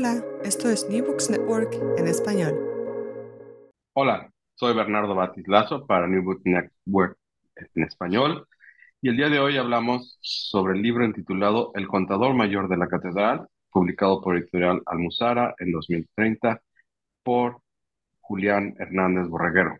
Hola, 0.00 0.24
esto 0.44 0.70
es 0.70 0.88
New 0.88 1.04
Books 1.04 1.28
Network 1.28 1.74
en 1.96 2.06
español. 2.06 2.54
Hola, 3.94 4.30
soy 4.54 4.72
Bernardo 4.72 5.12
Batislazo 5.12 5.88
para 5.88 6.06
New 6.06 6.22
Books 6.22 6.42
Network 6.44 7.18
en 7.74 7.82
español 7.82 8.46
y 9.02 9.08
el 9.08 9.16
día 9.16 9.28
de 9.28 9.40
hoy 9.40 9.56
hablamos 9.56 10.20
sobre 10.22 10.74
el 10.74 10.82
libro 10.82 11.04
intitulado 11.04 11.72
El 11.74 11.88
contador 11.88 12.32
mayor 12.34 12.68
de 12.68 12.76
la 12.76 12.86
catedral, 12.86 13.48
publicado 13.72 14.22
por 14.22 14.36
Editorial 14.36 14.82
Almuzara 14.86 15.56
en 15.58 15.72
2030 15.72 16.62
por 17.24 17.60
Julián 18.20 18.76
Hernández 18.78 19.26
Borreguero. 19.26 19.78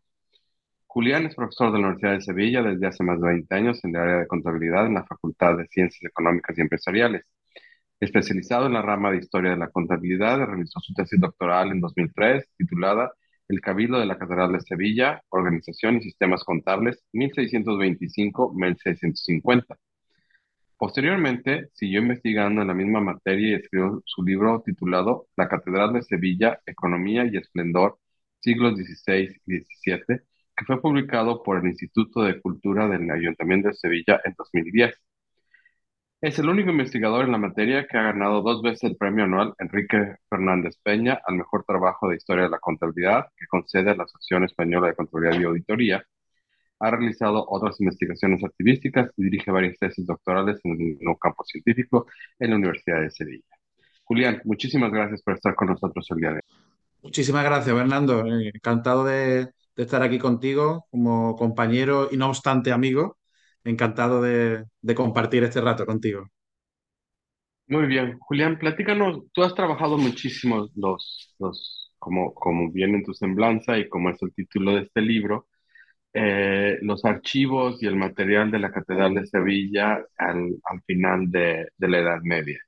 Julián 0.88 1.26
es 1.26 1.36
profesor 1.36 1.70
de 1.70 1.78
la 1.78 1.90
Universidad 1.90 2.14
de 2.14 2.22
Sevilla 2.22 2.62
desde 2.64 2.88
hace 2.88 3.04
más 3.04 3.20
de 3.20 3.28
20 3.28 3.54
años 3.54 3.84
en 3.84 3.94
el 3.94 4.02
área 4.02 4.16
de 4.16 4.26
contabilidad 4.26 4.84
en 4.84 4.94
la 4.94 5.04
Facultad 5.04 5.56
de 5.58 5.68
Ciencias 5.68 6.10
Económicas 6.10 6.58
y 6.58 6.62
Empresariales. 6.62 7.24
Especializado 8.00 8.66
en 8.66 8.74
la 8.74 8.82
rama 8.82 9.10
de 9.10 9.18
Historia 9.18 9.50
de 9.50 9.56
la 9.56 9.70
Contabilidad, 9.70 10.38
realizó 10.38 10.78
su 10.80 10.94
tesis 10.94 11.20
doctoral 11.20 11.72
en 11.72 11.80
2003 11.80 12.48
titulada 12.56 13.12
El 13.48 13.60
Cabildo 13.60 13.98
de 13.98 14.06
la 14.06 14.16
Catedral 14.18 14.52
de 14.52 14.60
Sevilla, 14.60 15.20
Organización 15.30 15.96
y 15.96 16.02
Sistemas 16.02 16.44
Contables 16.44 17.04
1625-1650. 17.12 19.76
Posteriormente, 20.76 21.68
siguió 21.74 22.00
investigando 22.00 22.62
en 22.62 22.68
la 22.68 22.74
misma 22.74 23.00
materia 23.00 23.50
y 23.50 23.54
escribió 23.54 24.00
su 24.04 24.22
libro 24.22 24.62
titulado 24.64 25.26
La 25.36 25.48
Catedral 25.48 25.92
de 25.92 26.02
Sevilla, 26.02 26.60
Economía 26.66 27.24
y 27.26 27.36
Esplendor, 27.36 27.98
siglos 28.38 28.76
XVI 28.76 29.28
y 29.46 29.60
XVII, 29.60 30.20
que 30.56 30.64
fue 30.66 30.80
publicado 30.80 31.42
por 31.42 31.58
el 31.58 31.66
Instituto 31.66 32.22
de 32.22 32.40
Cultura 32.40 32.86
del 32.88 33.10
Ayuntamiento 33.10 33.68
de 33.68 33.74
Sevilla 33.74 34.20
en 34.24 34.34
2010. 34.38 34.94
Es 36.20 36.36
el 36.40 36.48
único 36.48 36.70
investigador 36.70 37.26
en 37.26 37.30
la 37.30 37.38
materia 37.38 37.86
que 37.86 37.96
ha 37.96 38.02
ganado 38.02 38.42
dos 38.42 38.60
veces 38.60 38.82
el 38.90 38.96
premio 38.96 39.22
anual 39.22 39.54
Enrique 39.60 40.16
Fernández 40.28 40.76
Peña 40.82 41.20
al 41.24 41.36
mejor 41.36 41.64
trabajo 41.64 42.08
de 42.08 42.16
historia 42.16 42.42
de 42.42 42.50
la 42.50 42.58
contabilidad 42.58 43.26
que 43.36 43.46
concede 43.46 43.90
a 43.90 43.94
la 43.94 44.02
Asociación 44.02 44.42
Española 44.42 44.88
de 44.88 44.96
Contabilidad 44.96 45.40
y 45.40 45.44
Auditoría. 45.44 46.04
Ha 46.80 46.90
realizado 46.90 47.46
otras 47.48 47.80
investigaciones 47.80 48.42
activísticas 48.42 49.12
y 49.16 49.22
dirige 49.22 49.52
varias 49.52 49.78
tesis 49.78 50.04
doctorales 50.04 50.58
en 50.64 50.72
el 50.72 50.78
mismo 50.78 51.16
campo 51.16 51.44
científico 51.44 52.08
en 52.40 52.50
la 52.50 52.56
Universidad 52.56 53.00
de 53.00 53.10
Sevilla. 53.12 53.56
Julián, 54.02 54.42
muchísimas 54.42 54.90
gracias 54.90 55.22
por 55.22 55.34
estar 55.34 55.54
con 55.54 55.68
nosotros 55.68 56.04
el 56.10 56.16
día 56.16 56.32
hoy. 56.32 56.40
Muchísimas 57.00 57.44
gracias, 57.44 57.76
Fernando. 57.76 58.24
Encantado 58.26 59.04
de 59.04 59.50
estar 59.76 60.02
aquí 60.02 60.18
contigo 60.18 60.84
como 60.90 61.36
compañero 61.36 62.08
y 62.10 62.16
no 62.16 62.26
obstante 62.26 62.72
amigo 62.72 63.17
encantado 63.68 64.22
de, 64.22 64.64
compartir 64.94 65.44
este 65.44 65.60
rato 65.60 65.86
contigo. 65.86 66.28
Muy 67.66 67.86
bien, 67.86 68.18
Julián, 68.20 68.58
platícanos, 68.58 69.24
tú 69.32 69.42
has 69.42 69.54
trabajado 69.54 69.98
muchísimo 69.98 70.68
los, 70.74 71.34
los 71.38 71.92
como, 71.98 72.32
como 72.34 72.70
viene 72.72 72.98
en 72.98 73.04
tu 73.04 73.12
semblanza 73.12 73.76
y 73.76 73.88
como 73.88 74.08
es 74.10 74.22
el 74.22 74.32
título 74.32 74.74
de 74.74 74.82
este 74.82 75.02
libro, 75.02 75.48
eh, 76.14 76.78
los 76.82 77.04
archivos 77.04 77.82
y 77.82 77.86
el 77.86 77.96
material 77.96 78.50
de 78.50 78.58
la 78.58 78.72
Catedral 78.72 79.14
de 79.14 79.26
Sevilla 79.26 80.02
al, 80.16 80.56
al 80.64 80.82
final 80.86 81.30
de, 81.30 81.68
de, 81.76 81.88
la 81.88 81.98
Edad 81.98 82.20
Media. 82.22 82.58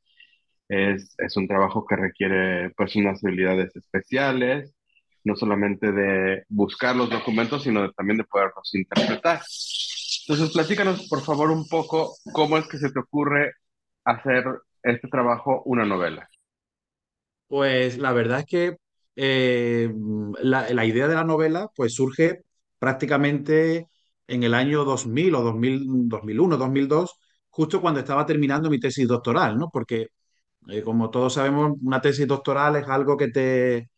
Es, 0.69 1.15
es, 1.19 1.37
un 1.37 1.49
trabajo 1.49 1.87
que 1.87 1.97
requiere 1.97 2.71
pues 2.77 2.95
unas 2.97 3.25
habilidades 3.25 3.75
especiales, 3.77 4.75
no 5.25 5.37
solamente 5.37 5.93
de 5.93 6.45
buscar 6.49 6.97
los 6.97 7.11
documentos, 7.11 7.65
sino 7.65 7.91
también 7.93 8.19
de 8.19 8.25
poderlos 8.25 8.75
interpretar. 8.75 9.41
Entonces, 10.27 10.53
platícanos, 10.53 11.09
por 11.09 11.23
favor, 11.23 11.51
un 11.51 11.67
poco 11.69 12.15
cómo 12.33 12.59
es 12.59 12.67
que 12.69 12.79
se 12.79 12.91
te 12.91 13.01
ocurre 13.01 13.53
hacer 14.05 14.45
este 14.83 15.09
trabajo 15.09 15.63
una 15.65 15.85
novela. 15.85 16.29
Pues 17.49 17.99
la 17.99 18.13
verdad 18.13 18.41
es 18.41 18.47
que 18.47 18.77
eh, 19.17 19.93
la, 20.43 20.85
idea 20.85 21.09
de 21.09 21.15
la 21.15 21.25
novela 21.25 21.69
pues 21.75 21.95
surge 21.95 22.43
prácticamente 22.79 23.89
en 24.29 24.43
el 24.45 24.55
año 24.55 24.85
2000 24.85 25.35
o 25.35 25.43
2000, 25.43 26.09
2001, 26.09 26.57
2002, 26.57 27.15
justo 27.51 27.81
cuando 27.81 28.01
estaba 28.01 28.25
terminando 28.27 28.71
mi 28.71 28.79
tesis 28.79 29.09
doctoral, 29.09 29.59
¿no? 29.59 29.69
Porque, 29.73 30.09
eh, 30.69 30.83
como 30.83 31.11
todos 31.11 31.35
sabemos, 31.35 31.73
una 31.83 32.01
tesis 32.01 32.27
doctoral 32.27 32.77
es 32.77 32.89
algo 32.89 33.17
que 33.17 33.29
te, 33.29 33.91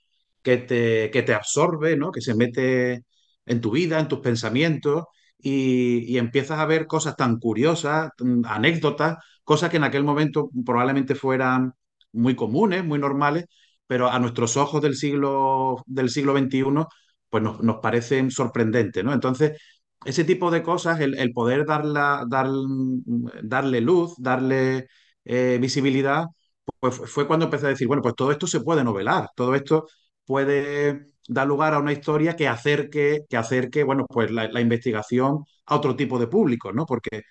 que 0.43 0.59
te, 0.59 1.11
que 1.11 1.23
te 1.23 1.35
absorbe, 1.35 1.97
¿no? 1.97 2.13
Que 2.13 2.21
se 2.23 2.35
mete 2.35 3.05
en 3.47 3.61
tu 3.61 3.71
vida, 3.73 4.01
en 4.01 4.09
tus 4.09 4.21
pensamientos 4.21 5.05
y, 5.43 6.19
empiezas 6.19 6.59
a 6.61 6.67
ver 6.67 6.87
cosas 6.87 7.17
tan 7.17 7.39
curiosas, 7.39 8.11
mm, 8.19 8.45
anécdotas, 8.47 9.19
cosas 9.45 9.71
que 9.71 9.77
en 9.79 9.85
aquel 9.85 10.05
momento 10.05 10.51
probablemente 10.65 11.15
fueran 11.15 11.75
muy 12.13 12.37
comunes, 12.37 12.85
muy 12.85 12.99
normales, 12.99 13.47
pero 13.87 14.09
a 14.11 14.19
nuestros 14.19 14.57
ojos 14.57 14.83
del 14.83 14.97
siglo, 14.97 15.83
del 15.87 16.11
siglo 16.11 16.37
XXI, 16.37 16.87
pues 17.29 17.43
nos, 17.43 17.61
nos 17.63 17.79
parecen 17.81 18.31
sorprendentes, 18.31 19.05
¿no? 19.05 19.13
Entonces, 19.13 19.59
ese 20.05 20.25
tipo 20.25 20.51
de 20.51 20.63
cosas, 20.63 21.01
el, 21.01 21.33
poder 21.33 21.67
darla, 21.67 22.25
dar, 22.29 22.49
darle 23.43 23.81
luz, 23.81 24.15
darle 24.19 24.89
eh, 25.25 25.59
visibilidad, 25.61 26.27
pues 26.81 26.97
fue 27.11 27.27
cuando 27.27 27.47
empecé 27.47 27.67
a 27.67 27.71
decir, 27.71 27.87
bueno, 27.89 28.03
pues 28.03 28.15
todo 28.15 28.33
esto 28.33 28.47
se 28.47 28.61
puede 28.61 28.85
novelar, 28.85 29.29
todo 29.37 29.55
esto 29.55 29.87
puede 30.25 31.12
dar 31.33 31.47
lugar 31.47 31.75
a 31.75 31.79
una 31.79 31.93
historia 31.93 32.37
que 32.37 32.49
acerque, 32.49 33.25
que 33.29 33.37
acerque 33.37 33.85
bueno, 33.85 34.07
pues 34.09 34.31
la, 34.31 34.61
investigación 34.61 35.45
a 35.67 35.77
otro 35.77 35.97
tipo 35.97 36.19
de 36.19 36.27
público, 36.29 36.73
¿no? 36.73 36.87
Porque, 36.87 37.23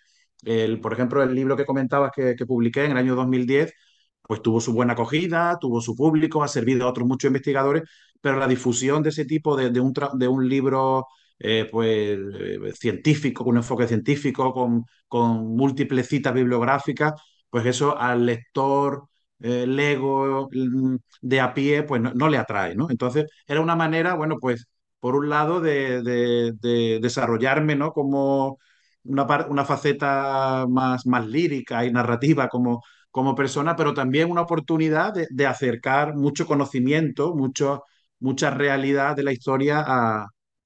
el, 0.44 0.80
por 0.82 0.94
ejemplo, 0.94 1.24
el 1.24 1.36
libro 1.36 1.58
que 1.58 1.66
comentabas 1.66 2.12
que, 2.16 2.36
publiqué 2.46 2.86
en 2.86 2.92
el 2.92 2.98
año 2.98 3.16
2010, 3.16 3.74
pues 4.22 4.42
tuvo 4.42 4.62
su 4.62 4.74
buena 4.74 4.94
acogida, 4.94 5.58
tuvo 5.60 5.82
su 5.82 5.96
público, 5.96 6.44
ha 6.44 6.48
servido 6.48 6.86
a 6.86 6.90
otros 6.90 7.08
muchos 7.08 7.30
investigadores, 7.30 7.84
pero 8.22 8.38
la 8.38 8.48
difusión 8.48 9.04
de 9.04 9.10
ese 9.10 9.26
tipo 9.26 9.56
de, 9.58 9.80
un, 9.80 9.94
de 10.14 10.28
un 10.28 10.48
libro 10.50 11.08
eh, 11.40 11.68
pues, 11.72 11.90
eh, 11.90 12.74
científico, 12.74 13.44
con 13.44 13.52
un 13.54 13.58
enfoque 13.58 13.88
científico, 13.88 14.54
con, 14.54 14.86
con 15.08 15.56
múltiples 15.56 16.08
citas 16.08 16.34
bibliográficas, 16.34 17.14
pues 17.50 17.66
eso 17.66 17.98
al 17.98 18.26
lector 18.26 19.10
el 19.42 19.76
Lego 19.76 20.50
mm, 20.52 20.96
de 21.22 21.40
a 21.42 21.54
pie, 21.54 21.84
pues 21.84 22.02
no, 22.02 22.30
le 22.30 22.38
atrae, 22.38 22.76
¿no? 22.76 22.90
Entonces, 22.90 23.26
era 23.48 23.62
una 23.62 23.76
manera, 23.76 24.14
bueno, 24.16 24.38
pues, 24.40 24.68
por 25.00 25.16
un 25.16 25.30
lado, 25.30 25.62
de, 25.62 26.54
desarrollarme, 27.02 27.76
¿no? 27.76 27.92
Como 27.92 28.60
una, 29.04 29.26
una 29.48 29.66
faceta 29.66 30.66
más, 30.70 31.06
más 31.08 31.28
lírica 31.28 31.86
y 31.86 31.92
narrativa 31.92 32.48
como, 32.50 32.84
como 33.12 33.36
persona, 33.36 33.76
pero 33.76 33.94
también 33.94 34.32
una 34.32 34.42
oportunidad 34.42 35.14
de, 35.14 35.48
acercar 35.48 36.16
mucho 36.16 36.46
conocimiento, 36.46 37.36
mucho, 37.36 37.84
mucha 38.20 38.50
realidad 38.52 39.16
de 39.16 39.24
la 39.24 39.34
historia 39.34 39.84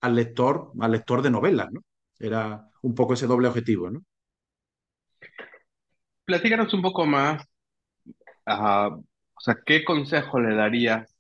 al 0.02 0.16
lector, 0.16 0.72
al 0.80 0.92
lector 0.92 1.22
de 1.22 1.32
novelas, 1.32 1.72
¿no? 1.72 1.82
Era 2.20 2.70
un 2.82 2.96
poco 2.96 3.14
ese 3.14 3.28
doble 3.28 3.48
objetivo, 3.48 3.90
¿no? 3.90 4.02
Platícanos 6.26 6.74
un 6.74 6.82
poco 6.82 7.06
más 7.06 7.44
o 8.48 9.42
sea, 9.42 9.58
¿qué 9.66 9.84
consejo 9.84 10.40
le 10.40 10.56
darías 10.56 11.16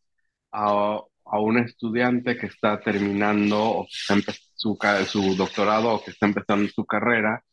a, 0.51 0.99
a 1.25 1.39
un 1.39 1.57
estudiante 1.59 2.37
que 2.37 2.47
está 2.47 2.79
terminando 2.81 3.57
o 3.61 3.87
que 3.87 4.13
está 4.19 4.33
su, 4.55 4.77
su 5.07 5.35
doctorado 5.35 5.95
o 5.95 6.03
que 6.03 6.11
está 6.11 6.27
empezando 6.27 6.69
su 6.69 6.85
carrera 6.85 7.43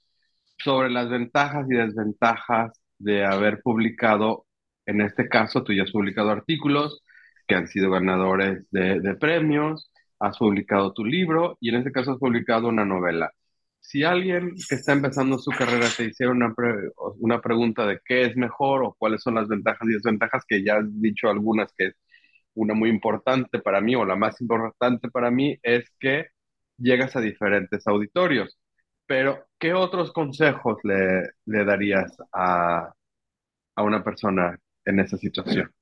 sobre 0.59 0.91
las 0.91 1.09
ventajas 1.11 1.67
y 1.71 1.75
desventajas 1.75 2.73
de 2.99 3.25
haber 3.25 3.63
publicado, 3.63 4.47
en 4.87 5.01
este 5.01 5.29
caso 5.29 5.65
tú 5.65 5.73
ya 5.73 5.85
has 5.85 5.91
publicado 5.93 6.31
artículos 6.31 7.03
que 7.47 7.55
han 7.57 7.67
sido 7.69 7.91
ganadores 7.91 8.67
de, 8.71 9.01
de 9.01 9.15
premios, 9.17 9.91
has 10.21 10.39
publicado 10.39 10.93
tu 10.93 11.05
libro 11.05 11.57
y 11.61 11.71
en 11.71 11.77
este 11.77 11.93
caso 11.93 12.13
has 12.13 12.19
publicado 12.19 12.69
una 12.69 12.85
novela 12.85 13.33
si 13.83 14.05
alguien 14.05 14.55
que 14.69 14.77
está 14.77 14.93
empezando 14.93 15.39
su 15.39 15.51
carrera 15.51 15.89
te 15.95 16.05
hiciera 16.05 16.33
una, 16.33 16.55
una 17.19 17.41
pregunta 17.43 17.85
de 17.87 18.01
qué 18.05 18.23
es 18.23 18.37
mejor 18.37 18.85
o 18.85 18.95
cuáles 18.95 19.23
son 19.23 19.35
las 19.35 19.49
ventajas 19.49 19.89
y 19.89 19.95
desventajas, 19.95 20.45
que 20.47 20.65
ya 20.65 20.77
has 20.79 20.85
dicho 21.01 21.29
algunas 21.29 21.73
que 21.77 21.87
es 21.89 21.97
una 22.55 22.75
muy 22.75 22.91
importante 22.91 23.59
para 23.59 23.81
mí 23.81 23.97
o 23.97 24.05
la 24.05 24.17
más 24.17 24.41
importante 24.41 25.11
para 25.11 25.31
mí, 25.31 25.59
es 25.63 25.85
que 25.99 26.29
llegas 26.79 27.17
a 27.17 27.21
diferentes 27.21 27.87
auditorios. 27.87 28.59
Pero, 29.07 29.47
¿qué 29.59 29.75
otros 29.75 30.13
consejos 30.13 30.79
le, 30.85 31.23
le 31.47 31.65
darías 31.65 32.17
a, 32.33 32.93
a, 33.77 33.83
una 33.83 34.05
persona 34.05 34.59
en 34.85 35.01
esa 35.01 35.17
situación? 35.19 35.73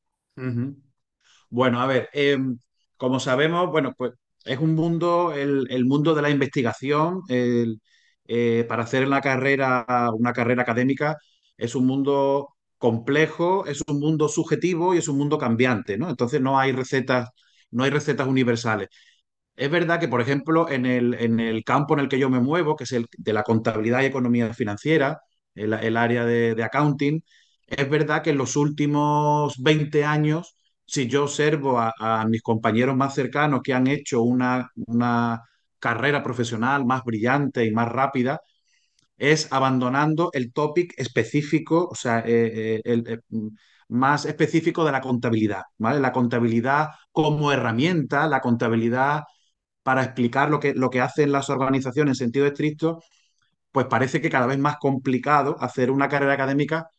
Bueno, 1.50 1.80
a 1.80 1.86
ver, 1.86 2.08
em, 2.12 2.58
como 2.96 3.20
sabemos, 3.20 3.70
bueno, 3.70 3.94
pues 3.96 4.14
es 4.44 4.58
un 4.58 4.74
mundo, 4.74 5.32
el, 5.32 5.84
mundo 5.86 6.14
de 6.14 6.22
la 6.22 6.30
investigación, 6.30 7.22
eh, 7.28 8.64
para 8.68 8.84
hacer 8.84 9.08
carrera, 9.20 10.10
una 10.14 10.32
carrera 10.32 10.62
académica 10.62 11.16
es 11.56 11.74
un 11.74 11.86
mundo 11.86 12.56
complejo, 12.78 13.66
es 13.66 13.82
un 13.88 14.00
mundo 14.00 14.28
subjetivo 14.28 14.94
y 14.94 14.98
es 14.98 15.08
un 15.08 15.18
mundo 15.18 15.38
cambiante, 15.38 15.98
¿no? 15.98 16.08
Entonces 16.10 16.40
no 16.40 16.58
hay 16.58 16.72
recetas, 16.72 17.30
no 17.70 17.84
hay 17.84 17.90
recetas 17.90 18.26
universales. 18.26 18.88
Es 19.56 19.70
verdad 19.70 20.00
que, 20.00 20.08
por 20.08 20.20
ejemplo, 20.22 20.70
en 20.70 20.86
el, 20.86 21.14
en 21.14 21.40
el 21.40 21.64
campo 21.64 21.94
en 21.94 22.00
el 22.00 22.08
que 22.08 22.18
yo 22.18 22.30
me 22.30 22.40
muevo, 22.40 22.76
que 22.76 22.84
es 22.84 22.92
el 22.92 23.06
de 23.18 23.32
la 23.34 23.42
contabilidad 23.44 24.02
y 24.02 24.06
economía 24.06 24.54
financiera, 24.54 25.20
el, 25.54 25.96
área 25.96 26.24
de, 26.24 26.62
accounting, 26.64 27.22
es 27.66 27.90
verdad 27.90 28.22
que 28.22 28.30
en 28.30 28.38
los 28.38 28.56
últimos 28.56 29.62
20 29.62 30.04
años 30.04 30.56
si 30.90 31.06
yo 31.08 31.24
observo 31.24 31.78
a, 31.78 32.26
mis 32.28 32.42
compañeros 32.42 32.96
más 32.96 33.14
cercanos 33.14 33.62
que 33.62 33.74
han 33.74 33.86
hecho 33.86 34.22
una, 34.22 34.70
una 34.86 35.42
carrera 35.78 36.22
profesional 36.22 36.84
más 36.84 37.04
brillante 37.04 37.64
y 37.64 37.70
más 37.72 37.88
rápida, 37.88 38.40
es 39.18 39.48
abandonando 39.52 40.30
el 40.34 40.52
topic 40.52 40.94
específico, 40.98 41.88
o 41.90 41.94
sea, 41.94 42.20
eh, 42.20 42.78
eh, 42.78 42.82
el, 42.84 43.04
eh, 43.08 43.20
más 43.88 44.24
específico 44.26 44.84
de 44.84 44.92
la 44.92 45.00
contabilidad, 45.00 45.62
¿vale? 45.78 46.00
La 46.00 46.12
contabilidad 46.12 46.88
como 47.12 47.52
herramienta, 47.52 48.26
la 48.28 48.40
contabilidad 48.40 49.24
para 49.82 50.04
explicar 50.04 50.50
lo 50.50 50.60
que, 50.60 50.74
lo 50.74 50.90
que 50.90 51.00
hacen 51.00 51.32
las 51.32 51.50
organizaciones 51.50 52.12
en 52.20 52.26
sentido 52.26 52.46
estricto, 52.46 53.00
pues 53.72 53.86
parece 53.86 54.20
que 54.20 54.30
cada 54.30 54.46
vez 54.46 54.58
más 54.58 54.76
complicado 54.78 55.56
hacer 55.60 55.90
una 55.90 56.08
carrera 56.08 56.34
académica 56.34 56.90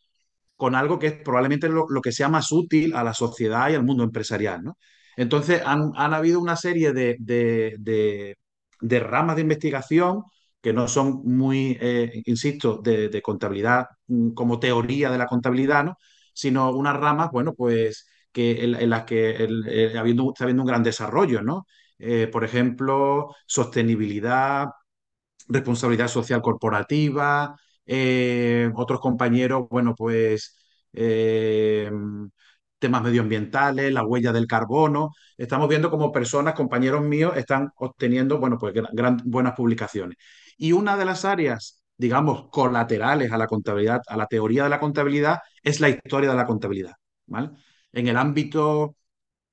con 0.62 0.76
algo 0.76 0.96
que 0.96 1.08
es 1.08 1.14
probablemente 1.14 1.68
lo, 1.68 1.86
que 2.00 2.12
sea 2.12 2.28
más 2.28 2.52
útil 2.52 2.94
a 2.94 3.02
la 3.02 3.14
sociedad 3.14 3.68
y 3.68 3.74
al 3.74 3.82
mundo 3.82 4.04
empresarial. 4.04 4.62
¿no? 4.62 4.78
Entonces, 5.16 5.60
han, 5.66 5.92
habido 6.14 6.38
una 6.38 6.54
serie 6.54 6.92
de, 6.92 7.16
de, 7.18 9.00
ramas 9.00 9.34
de 9.34 9.42
investigación 9.42 10.22
que 10.60 10.72
no 10.72 10.86
son 10.86 11.22
muy, 11.24 11.76
eh, 11.80 12.22
insisto, 12.26 12.76
de, 12.80 13.20
contabilidad 13.22 13.86
mm, 14.06 14.34
como 14.34 14.60
teoría 14.60 15.10
de 15.10 15.18
la 15.18 15.26
contabilidad, 15.26 15.82
¿no? 15.82 15.96
sino 16.32 16.70
unas 16.70 16.96
ramas, 16.96 17.30
bueno, 17.32 17.54
pues 17.54 18.06
que 18.30 18.62
en, 18.62 18.88
las 18.88 19.02
que 19.02 19.48
está 19.66 20.00
habiendo 20.00 20.62
un 20.62 20.66
gran 20.66 20.84
desarrollo, 20.84 21.42
¿no? 21.42 21.66
Eh, 21.98 22.28
por 22.28 22.44
ejemplo, 22.44 23.34
sostenibilidad, 23.46 24.68
responsabilidad 25.48 26.06
social 26.08 26.40
corporativa, 26.40 27.56
eh, 27.86 28.70
otros 28.74 29.00
compañeros, 29.00 29.66
bueno, 29.70 29.94
pues 29.94 30.56
eh, 30.92 31.90
temas 32.78 33.02
medioambientales, 33.02 33.92
la 33.92 34.04
huella 34.04 34.32
del 34.32 34.46
carbono. 34.46 35.10
Estamos 35.36 35.68
viendo 35.68 35.90
como 35.90 36.12
personas, 36.12 36.54
compañeros 36.54 37.02
míos, 37.02 37.34
están 37.36 37.70
obteniendo, 37.76 38.38
bueno, 38.38 38.58
pues 38.58 38.74
gran, 38.92 39.18
buenas 39.24 39.54
publicaciones. 39.54 40.18
Y 40.56 40.72
una 40.72 40.96
de 40.96 41.04
las 41.04 41.24
áreas, 41.24 41.82
digamos, 41.96 42.48
colaterales 42.50 43.30
a 43.32 43.38
la 43.38 43.46
contabilidad, 43.46 44.00
a 44.06 44.16
la 44.16 44.26
teoría 44.26 44.64
de 44.64 44.70
la 44.70 44.80
contabilidad, 44.80 45.38
es 45.62 45.80
la 45.80 45.88
historia 45.90 46.30
de 46.30 46.36
la 46.36 46.46
contabilidad. 46.46 46.92
¿vale? 47.26 47.50
En 47.92 48.08
el 48.08 48.16
ámbito 48.16 48.96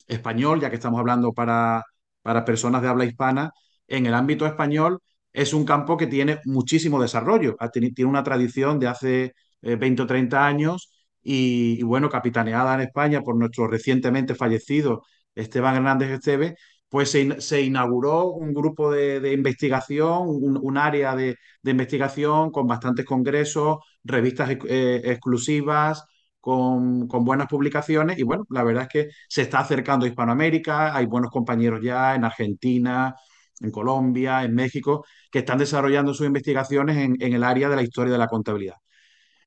español, 0.07 0.59
ya 0.61 0.69
que 0.69 0.75
estamos 0.77 0.99
hablando 0.99 1.33
para, 1.33 1.83
para 2.21 2.45
personas 2.45 2.81
de 2.81 2.87
habla 2.89 3.05
hispana, 3.05 3.51
en 3.87 4.05
el 4.05 4.13
ámbito 4.13 4.45
español 4.45 4.99
es 5.33 5.53
un 5.53 5.65
campo 5.65 5.97
que 5.97 6.07
tiene 6.07 6.39
muchísimo 6.45 7.01
desarrollo, 7.01 7.55
tiene 7.71 8.09
una 8.09 8.23
tradición 8.23 8.79
de 8.79 8.87
hace 8.87 9.33
20 9.61 10.01
eh, 10.01 10.03
o 10.03 10.07
30 10.07 10.45
años 10.45 10.91
y, 11.21 11.81
bueno, 11.83 12.09
capitaneada 12.09 12.75
en 12.75 12.81
España 12.81 13.21
por 13.21 13.35
nuestro 13.35 13.67
recientemente 13.67 14.35
fallecido 14.35 15.03
Esteban 15.35 15.75
Hernández 15.75 16.11
Esteve, 16.11 16.55
pues 16.89 17.11
se, 17.11 17.61
inauguró 17.61 18.27
un 18.31 18.53
grupo 18.53 18.91
de, 18.91 19.33
investigación, 19.33 20.23
un, 20.27 20.77
área 20.77 21.15
de, 21.15 21.37
investigación 21.63 22.51
con 22.51 22.67
bastantes 22.67 23.05
congresos, 23.05 23.77
revistas 24.03 24.49
eh, 24.67 25.01
exclusivas, 25.05 26.03
con, 26.39 27.07
con, 27.07 27.23
buenas 27.25 27.47
publicaciones 27.47 28.17
y 28.17 28.23
bueno, 28.23 28.45
la 28.49 28.63
verdad 28.63 28.83
es 28.83 28.89
que 28.89 29.09
se 29.27 29.43
está 29.43 29.59
acercando 29.59 30.07
Hispanoamérica, 30.07 30.95
hay 30.95 31.05
buenos 31.05 31.31
compañeros 31.31 31.81
ya 31.83 32.15
en 32.15 32.23
Argentina, 32.23 33.13
en 33.59 33.71
Colombia, 33.71 34.43
en 34.43 34.53
México, 34.55 35.05
que 35.31 35.39
están 35.39 35.57
desarrollando 35.57 36.13
sus 36.13 36.27
investigaciones 36.27 36.97
en, 36.97 37.33
el 37.33 37.43
área 37.43 37.69
de 37.69 37.75
la 37.75 37.83
historia 37.83 38.13
de 38.13 38.19
la 38.19 38.27
contabilidad. 38.27 38.75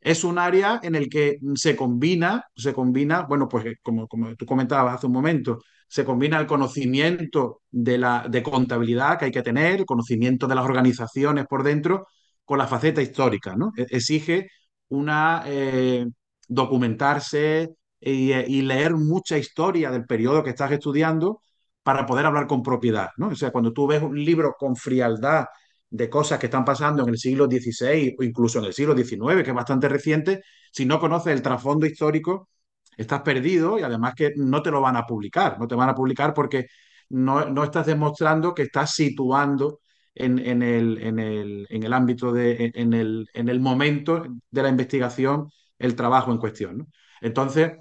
Es 0.01 0.25
un 0.25 0.39
área 0.39 0.81
en 0.83 0.95
el 0.97 1.09
que 1.09 1.39
se 1.55 1.77
combina, 1.77 2.45
se 2.57 2.73
combina, 2.75 3.23
bueno, 3.23 3.49
pues 3.49 3.77
como, 3.83 4.09
como 4.09 4.35
tú 4.37 4.47
comentabas 4.47 4.97
hace 4.97 5.07
un 5.07 5.13
momento, 5.13 5.61
se 5.89 6.05
combina 6.05 6.39
el 6.41 6.47
conocimiento 6.47 7.63
de, 7.71 7.99
la, 7.99 8.27
de 8.29 8.43
contabilidad 8.43 9.19
que 9.19 9.27
hay 9.27 9.31
que 9.31 9.43
tener, 9.43 9.81
el 9.81 9.85
conocimiento 9.87 10.47
de 10.47 10.55
las 10.55 10.65
organizaciones 10.65 11.47
por 11.47 11.63
dentro, 11.63 12.07
con 12.45 12.59
la 12.59 12.67
faceta 12.67 13.03
histórica, 13.03 13.55
¿no? 13.57 13.73
E, 13.77 13.87
exige 13.91 14.49
una 14.89 15.43
eh, 15.47 16.07
documentarse 16.49 17.71
y, 18.01 18.33
y, 18.33 18.63
leer 18.63 18.95
mucha 18.95 19.39
historia 19.39 19.91
del 19.91 20.07
periodo 20.07 20.43
que 20.43 20.51
estás 20.51 20.73
estudiando 20.73 21.41
para 21.83 22.07
poder 22.07 22.27
hablar 22.27 22.47
con 22.47 22.63
propiedad, 22.63 23.09
¿no? 23.17 23.29
O 23.29 23.35
sea, 23.35 23.51
cuando 23.51 23.73
tú 23.73 23.87
ves 23.87 24.03
un 24.03 24.17
libro 24.25 24.55
con 24.59 24.77
frialdad 24.77 25.47
de 25.91 26.09
cosas 26.09 26.39
que 26.39 26.47
están 26.47 26.65
pasando 26.65 27.03
en 27.03 27.11
el 27.11 27.19
siglo 27.19 27.47
XVI 27.47 28.17
o 28.19 28.23
incluso 28.23 28.59
en 28.59 28.67
el 28.67 28.73
siglo 28.73 28.97
XIX, 28.97 29.43
que 29.43 29.51
es 29.51 29.55
bastante 29.55 29.89
reciente, 29.89 30.43
si 30.73 30.87
no 30.87 30.99
conoces 31.01 31.33
el 31.35 31.43
trasfondo 31.43 31.87
histórico, 31.87 32.49
estás 32.97 33.23
perdido 33.23 33.79
y 33.79 33.83
además 33.83 34.15
que 34.15 34.33
no 34.37 34.63
te 34.63 34.71
lo 34.71 34.81
van 34.81 34.97
a 34.97 35.07
publicar, 35.07 35.59
no 35.59 35.67
te 35.69 35.75
van 35.75 35.89
a 35.89 35.95
publicar 35.95 36.35
porque 36.35 36.67
no, 37.11 37.47
no 37.47 37.65
estás 37.65 37.87
demostrando 37.87 38.55
que 38.55 38.63
estás 38.63 38.95
situando 38.95 39.81
en, 40.15 40.39
en, 40.39 40.63
el, 40.63 40.99
en, 40.99 41.19
el, 41.19 41.67
en 41.71 41.83
el, 41.83 41.93
ámbito 41.93 42.33
de, 42.33 42.71
en 42.75 42.93
el, 42.93 43.29
en 43.35 43.49
el 43.49 43.61
momento 43.61 44.25
de 44.51 44.63
la 44.63 44.69
investigación 44.69 45.51
el 45.79 45.97
trabajo 45.97 46.33
en 46.33 46.39
cuestión. 46.39 46.93
Entonces, 47.21 47.73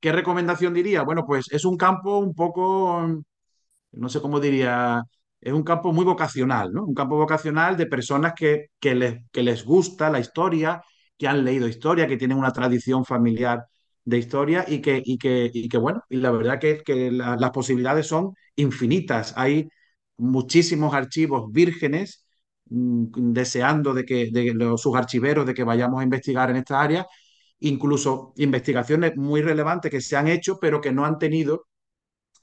¿qué 0.00 0.12
recomendación 0.12 0.74
diría? 0.74 1.02
Bueno, 1.02 1.24
pues 1.26 1.46
es 1.52 1.64
un 1.64 1.76
campo 1.76 2.18
un 2.18 2.34
poco 2.34 3.22
no 3.92 4.08
sé 4.08 4.20
cómo 4.20 4.40
diría, 4.40 5.02
es 5.40 5.52
un 5.52 5.62
campo 5.62 5.92
muy 5.92 6.04
vocacional, 6.04 6.72
¿no? 6.72 6.84
Un 6.84 6.94
campo 6.94 7.16
vocacional 7.16 7.76
de 7.76 7.86
personas 7.86 8.34
que, 8.36 8.66
que, 8.80 8.94
les, 8.94 9.20
que 9.32 9.42
les 9.42 9.64
gusta 9.64 10.10
la 10.10 10.20
historia, 10.20 10.82
que 11.18 11.28
han 11.28 11.44
leído 11.44 11.68
historia, 11.68 12.06
que 12.06 12.16
tienen 12.16 12.38
una 12.38 12.52
tradición 12.52 13.04
familiar 13.04 13.64
de 14.04 14.18
historia 14.18 14.64
y 14.66 14.80
que, 14.80 15.02
y 15.04 15.18
que, 15.18 15.50
y 15.52 15.68
que 15.68 15.78
bueno, 15.78 16.02
y 16.08 16.16
la 16.16 16.30
verdad 16.30 16.58
que, 16.60 16.78
que 16.82 17.10
las 17.10 17.50
posibilidades 17.50 18.06
son 18.06 18.34
infinitas. 18.56 19.34
Hay 19.36 19.68
muchísimos 20.16 20.94
archivos 20.94 21.50
vírgenes 21.52 22.26
mm, 22.66 23.32
deseando 23.32 23.94
de 23.94 24.04
que 24.04 24.30
de 24.30 24.54
los, 24.54 24.80
sus 24.80 24.96
archiveros 24.96 25.46
de 25.46 25.54
que 25.54 25.64
vayamos 25.64 26.00
a 26.00 26.04
investigar 26.04 26.50
en 26.50 26.56
esta 26.56 26.80
área, 26.80 27.06
incluso 27.60 28.32
investigaciones 28.36 29.16
muy 29.16 29.42
relevantes 29.42 29.90
que 29.90 30.00
se 30.00 30.16
han 30.16 30.28
hecho 30.28 30.58
pero 30.60 30.80
que 30.80 30.92
no 30.92 31.04
han 31.04 31.18
tenido 31.18 31.66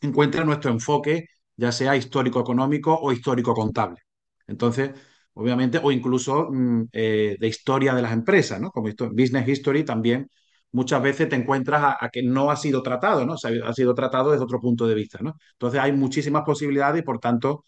en 0.01 0.13
cuenta 0.13 0.43
nuestro 0.43 0.71
enfoque 0.71 1.27
ya 1.57 1.71
sea 1.71 1.95
histórico-económico 1.95 2.95
o 2.95 3.11
histórico-contable. 3.11 4.01
Entonces, 4.47 4.91
obviamente, 5.33 5.79
o 5.83 5.91
incluso 5.91 6.49
mm, 6.51 6.89
eh, 6.93 7.37
de 7.39 7.47
historia 7.47 7.93
de 7.93 8.01
las 8.01 8.13
empresas, 8.13 8.61
¿no? 8.61 8.71
Como 8.71 8.89
business 9.11 9.47
history 9.47 9.83
también 9.83 10.29
muchas 10.71 11.01
veces 11.01 11.29
te 11.29 11.35
encuentras 11.35 11.95
a, 11.99 12.09
que 12.09 12.23
no 12.23 12.51
ha 12.51 12.55
sido 12.55 12.83
tratado, 12.83 13.25
¿no? 13.25 13.33
ha 13.33 13.73
sido 13.73 13.95
tratado 13.95 14.31
desde 14.31 14.43
otro 14.43 14.59
punto 14.59 14.87
de 14.87 14.95
vista, 14.95 15.19
¿no? 15.21 15.35
Entonces 15.53 15.79
hay 15.79 15.91
muchísimas 15.91 16.43
posibilidades 16.43 17.01
y 17.01 17.05
por 17.05 17.19
tanto 17.19 17.63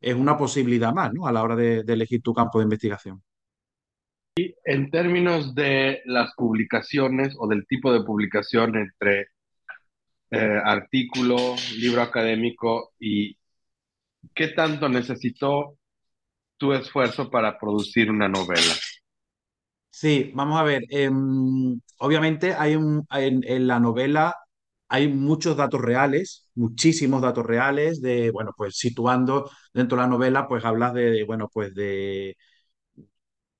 es 0.00 0.14
una 0.14 0.36
posibilidad 0.36 0.92
más, 0.92 1.12
¿no? 1.12 1.26
A 1.26 1.32
la 1.32 1.42
hora 1.42 1.56
de, 1.56 1.80
elegir 1.86 2.22
tu 2.22 2.32
campo 2.34 2.58
de 2.58 2.64
investigación. 2.64 3.22
Y 4.36 4.54
en 4.64 4.90
términos 4.90 5.54
de 5.54 6.02
las 6.06 6.32
publicaciones 6.34 7.34
o 7.38 7.46
del 7.48 7.66
tipo 7.66 7.92
de 7.92 8.02
publicación 8.02 8.76
entre 8.76 9.28
eh, 10.30 10.60
artículo, 10.64 11.56
libro 11.78 12.02
académico 12.02 12.92
y 12.98 13.36
qué 14.34 14.48
tanto 14.48 14.88
necesitó 14.88 15.76
tu 16.56 16.72
esfuerzo 16.72 17.30
para 17.30 17.58
producir 17.58 18.10
una 18.10 18.28
novela. 18.28 18.74
Sí, 19.90 20.30
vamos 20.34 20.60
a 20.60 20.62
ver. 20.62 20.82
Em, 20.90 21.80
obviamente 21.98 22.54
hay 22.54 22.74
en, 22.74 23.66
la 23.66 23.80
novela 23.80 24.34
hay 24.88 25.08
muchos 25.08 25.56
datos 25.56 25.80
reales, 25.80 26.48
muchísimos 26.54 27.22
datos 27.22 27.46
reales 27.46 28.00
de, 28.02 28.30
bueno, 28.32 28.52
pues 28.56 28.76
situando 28.76 29.50
dentro 29.72 29.96
de 29.96 30.02
la 30.02 30.08
novela, 30.08 30.48
pues 30.48 30.64
hablas 30.64 30.94
de, 30.94 31.24
bueno, 31.24 31.48
pues 31.52 31.74
de, 31.74 32.36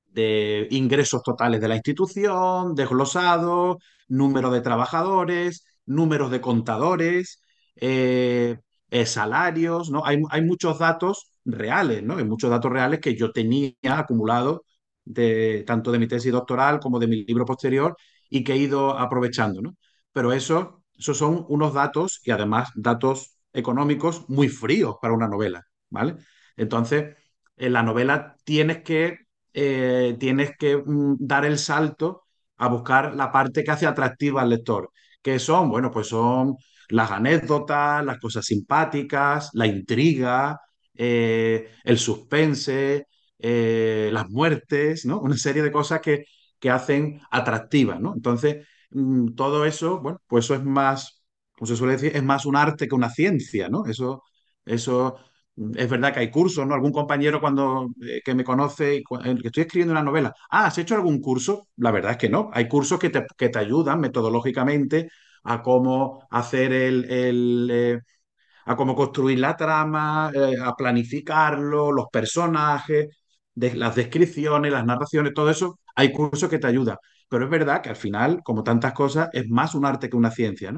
de 0.07 0.67
ingresos 0.71 1.23
totales 1.23 1.61
de 1.61 1.69
la 1.69 1.76
institución, 1.76 2.75
desglosados, 2.75 3.76
número 4.09 4.50
de 4.50 4.61
trabajadores, 4.61 5.64
números 5.87 6.31
de 6.31 6.40
contadores, 6.40 7.43
eh, 7.76 8.59
eh, 8.90 9.06
salarios, 9.06 9.90
¿no? 9.90 10.04
Hay, 10.04 10.23
hay, 10.30 10.42
muchos 10.42 10.78
datos 10.78 11.32
reales, 11.44 12.02
¿no? 12.02 12.16
Hay 12.16 12.25
muchos 12.25 12.50
datos 12.50 12.70
reales 12.73 13.00
que 13.00 13.16
yo 13.16 13.32
tenía 13.32 13.75
acumulados 13.85 14.61
de, 15.04 15.64
tanto 15.66 15.92
de 15.92 15.99
mi 15.99 16.06
tesis 16.09 16.32
doctoral 16.32 16.80
como 16.80 16.99
de 16.99 17.06
mi 17.09 17.25
libro 17.25 17.44
posterior 17.44 17.97
y 18.28 18.44
que 18.44 18.52
he 18.52 18.56
ido 18.56 18.99
aprovechando, 18.99 19.62
¿no? 19.62 19.76
Pero 20.12 20.32
eso, 20.32 20.82
esos 20.99 21.18
son 21.18 21.44
unos 21.49 21.75
datos 21.75 22.20
y 22.25 22.30
además 22.30 22.70
datos 22.75 23.37
económicos 23.52 24.28
muy 24.28 24.49
fríos 24.49 24.97
para 25.00 25.14
una 25.14 25.28
novela, 25.28 25.64
¿vale? 25.88 26.16
Entonces, 26.56 27.16
en 27.56 27.73
la 27.73 27.82
novela 27.82 28.37
tienes 28.44 28.82
que, 28.82 29.18
eh, 29.52 30.16
tienes 30.18 30.56
que 30.59 30.76
mm, 30.76 31.16
dar 31.18 31.44
el 31.44 31.59
salto 31.59 32.25
a 32.56 32.68
buscar 32.68 33.14
la 33.14 33.32
parte 33.32 33.64
que 33.64 33.70
hace 33.70 33.87
atractiva 33.87 34.42
al 34.42 34.50
lector 34.50 34.90
que 35.23 35.38
son, 35.38 35.68
bueno, 35.70 35.90
pues 35.90 36.09
son 36.09 36.56
las 36.90 37.11
anécdotas, 37.11 38.04
las 38.04 38.18
cosas 38.18 38.44
simpáticas, 38.47 39.50
la 39.54 39.66
intriga, 39.66 40.61
eh, 40.94 41.70
el 41.85 41.99
suspense, 41.99 43.06
eh, 43.38 44.11
las 44.12 44.28
muertes, 44.30 45.04
¿no? 45.06 45.20
Una 45.23 45.37
serie 45.37 45.62
de 45.62 45.73
cosas 45.73 46.00
que, 46.00 46.25
que 46.59 46.70
hacen 46.70 47.20
atractivas, 47.30 48.00
¿no? 48.00 48.14
Entonces, 48.14 48.66
mm, 48.90 49.35
todo 49.35 49.64
eso, 49.64 50.00
bueno, 50.00 50.20
pues 50.26 50.44
eso 50.47 50.54
es 50.54 50.64
más 50.64 51.16
como 51.56 51.66
se 51.68 51.76
suele 51.76 51.92
decir, 51.94 52.16
es 52.16 52.23
más 52.23 52.47
un 52.47 52.56
arte 52.56 52.88
que 52.88 52.94
una 52.94 53.11
ciencia, 53.11 53.68
¿no? 53.68 53.85
Eso, 53.85 54.23
eso 54.64 55.16
es 55.76 55.90
verdad 55.90 56.14
que 56.14 56.20
hay 56.20 56.30
cursos, 56.30 56.66
¿no? 56.66 56.75
Algún 56.75 56.92
compañero 56.92 57.40
cuando 57.40 57.90
eh, 58.02 58.20
que 58.25 58.35
me 58.35 58.44
conoce 58.44 58.97
y 58.97 59.02
que 59.04 59.49
estoy 59.49 59.62
escribiendo 59.64 59.92
una 59.92 60.02
novela, 60.02 60.32
ah, 60.50 60.66
¿has 60.66 60.78
hecho 60.78 60.94
algún 60.94 61.20
curso? 61.20 61.68
La 61.76 61.90
verdad 61.90 62.12
es 62.12 62.16
que 62.18 62.28
no. 62.30 62.50
Hay 62.52 62.66
cursos 62.68 62.99
que 62.99 63.11
te, 63.11 63.26
que 63.37 63.49
te 63.50 63.59
ayudan 63.59 64.00
metodológicamente 64.00 65.11
a 65.44 65.62
cómo 65.62 66.26
hacer 66.30 66.73
el, 66.73 67.11
el 67.11 67.68
eh, 67.73 68.00
a 68.66 68.76
cómo 68.76 68.94
construir 68.97 69.38
la 69.38 69.56
trama, 69.56 70.30
eh, 70.35 70.56
a 70.62 70.75
planificarlo, 70.76 71.92
los 71.92 72.06
personajes, 72.12 73.09
las 73.54 73.97
descripciones, 73.97 74.73
las 74.73 74.85
narraciones, 74.87 75.35
todo 75.35 75.50
eso. 75.50 75.78
Hay 75.97 76.12
cursos 76.12 76.49
que 76.49 76.59
te 76.59 76.66
ayudan. 76.66 76.97
Pero 77.28 77.44
es 77.44 77.50
verdad 77.50 77.82
que 77.82 77.90
al 77.90 77.97
final, 77.97 78.40
como 78.42 78.62
tantas 78.64 78.92
cosas, 78.92 79.28
es 79.32 79.49
más 79.49 79.75
un 79.75 79.85
arte 79.87 80.09
que 80.11 80.16
una 80.16 80.30
ciencia. 80.30 80.73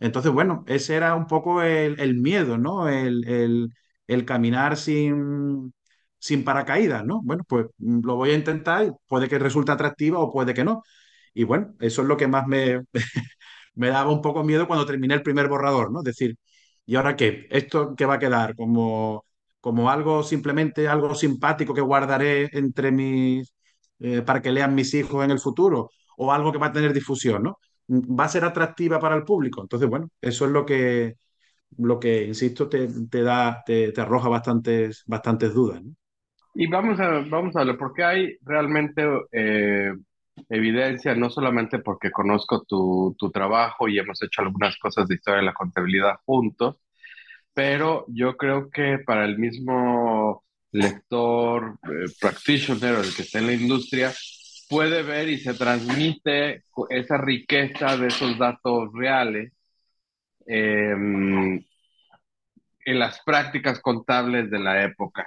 Entonces, 0.00 0.32
bueno, 0.32 0.64
ese 0.66 0.96
era 0.96 1.14
un 1.14 1.26
poco 1.26 1.62
el, 1.62 1.98
el 2.00 2.14
miedo, 2.16 2.56
¿no? 2.58 2.88
El, 2.88 3.26
el, 3.28 3.68
el 4.06 4.24
caminar 4.24 4.76
sin, 4.76 5.72
sin 6.18 6.44
paracaídas, 6.44 7.04
¿no? 7.04 7.20
Bueno, 7.22 7.44
pues 7.48 7.66
lo 7.78 8.16
voy 8.16 8.30
a 8.30 8.34
intentar 8.34 8.92
puede 9.06 9.28
que 9.28 9.38
resulte 9.38 9.72
atractivo 9.72 10.20
o 10.20 10.32
puede 10.32 10.54
que 10.54 10.64
no. 10.64 10.82
Y 11.34 11.44
bueno, 11.44 11.74
eso 11.80 12.02
es 12.02 12.08
lo 12.08 12.16
que 12.16 12.26
más 12.28 12.46
me, 12.46 12.80
me 13.78 13.88
daba 13.90 14.10
un 14.10 14.22
poco 14.22 14.44
miedo 14.44 14.66
cuando 14.66 14.86
terminé 14.86 15.14
el 15.14 15.22
primer 15.22 15.48
borrador, 15.48 15.92
¿no? 15.92 16.00
Es 16.00 16.04
decir, 16.06 16.36
¿y 16.84 16.96
ahora 16.96 17.16
qué? 17.16 17.46
¿Esto 17.50 17.94
qué 17.96 18.06
va 18.06 18.14
a 18.14 18.18
quedar? 18.18 18.56
¿Como, 18.56 19.24
como 19.60 19.90
algo 19.90 20.22
simplemente, 20.24 20.88
algo 20.88 21.14
simpático 21.14 21.74
que 21.74 21.80
guardaré 21.80 22.48
entre 22.52 22.90
mis, 22.92 23.54
eh, 24.00 24.22
para 24.22 24.42
que 24.42 24.50
lean 24.52 24.74
mis 24.74 24.92
hijos 24.94 25.24
en 25.24 25.30
el 25.30 25.38
futuro? 25.38 25.90
¿O 26.16 26.32
algo 26.32 26.52
que 26.52 26.58
va 26.58 26.66
a 26.68 26.72
tener 26.72 26.92
difusión, 26.92 27.44
¿no? 27.44 27.58
¿Va 27.88 28.24
a 28.24 28.28
ser 28.28 28.44
atractiva 28.44 28.98
para 28.98 29.14
el 29.16 29.24
público? 29.24 29.62
Entonces, 29.62 29.88
bueno, 29.88 30.08
eso 30.20 30.46
es 30.46 30.50
lo 30.50 30.66
que, 30.66 31.14
lo 31.76 32.00
que 32.00 32.24
insisto, 32.24 32.68
te, 32.68 32.88
te 33.08 33.22
da, 33.22 33.62
te, 33.64 33.92
arroja 33.96 34.28
bastantes, 34.28 35.04
bastantes 35.06 35.54
dudas. 35.54 35.82
Y 36.54 36.66
vamos 36.66 36.98
a, 36.98 37.20
vamos 37.30 37.54
a 37.54 37.62
ver, 37.62 37.78
porque 37.78 38.02
hay 38.02 38.36
realmente 38.42 39.04
eh, 39.30 39.92
evidencia, 40.48 41.14
no 41.14 41.30
solamente 41.30 41.78
porque 41.78 42.10
conozco 42.10 42.64
tu, 42.64 43.14
tu 43.18 43.30
trabajo 43.30 43.88
y 43.88 43.98
hemos 43.98 44.22
hecho 44.22 44.42
algunas 44.42 44.76
cosas 44.78 45.08
de 45.08 45.14
historia 45.16 45.40
de 45.40 45.46
la 45.46 45.54
contabilidad 45.54 46.20
juntos, 46.24 46.76
pero 47.54 48.04
yo 48.08 48.36
creo 48.36 48.70
que 48.70 48.98
para 49.04 49.24
el 49.24 49.38
mismo 49.38 50.44
lector, 50.72 51.78
eh, 51.84 52.10
practitioner, 52.20 52.96
el 52.96 53.14
que 53.14 53.22
está 53.22 53.38
en 53.38 53.46
la 53.46 53.52
industria, 53.54 54.12
puede 54.68 55.02
ver 55.02 55.28
y 55.28 55.38
se 55.38 55.54
transmite 55.54 56.64
esa 56.90 57.18
riqueza 57.18 57.96
de 57.96 58.08
esos 58.08 58.38
datos 58.38 58.90
reales 58.92 59.52
eh, 60.46 60.92
en 62.88 62.98
las 62.98 63.20
prácticas 63.22 63.80
contables 63.80 64.50
de 64.50 64.58
la 64.58 64.84
época. 64.84 65.26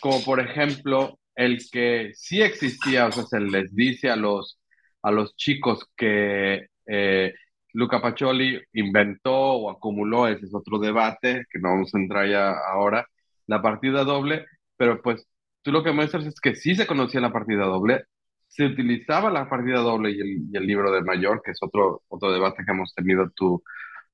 Como 0.00 0.22
por 0.24 0.40
ejemplo, 0.40 1.18
el 1.38 1.58
que 1.70 2.12
sí 2.14 2.42
existía, 2.42 3.06
o 3.06 3.12
sea, 3.12 3.24
se 3.24 3.40
les 3.40 3.74
dice 3.74 4.10
a 4.10 4.16
los, 4.16 4.60
a 5.02 5.12
los 5.12 5.36
chicos 5.36 5.86
que 5.96 6.66
eh, 6.86 7.34
Luca 7.74 8.02
Pacioli 8.02 8.60
inventó 8.72 9.32
o 9.34 9.70
acumuló, 9.70 10.26
ese 10.26 10.46
es 10.46 10.54
otro 10.54 10.80
debate 10.80 11.44
que 11.50 11.60
no 11.60 11.70
vamos 11.70 11.94
a 11.94 11.98
entrar 11.98 12.28
ya 12.28 12.50
ahora, 12.72 13.06
la 13.46 13.62
partida 13.62 14.02
doble, 14.04 14.46
pero 14.76 15.00
pues 15.00 15.24
tú 15.62 15.70
lo 15.70 15.84
que 15.84 15.92
muestras 15.92 16.26
es 16.26 16.40
que 16.40 16.56
sí 16.56 16.74
se 16.74 16.88
conocía 16.88 17.20
la 17.20 17.32
partida 17.32 17.66
doble, 17.66 18.04
se 18.48 18.64
utilizaba 18.66 19.30
la 19.30 19.48
partida 19.48 19.78
doble 19.78 20.10
y 20.10 20.20
el, 20.20 20.28
y 20.52 20.56
el 20.56 20.66
libro 20.66 20.90
de 20.92 21.02
mayor, 21.02 21.40
que 21.44 21.52
es 21.52 21.58
otro, 21.62 22.02
otro 22.08 22.32
debate 22.32 22.64
que 22.64 22.72
hemos 22.72 22.92
tenido 22.94 23.30
tú, 23.36 23.62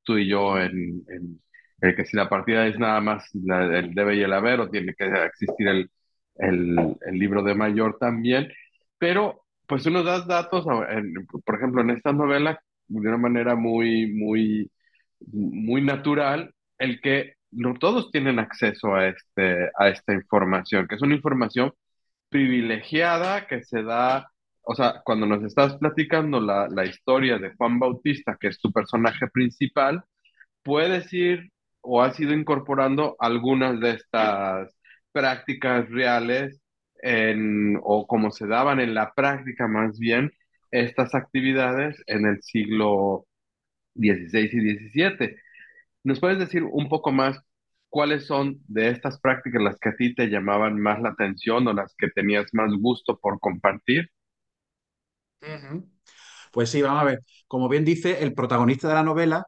tú 0.02 0.18
y 0.18 0.28
yo 0.28 0.58
en, 0.58 1.02
en 1.08 1.40
que 1.96 2.04
si 2.04 2.16
la 2.16 2.28
partida 2.28 2.66
es 2.66 2.78
nada 2.78 3.00
más 3.00 3.30
el 3.34 3.94
debe 3.94 4.16
y 4.16 4.22
el 4.22 4.32
haber 4.32 4.60
o 4.60 4.70
tiene 4.70 4.94
que 4.94 5.06
existir 5.06 5.68
el, 5.68 5.90
el, 6.36 6.96
el 7.06 7.18
libro 7.18 7.42
de 7.42 7.54
mayor 7.54 7.98
también, 7.98 8.52
pero 8.98 9.44
pues 9.66 9.82
tú 9.82 9.90
nos 9.90 10.04
das 10.04 10.26
datos, 10.26 10.64
por 10.64 11.56
ejemplo, 11.56 11.80
en 11.82 11.90
esta 11.90 12.12
novela, 12.12 12.60
de 12.88 13.08
una 13.08 13.16
manera 13.18 13.54
muy, 13.54 14.12
muy, 14.12 14.70
muy 15.32 15.82
natural, 15.82 16.52
el 16.78 17.00
que 17.00 17.34
no 17.50 17.74
todos 17.74 18.10
tienen 18.10 18.38
acceso 18.38 18.94
a, 18.94 19.08
este, 19.08 19.70
a 19.78 19.88
esta 19.88 20.12
información, 20.12 20.86
que 20.86 20.96
es 20.96 21.02
una 21.02 21.14
información 21.14 21.72
privilegiada 22.28 23.46
que 23.46 23.62
se 23.62 23.82
da, 23.82 24.28
o 24.62 24.74
sea, 24.74 25.02
cuando 25.04 25.26
nos 25.26 25.42
estás 25.44 25.76
platicando 25.78 26.40
la, 26.40 26.68
la 26.68 26.84
historia 26.84 27.38
de 27.38 27.54
Juan 27.56 27.78
Bautista, 27.78 28.36
que 28.40 28.48
es 28.48 28.58
tu 28.60 28.72
personaje 28.72 29.28
principal, 29.32 30.02
puedes 30.62 31.12
ir 31.12 31.50
o 31.80 32.02
has 32.02 32.18
ido 32.20 32.32
incorporando 32.34 33.16
algunas 33.18 33.78
de 33.80 33.90
estas 33.92 34.74
prácticas 35.14 35.88
reales 35.90 36.60
en, 37.02 37.78
o 37.84 38.06
como 38.08 38.32
se 38.32 38.48
daban 38.48 38.80
en 38.80 38.94
la 38.94 39.14
práctica 39.14 39.68
más 39.68 39.98
bien 40.00 40.32
estas 40.72 41.14
actividades 41.16 42.02
en 42.08 42.26
el 42.26 42.42
siglo 42.42 43.26
XVI 43.94 44.50
y 44.52 44.78
XVII. 44.90 45.36
¿Nos 46.04 46.20
puedes 46.20 46.38
decir 46.40 46.64
un 46.64 46.88
poco 46.88 47.12
más 47.12 47.40
cuáles 47.90 48.26
son 48.26 48.58
de 48.68 48.90
estas 48.90 49.20
prácticas 49.20 49.62
las 49.62 49.78
que 49.80 49.90
a 49.90 49.96
ti 49.96 50.14
te 50.14 50.28
llamaban 50.28 50.80
más 50.80 51.00
la 51.02 51.10
atención 51.10 51.68
o 51.68 51.74
las 51.74 51.94
que 51.98 52.08
tenías 52.10 52.48
más 52.54 52.72
gusto 52.80 53.18
por 53.20 53.40
compartir? 53.40 54.10
Pues 56.52 56.70
sí, 56.70 56.82
vamos 56.82 57.02
a 57.02 57.04
ver. 57.04 57.20
Como 57.48 57.68
bien 57.68 57.84
dice, 57.84 58.22
el 58.22 58.34
protagonista 58.34 58.88
de 58.88 58.94
la 58.94 59.02
novela 59.02 59.46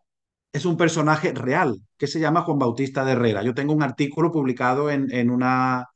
es 0.57 0.65
un 0.65 0.77
personaje 0.77 1.33
real 1.33 1.81
que 1.99 2.07
se 2.07 2.21
llama 2.21 2.43
Juan 2.43 2.59
Bautista 2.59 3.05
de 3.05 3.13
Herrera. 3.13 3.43
Yo 3.43 3.55
tengo 3.55 3.75
un 3.75 3.83
artículo 3.83 4.33
publicado 4.33 4.91
en, 4.91 5.31
una, 5.31 5.87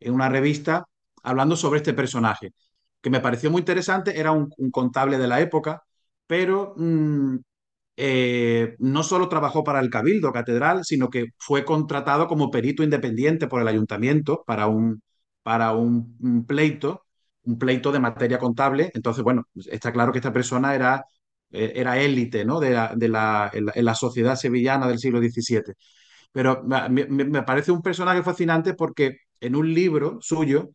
en 0.00 0.14
una 0.14 0.28
revista 0.28 0.84
hablando 1.22 1.56
sobre 1.56 1.78
este 1.78 1.94
personaje, 1.94 2.52
que 3.00 3.10
me 3.10 3.20
pareció 3.20 3.50
muy 3.50 3.60
interesante, 3.60 4.18
era 4.18 4.32
un, 4.32 4.50
contable 4.72 5.18
de 5.18 5.28
la 5.28 5.40
época, 5.40 5.82
pero 6.26 6.74
mmm, 6.76 7.36
eh, 7.96 8.76
no 8.80 9.02
solo 9.04 9.28
trabajó 9.28 9.62
para 9.64 9.80
el 9.80 9.90
Cabildo 9.90 10.32
Catedral, 10.32 10.84
sino 10.84 11.08
que 11.10 11.26
fue 11.38 11.64
contratado 11.64 12.26
como 12.28 12.50
perito 12.50 12.82
independiente 12.82 13.46
por 13.48 13.62
el 13.62 13.68
ayuntamiento 13.68 14.42
para 14.46 14.66
un, 14.66 15.02
para 15.42 15.72
un 15.72 16.44
pleito, 16.46 17.04
un 17.44 17.58
pleito 17.58 17.92
de 17.92 18.00
materia 18.00 18.38
contable. 18.38 18.90
Entonces, 18.94 19.22
bueno, 19.24 19.44
está 19.70 19.92
claro 19.92 20.12
que 20.12 20.18
esta 20.18 20.32
persona 20.32 20.74
era 20.74 21.04
era 21.50 21.98
élite 21.98 22.44
¿no? 22.44 22.60
de, 22.60 22.70
la, 22.70 22.92
de 22.96 23.08
la, 23.08 23.50
en 23.52 23.84
la, 23.84 23.94
sociedad 23.94 24.36
sevillana 24.36 24.86
del 24.88 24.98
siglo 24.98 25.20
XVII. 25.20 25.74
Pero 26.32 26.62
me, 26.64 27.06
me, 27.06 27.42
parece 27.42 27.72
un 27.72 27.82
personaje 27.82 28.22
fascinante 28.22 28.74
porque 28.74 29.18
en 29.40 29.56
un 29.56 29.72
libro 29.74 30.18
suyo 30.20 30.70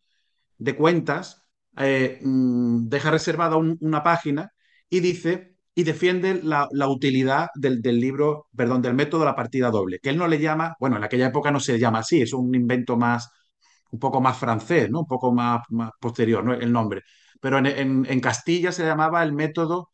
de 0.58 0.76
cuentas 0.76 1.42
eh, 1.78 2.20
deja 2.22 3.10
reservada 3.10 3.56
un, 3.56 3.76
una 3.80 4.02
página 4.02 4.50
y 4.88 5.00
dice 5.00 5.56
y 5.74 5.84
defiende 5.84 6.40
la, 6.42 6.68
la 6.72 6.88
utilidad 6.88 7.48
del, 7.54 7.82
del, 7.82 8.00
libro, 8.00 8.48
perdón, 8.56 8.80
del 8.82 8.94
método 8.94 9.20
de 9.20 9.26
la 9.26 9.36
partida 9.36 9.70
doble, 9.70 9.98
que 10.00 10.08
él 10.08 10.16
no 10.16 10.26
le 10.26 10.38
llama, 10.38 10.74
bueno, 10.80 10.96
en 10.96 11.04
aquella 11.04 11.26
época 11.26 11.50
no 11.50 11.60
se 11.60 11.78
llama 11.78 11.98
así, 11.98 12.22
es 12.22 12.32
un 12.32 12.54
invento 12.54 12.96
más, 12.96 13.28
un 13.90 13.98
poco 13.98 14.20
más 14.20 14.38
francés, 14.38 14.90
¿no? 14.90 15.00
Un 15.00 15.06
poco 15.06 15.32
más, 15.32 15.62
más 15.70 15.90
posterior, 16.00 16.42
¿no? 16.44 16.54
El 16.54 16.72
nombre. 16.72 17.02
Pero 17.40 17.58
en, 17.58 17.66
en, 17.66 18.06
en 18.08 18.20
Castilla 18.20 18.72
se 18.72 18.84
llamaba 18.84 19.22
el 19.22 19.32
método 19.34 19.90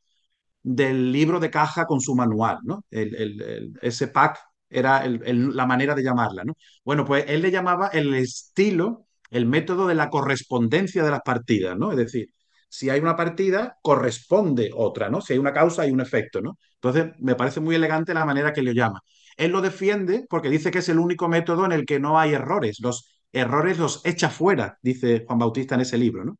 del 0.62 1.12
libro 1.12 1.40
de 1.40 1.50
caja 1.50 1.86
con 1.86 2.00
su 2.00 2.14
manual, 2.14 2.58
¿no? 2.64 2.84
El, 2.90 3.14
el, 3.14 3.72
ese 3.82 4.08
pack 4.08 4.38
era 4.70 5.06
la 5.06 5.66
manera 5.66 5.94
de 5.94 6.02
llamarla, 6.02 6.44
¿no? 6.44 6.54
Bueno, 6.84 7.04
pues 7.04 7.24
él 7.28 7.42
le 7.42 7.50
llamaba 7.50 7.88
el 7.88 8.14
estilo, 8.14 9.06
el 9.30 9.46
método 9.46 9.86
de 9.86 9.94
la 9.94 10.08
correspondencia 10.10 11.04
de 11.04 11.10
las 11.10 11.20
partidas, 11.22 11.76
¿no? 11.76 11.90
Es 11.90 11.98
decir, 11.98 12.28
si 12.68 12.88
hay 12.88 13.00
una 13.00 13.16
partida, 13.16 13.76
corresponde 13.82 14.70
otra, 14.74 15.10
¿no? 15.10 15.20
Si 15.20 15.34
hay 15.34 15.38
una 15.38 15.52
causa, 15.52 15.82
hay 15.82 15.90
un 15.90 16.00
efecto, 16.00 16.40
¿no? 16.40 16.58
Entonces, 16.74 17.12
me 17.18 17.34
parece 17.34 17.60
muy 17.60 17.74
elegante 17.74 18.14
la 18.14 18.24
manera 18.24 18.52
que 18.52 18.62
le 18.62 18.74
llama. 18.74 19.00
Él 19.36 19.50
lo 19.52 19.60
defiende 19.60 20.24
porque 20.28 20.48
dice 20.50 20.70
que 20.70 20.78
es 20.78 20.88
el 20.88 20.98
único 20.98 21.28
método 21.28 21.64
en 21.66 21.72
el 21.72 21.84
que 21.84 22.00
no 22.00 22.18
hay 22.18 22.32
errores. 22.32 22.78
Los 22.80 23.12
errores 23.32 23.78
los 23.78 24.00
echa 24.04 24.30
fuera, 24.30 24.78
dice 24.82 25.24
Juan 25.26 25.38
Bautista 25.38 25.74
en 25.74 25.82
ese 25.82 25.98
libro, 25.98 26.24
¿no? 26.24 26.38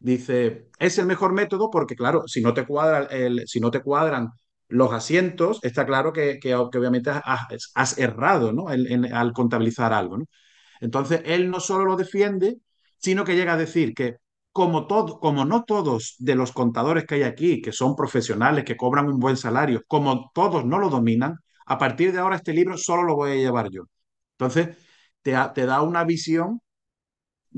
Dice, 0.00 0.68
es 0.78 0.98
el 0.98 1.06
mejor 1.06 1.32
método 1.32 1.70
porque, 1.70 1.96
claro, 1.96 2.22
si 2.28 2.40
no 2.40 2.54
te, 2.54 2.64
cuadra 2.66 3.08
si 3.46 3.60
no 3.60 3.70
te 3.70 3.82
cuadran 3.82 4.28
los 4.68 4.92
asientos, 4.92 5.58
está 5.62 5.86
claro 5.86 6.12
que, 6.12 6.38
que, 6.38 6.54
obviamente 6.54 7.10
has, 7.74 7.98
errado 7.98 8.52
¿no? 8.52 8.66
Al 8.68 9.32
contabilizar 9.32 9.92
algo. 9.92 10.18
Entonces, 10.80 11.22
él 11.24 11.50
no 11.50 11.60
solo 11.60 11.84
lo 11.84 11.96
defiende, 11.96 12.58
sino 12.98 13.24
que 13.24 13.36
llega 13.36 13.54
a 13.54 13.56
decir 13.56 13.94
que 13.94 14.16
como, 14.52 14.86
todo, 14.86 15.20
como 15.20 15.44
no 15.44 15.64
todos 15.64 16.16
de 16.18 16.34
los 16.34 16.52
contadores 16.52 17.04
que 17.06 17.16
hay 17.16 17.22
aquí, 17.24 17.60
que 17.62 17.72
son 17.72 17.96
profesionales, 17.96 18.64
que 18.64 18.76
cobran 18.76 19.08
un 19.08 19.18
buen 19.18 19.36
salario, 19.36 19.82
como 19.86 20.30
todos 20.34 20.64
no 20.64 20.78
lo 20.78 20.90
dominan, 20.90 21.36
a 21.66 21.78
partir 21.78 22.12
de 22.12 22.18
ahora 22.18 22.36
este 22.36 22.52
libro 22.52 22.76
solo 22.76 23.02
lo 23.04 23.16
voy 23.16 23.32
a 23.32 23.34
llevar 23.36 23.70
yo. 23.70 23.84
Entonces, 24.32 24.76
te, 25.22 25.34
te 25.54 25.66
da 25.66 25.82
una 25.82 26.04
visión 26.04 26.60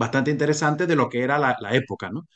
bastante 0.01 0.31
interesante 0.31 0.87
de 0.87 0.97
lo 0.97 1.09
que 1.11 1.23
era 1.23 1.39
la, 1.39 1.57
época, 1.75 2.11
¿no? 2.11 2.27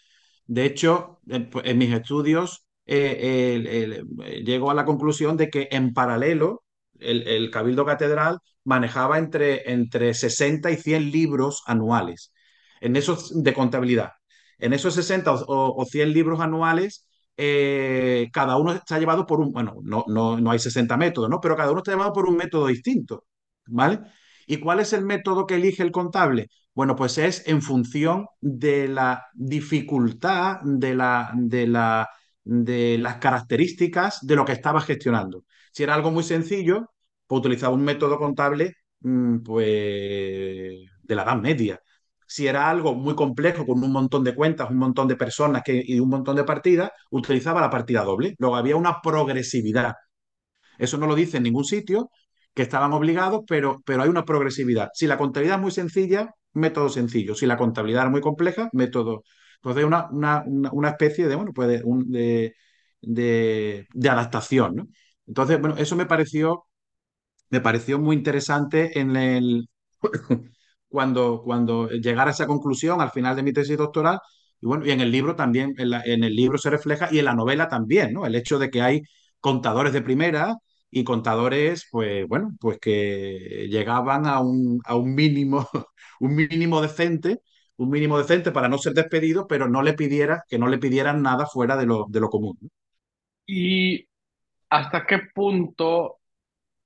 De 0.46 0.66
hecho, 0.66 1.20
en, 1.28 1.78
mis 1.78 1.92
estudios 1.92 2.66
eh, 2.86 4.02
llego 4.44 4.70
a 4.70 4.74
la 4.74 4.84
conclusión 4.84 5.36
de 5.36 5.48
que 5.50 5.68
en 5.70 5.94
paralelo 5.94 6.64
el, 7.00 7.26
el 7.28 7.50
Cabildo 7.50 7.86
Catedral 7.86 8.38
manejaba 8.64 9.18
entre, 9.18 9.72
entre 9.72 10.14
60 10.14 10.70
y 10.70 10.76
100 10.76 11.10
libros 11.10 11.62
anuales 11.66 12.32
en 12.80 12.96
esos 12.96 13.42
de 13.42 13.54
contabilidad. 13.54 14.10
En 14.58 14.72
esos 14.74 14.94
60 14.94 15.32
o, 15.32 15.74
o 15.76 15.84
100 15.86 16.12
libros 16.12 16.40
anuales, 16.40 17.06
eh, 17.36 18.28
cada 18.32 18.56
uno 18.58 18.72
está 18.72 18.98
llevado 18.98 19.26
por 19.26 19.40
un, 19.40 19.52
bueno, 19.52 19.76
no, 19.82 20.04
no, 20.08 20.38
no 20.38 20.50
hay 20.50 20.58
60 20.58 20.96
métodos, 20.96 21.30
¿no? 21.30 21.40
Pero 21.40 21.56
cada 21.56 21.70
uno 21.72 21.80
está 21.80 21.92
llevado 21.92 22.12
por 22.12 22.26
un 22.28 22.36
método 22.36 22.66
distinto, 22.68 23.24
¿vale? 23.66 24.00
¿Y 24.46 24.58
cuál 24.58 24.80
es 24.80 24.92
el 24.92 25.04
método 25.04 25.46
que 25.46 25.54
elige 25.56 25.82
el 25.82 25.92
contable? 25.92 26.48
Bueno, 26.74 26.96
pues 26.96 27.18
es 27.18 27.46
en 27.46 27.62
función 27.62 28.26
de 28.40 28.88
la 28.88 29.26
dificultad, 29.34 30.60
de, 30.62 30.94
la, 30.94 31.30
de, 31.34 31.66
la, 31.68 32.08
de 32.42 32.98
las 32.98 33.16
características 33.16 34.26
de 34.26 34.34
lo 34.36 34.44
que 34.44 34.52
estaba 34.52 34.80
gestionando. 34.80 35.44
Si 35.72 35.82
era 35.84 35.94
algo 35.94 36.10
muy 36.10 36.24
sencillo, 36.24 36.90
pues 37.26 37.38
utilizaba 37.40 37.74
un 37.74 37.84
método 37.84 38.18
contable 38.18 38.74
mm, 39.00 39.38
pues, 39.40 39.66
de 41.02 41.14
la 41.14 41.22
Edad 41.22 41.36
Media. 41.40 41.80
Si 42.26 42.46
era 42.48 42.68
algo 42.68 42.94
muy 42.94 43.14
complejo, 43.14 43.64
con 43.66 43.82
un 43.82 43.92
montón 43.92 44.24
de 44.24 44.34
cuentas, 44.34 44.70
un 44.70 44.78
montón 44.78 45.06
de 45.08 45.16
personas 45.16 45.62
que, 45.62 45.80
y 45.86 46.00
un 46.00 46.08
montón 46.08 46.34
de 46.36 46.44
partidas, 46.44 46.90
utilizaba 47.10 47.60
la 47.60 47.70
partida 47.70 48.02
doble. 48.02 48.34
Luego 48.38 48.56
había 48.56 48.76
una 48.76 49.00
progresividad. 49.00 49.94
Eso 50.78 50.98
no 50.98 51.06
lo 51.06 51.14
dice 51.14 51.36
en 51.38 51.44
ningún 51.44 51.64
sitio, 51.64 52.10
que 52.54 52.62
estaban 52.62 52.92
obligados, 52.92 53.42
pero, 53.46 53.82
pero 53.84 54.02
hay 54.02 54.08
una 54.08 54.24
progresividad. 54.24 54.90
Si 54.94 55.06
la 55.06 55.18
contabilidad 55.18 55.56
es 55.58 55.62
muy 55.62 55.70
sencilla, 55.72 56.34
método 56.52 56.88
sencillo. 56.88 57.34
Si 57.34 57.46
la 57.46 57.56
contabilidad 57.56 58.04
es 58.06 58.10
muy 58.10 58.20
compleja, 58.20 58.68
método. 58.72 59.24
Entonces, 59.56 59.84
una, 59.84 60.08
una, 60.10 60.44
una 60.72 60.90
especie 60.90 61.26
de, 61.28 61.36
bueno, 61.36 61.52
pues 61.54 61.68
de, 61.82 62.54
de, 63.00 64.08
adaptación. 64.08 64.92
Entonces, 65.26 65.60
bueno, 65.60 65.76
eso 65.78 65.96
me 65.96 66.06
pareció, 66.06 66.66
me 67.50 67.60
pareció 67.60 67.98
muy 67.98 68.16
interesante 68.16 68.98
en 69.00 69.16
el, 69.16 69.68
cuando, 70.88 71.42
cuando 71.44 71.88
llegar 71.90 72.28
a 72.28 72.32
esa 72.32 72.46
conclusión 72.46 73.00
al 73.00 73.10
final 73.10 73.36
de 73.36 73.42
mi 73.42 73.52
tesis 73.52 73.78
doctoral. 73.78 74.20
Y 74.60 74.66
bueno, 74.66 74.86
y 74.86 74.90
en 74.92 75.00
el 75.00 75.10
libro 75.10 75.36
también, 75.36 75.74
en 75.78 76.24
el 76.24 76.34
libro 76.34 76.58
se 76.58 76.70
refleja 76.70 77.08
y 77.12 77.18
en 77.18 77.26
la 77.26 77.34
novela 77.34 77.68
también, 77.68 78.12
¿no? 78.14 78.26
El 78.26 78.34
hecho 78.34 78.58
de 78.58 78.70
que 78.70 78.80
hay 78.82 79.02
contadores 79.40 79.92
de 79.92 80.02
primera 80.02 80.56
y 81.00 81.04
contadores, 81.04 81.88
pues 81.90 82.26
bueno, 82.28 82.52
pues 82.60 82.78
que 82.80 83.68
llegaban 83.70 84.26
a 84.26 84.40
un, 84.40 84.80
a 84.84 84.96
un 84.96 85.14
mínimo, 85.14 85.68
un 86.20 86.34
mínimo 86.36 86.80
decente, 86.82 87.42
un 87.76 87.90
mínimo 87.90 88.18
decente 88.18 88.52
para 88.52 88.68
no 88.68 88.78
ser 88.78 88.94
despedido, 88.94 89.46
pero 89.48 89.68
no 89.68 89.82
le 89.82 89.94
pidiera, 89.94 90.44
que 90.48 90.58
no 90.58 90.68
le 90.68 90.78
pidieran 90.78 91.22
nada 91.22 91.46
fuera 91.46 91.76
de 91.76 91.86
lo, 91.86 92.06
de 92.08 92.20
lo 92.20 92.30
común. 92.30 92.58
¿Y 93.46 94.06
hasta 94.70 95.06
qué 95.06 95.20
punto, 95.34 96.18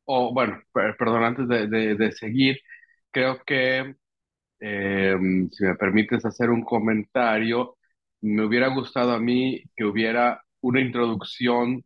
o 0.06 0.34
bueno, 0.34 0.60
perdón, 0.72 1.24
antes 1.24 1.48
de, 1.48 1.68
de, 1.68 1.96
de 1.96 2.12
seguir, 2.12 2.58
creo 3.12 3.42
que 3.46 3.96
eh, 4.60 5.16
si 5.52 5.64
me 5.64 5.76
permites 5.76 6.24
hacer 6.26 6.50
un 6.50 6.64
comentario, 6.64 7.78
me 8.22 8.44
hubiera 8.46 8.68
gustado 8.68 9.12
a 9.12 9.20
mí 9.20 9.62
que 9.76 9.84
hubiera 9.84 10.42
una 10.62 10.80
introducción 10.80 11.84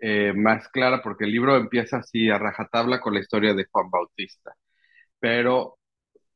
eh, 0.00 0.32
más 0.34 0.68
clara, 0.68 1.02
porque 1.02 1.24
el 1.24 1.32
libro 1.32 1.56
empieza 1.56 1.98
así 1.98 2.30
a 2.30 2.38
rajatabla 2.38 3.00
con 3.00 3.14
la 3.14 3.20
historia 3.20 3.54
de 3.54 3.66
Juan 3.70 3.90
Bautista. 3.90 4.54
Pero 5.20 5.78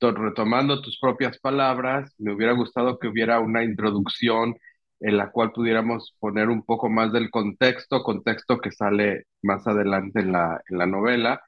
retomando 0.01 0.81
tus 0.83 0.99
propias 0.99 1.39
palabras, 1.39 2.15
me 2.19 2.33
hubiera 2.33 2.53
gustado 2.53 2.99
que 2.99 3.09
hubiera 3.09 3.41
una 3.41 3.65
introducción 3.65 4.57
en 5.01 5.17
la 5.17 5.31
cual 5.31 5.53
pudiéramos 5.53 6.15
poner 6.19 6.49
un 6.49 6.65
poco 6.65 6.89
más 6.91 7.13
del 7.13 7.31
contexto, 7.31 8.03
contexto 8.03 8.59
que 8.61 8.71
sale 8.73 9.25
más 9.43 9.67
adelante 9.67 10.21
en 10.21 10.33
la, 10.33 10.61
en 10.69 10.79
la 10.79 10.87
novela, 10.87 11.43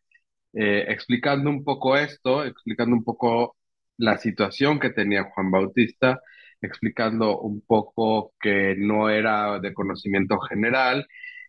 eh, 0.54 0.86
explicando 0.88 1.50
un 1.50 1.64
poco 1.64 1.96
esto, 1.96 2.44
explicando 2.44 2.96
un 2.96 3.04
poco 3.04 3.56
la 3.98 4.18
situación 4.18 4.80
que 4.80 4.90
tenía 4.90 5.24
Juan 5.24 5.50
Bautista, 5.50 6.20
explicando 6.60 7.40
un 7.40 7.62
poco 7.62 8.32
que 8.40 8.74
no 8.78 9.10
era 9.10 9.58
de 9.60 9.74
conocimiento 9.74 10.38
general 10.40 11.06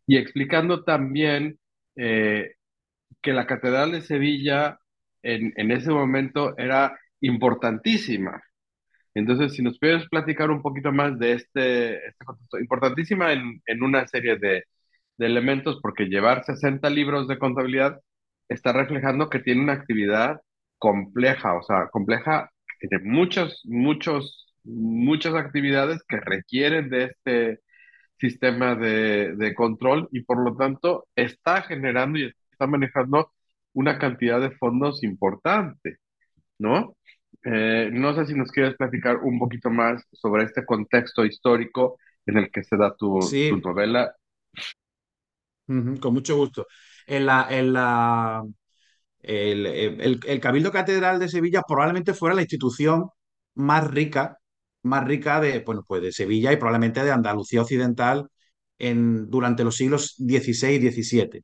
y 0.07 0.17
explicando 0.17 0.83
también 0.83 1.59
eh, 1.95 2.55
que 3.21 3.33
la 3.33 3.47
Catedral 3.47 3.91
de 3.91 4.01
Sevilla 4.01 4.79
en, 5.23 5.53
en, 5.57 5.71
ese 5.71 5.91
momento 5.91 6.57
era 6.57 6.97
importantísima. 7.21 8.41
Entonces, 9.15 9.53
si 9.53 9.61
nos 9.63 9.79
puedes 9.79 10.07
platicar 10.09 10.51
un 10.51 10.61
poquito 10.61 10.91
más 10.91 11.17
de 11.19 11.33
este, 11.33 11.95
este 12.07 12.25
contexto, 12.25 12.59
importantísima 12.59 13.33
en, 13.33 13.61
en 13.65 13.83
una 13.83 14.07
serie 14.07 14.37
de, 14.37 14.63
de 15.17 15.25
elementos, 15.25 15.79
porque 15.81 16.05
llevar 16.05 16.43
60 16.45 16.89
libros 16.89 17.27
de 17.27 17.39
contabilidad 17.39 17.99
está 18.49 18.73
reflejando 18.73 19.29
que 19.29 19.39
tiene 19.39 19.61
una 19.61 19.73
actividad 19.73 20.41
compleja, 20.79 21.55
o 21.55 21.63
sea, 21.63 21.87
compleja, 21.91 22.49
que 22.79 22.87
tiene 22.89 23.05
muchos, 23.05 23.61
muchos, 23.65 24.53
muchas 24.63 25.35
actividades 25.35 26.03
que 26.07 26.19
requieren 26.19 26.89
de 26.89 27.05
este 27.05 27.59
sistema 28.23 28.75
de, 28.75 29.35
de, 29.35 29.55
control 29.55 30.09
y 30.11 30.23
por 30.23 30.43
lo 30.43 30.55
tanto 30.57 31.07
está 31.15 31.63
generando 31.63 32.19
y 32.19 32.31
está 32.51 32.67
manejando 32.67 33.31
una 33.73 33.99
cantidad 33.99 34.41
de 34.41 34.51
fondos 34.51 35.03
importante, 35.03 35.97
¿no? 36.59 36.95
Eh, 37.45 37.89
no 37.93 38.15
sé 38.15 38.25
si 38.27 38.35
nos 38.35 38.51
quieres 38.51 38.75
platicar 38.77 39.17
un 39.17 39.39
poquito 39.39 39.69
más 39.69 40.03
sobre 40.13 40.45
este 40.45 40.65
contexto 40.65 41.25
histórico 41.25 41.97
en 42.25 42.37
el 42.39 42.51
que 42.51 42.63
se 42.63 42.77
da 42.77 42.95
tu, 42.95 43.19
Sí, 43.29 43.49
tu 43.49 43.57
novela. 43.57 44.15
con 46.01 46.13
mucho 46.13 46.35
gusto. 46.37 46.67
En 47.07 47.25
la, 47.25 47.47
en 47.49 47.73
la, 47.73 48.43
el, 49.21 49.65
el- 49.67 50.19
el 50.25 50.39
Cabildo 50.41 50.71
Catedral 50.71 51.19
de 51.19 51.29
Sevilla 51.29 51.63
probablemente 51.67 52.13
fuera 52.15 52.35
la 52.35 52.41
institución 52.43 53.09
más 53.55 53.89
rica, 53.91 54.39
más 54.83 55.05
rica 55.05 55.39
de, 55.41 55.59
bueno, 55.59 55.83
pues 55.87 56.01
de 56.01 56.11
Sevilla 56.11 56.51
y 56.51 56.57
probablemente 56.57 57.03
de 57.03 57.11
Andalucía 57.11 57.61
Occidental 57.61 58.27
en, 58.79 59.29
durante 59.29 59.63
los 59.63 59.75
siglos 59.75 60.15
XVI 60.17 60.75
y 60.75 60.91
XVII. 60.91 61.43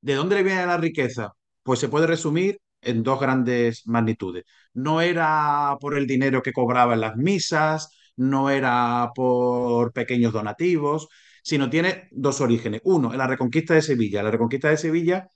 ¿De 0.00 0.14
dónde 0.14 0.42
viene 0.42 0.66
la 0.66 0.76
riqueza? 0.78 1.32
Pues 1.62 1.80
se 1.80 1.88
puede 1.88 2.06
resumir 2.06 2.60
en 2.80 3.02
dos 3.02 3.20
grandes 3.20 3.86
magnitudes. 3.86 4.44
No 4.74 5.00
era 5.00 5.76
por 5.80 5.96
el 5.98 6.06
dinero 6.06 6.42
que 6.42 6.52
cobraba 6.52 6.94
en 6.94 7.00
las 7.00 7.16
misas, 7.16 7.90
no 8.16 8.50
era 8.50 9.10
por 9.14 9.92
pequeños 9.92 10.32
donativos, 10.32 11.08
sino 11.42 11.70
tiene 11.70 12.08
dos 12.12 12.40
orígenes. 12.40 12.80
Uno, 12.84 13.12
en 13.12 13.18
la 13.18 13.26
reconquista 13.26 13.74
de 13.74 13.82
Sevilla. 13.82 14.22
La 14.22 14.30
reconquista 14.30 14.68
de 14.70 14.76
Sevilla, 14.76 15.28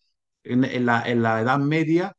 en, 0.45 0.65
en 0.65 0.87
la, 0.87 1.03
en 1.09 1.23
la 1.23 1.41
Edad 1.41 1.59
Media, 1.59 2.15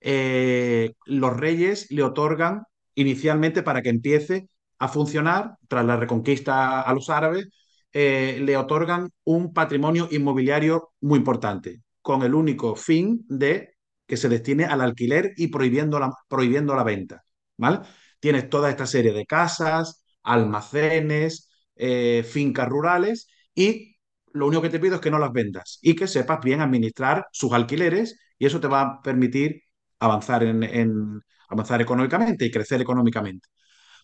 eh, 0.00 0.94
los 1.06 1.36
reyes 1.36 1.90
le 1.90 2.02
otorgan 2.02 2.64
inicialmente 2.94 3.62
para 3.62 3.82
que 3.82 3.90
empiece 3.90 4.48
a 4.78 4.88
funcionar, 4.88 5.56
tras 5.68 5.84
la 5.84 5.96
reconquista 5.96 6.82
a 6.82 6.92
los 6.94 7.10
árabes, 7.10 7.48
eh, 7.92 8.40
le 8.42 8.56
otorgan 8.56 9.10
un 9.24 9.52
patrimonio 9.52 10.08
inmobiliario 10.10 10.92
muy 11.00 11.18
importante, 11.18 11.82
con 12.02 12.22
el 12.22 12.34
único 12.34 12.74
fin 12.76 13.24
de 13.28 13.76
que 14.06 14.16
se 14.16 14.28
destine 14.28 14.64
al 14.64 14.80
alquiler 14.80 15.32
y 15.36 15.48
prohibiendo 15.48 15.98
la, 15.98 16.12
prohibiendo 16.28 16.74
la 16.74 16.84
venta. 16.84 17.24
¿vale? 17.56 17.80
Tienes 18.20 18.48
toda 18.50 18.70
esta 18.70 18.86
serie 18.86 19.12
de 19.12 19.26
casas, 19.26 20.04
almacenes, 20.22 21.48
eh, 21.76 22.24
fincas 22.28 22.68
rurales 22.68 23.28
y 23.54 23.96
lo 24.32 24.46
único 24.46 24.62
que 24.62 24.70
te 24.70 24.80
pido 24.80 24.96
es 24.96 25.00
que 25.00 25.10
no 25.10 25.18
las 25.18 25.32
vendas 25.32 25.78
y 25.82 25.94
que 25.94 26.08
sepas 26.08 26.40
bien 26.42 26.60
administrar 26.60 27.26
sus 27.32 27.52
alquileres 27.52 28.18
y 28.38 28.46
eso 28.46 28.60
te 28.60 28.66
va 28.68 28.80
a 28.82 29.02
permitir 29.02 29.62
avanzar, 30.00 30.42
en, 30.42 30.62
en, 30.64 31.20
avanzar 31.48 31.80
económicamente 31.80 32.44
y 32.44 32.50
crecer 32.50 32.80
económicamente. 32.80 33.48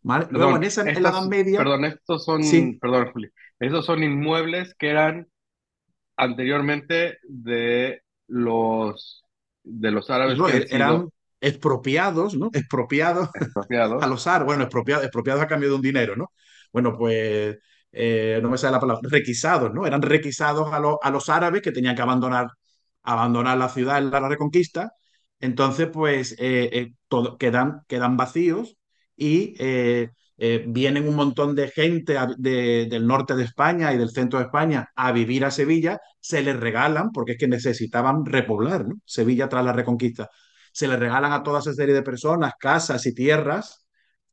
¿vale? 0.02 0.26
Luego, 0.30 0.56
en, 0.56 0.60
Perdón, 0.60 0.64
esa, 0.64 0.90
en 0.90 1.02
la 1.02 1.10
Edad 1.10 1.26
Media, 1.26 1.58
perdón, 1.58 1.84
estos 1.84 2.24
son, 2.24 2.42
sí, 2.44 2.78
perdón, 2.80 3.10
Juli, 3.12 3.30
estos 3.58 3.86
son 3.86 4.02
inmuebles 4.02 4.74
que 4.78 4.88
eran 4.88 5.28
anteriormente 6.16 7.18
de 7.22 8.02
los, 8.26 9.24
de 9.62 9.90
los 9.90 10.10
árabes 10.10 10.38
no, 10.38 10.46
que 10.46 10.56
er, 10.56 10.66
eran 10.70 10.90
sido 10.90 11.12
expropiados, 11.40 12.34
¿no? 12.34 12.50
Expropiados 12.52 13.30
a 14.00 14.06
los 14.06 14.26
árabes, 14.26 14.46
bueno, 14.46 14.62
expropiados, 14.64 15.04
expropiados 15.04 15.42
a 15.42 15.46
cambio 15.46 15.70
de 15.70 15.74
un 15.74 15.82
dinero, 15.82 16.16
¿no? 16.16 16.32
Bueno, 16.72 16.96
pues 16.96 17.58
eh, 17.92 18.38
no 18.42 18.50
me 18.50 18.58
sale 18.58 18.72
la 18.72 18.80
palabra, 18.80 19.08
requisados, 19.10 19.72
¿no? 19.72 19.86
Eran 19.86 20.02
requisados 20.02 20.72
a, 20.72 20.78
lo, 20.78 21.02
a 21.02 21.10
los 21.10 21.28
árabes 21.28 21.62
que 21.62 21.72
tenían 21.72 21.96
que 21.96 22.02
abandonar, 22.02 22.48
abandonar 23.02 23.58
la 23.58 23.68
ciudad 23.68 23.98
en 23.98 24.10
la 24.10 24.28
reconquista. 24.28 24.92
Entonces, 25.40 25.88
pues 25.92 26.32
eh, 26.38 26.70
eh, 26.72 26.92
quedan, 27.38 27.82
quedan 27.88 28.16
vacíos 28.16 28.76
y 29.16 29.54
eh, 29.58 30.10
eh, 30.38 30.64
vienen 30.68 31.08
un 31.08 31.14
montón 31.16 31.54
de 31.54 31.68
gente 31.68 32.16
a- 32.18 32.28
de- 32.38 32.86
del 32.90 33.06
norte 33.06 33.34
de 33.36 33.44
España 33.44 33.92
y 33.92 33.98
del 33.98 34.10
centro 34.10 34.38
de 34.38 34.46
España 34.46 34.88
a 34.94 35.12
vivir 35.12 35.44
a 35.44 35.50
Sevilla, 35.50 35.98
se 36.20 36.42
les 36.42 36.58
regalan, 36.58 37.10
porque 37.12 37.32
es 37.32 37.38
que 37.38 37.48
necesitaban 37.48 38.24
repoblar. 38.26 38.86
Sevilla 39.04 39.48
tras 39.48 39.64
la 39.64 39.72
reconquista. 39.72 40.28
Se 40.72 40.86
les 40.88 40.98
regalan 40.98 41.32
a 41.32 41.42
toda 41.42 41.60
esa 41.60 41.72
serie 41.74 41.94
de 41.94 42.02
personas 42.02 42.52
casas 42.58 43.04
y 43.06 43.14
tierras 43.14 43.86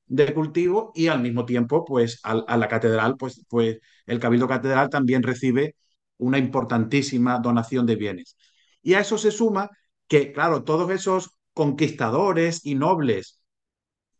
de 0.07 0.33
cultivo 0.33 0.91
y 0.95 1.07
al 1.07 1.21
mismo 1.21 1.45
tiempo, 1.45 1.83
pues 1.85 2.19
a, 2.23 2.57
la 2.57 2.67
catedral, 2.67 3.15
pues, 3.17 3.43
pues 3.49 3.79
el 4.05 4.19
Cabildo 4.19 4.47
Catedral 4.47 4.89
también 4.89 5.23
recibe 5.23 5.75
una 6.17 6.37
importantísima 6.37 7.39
donación 7.39 7.85
de 7.85 7.95
bienes. 7.95 8.37
Y 8.81 8.93
a 8.93 9.01
eso 9.01 9.17
se 9.17 9.31
suma 9.31 9.69
que, 10.07 10.31
claro, 10.33 10.63
todos 10.63 10.91
esos 10.91 11.31
conquistadores 11.53 12.65
y 12.65 12.75
nobles 12.75 13.41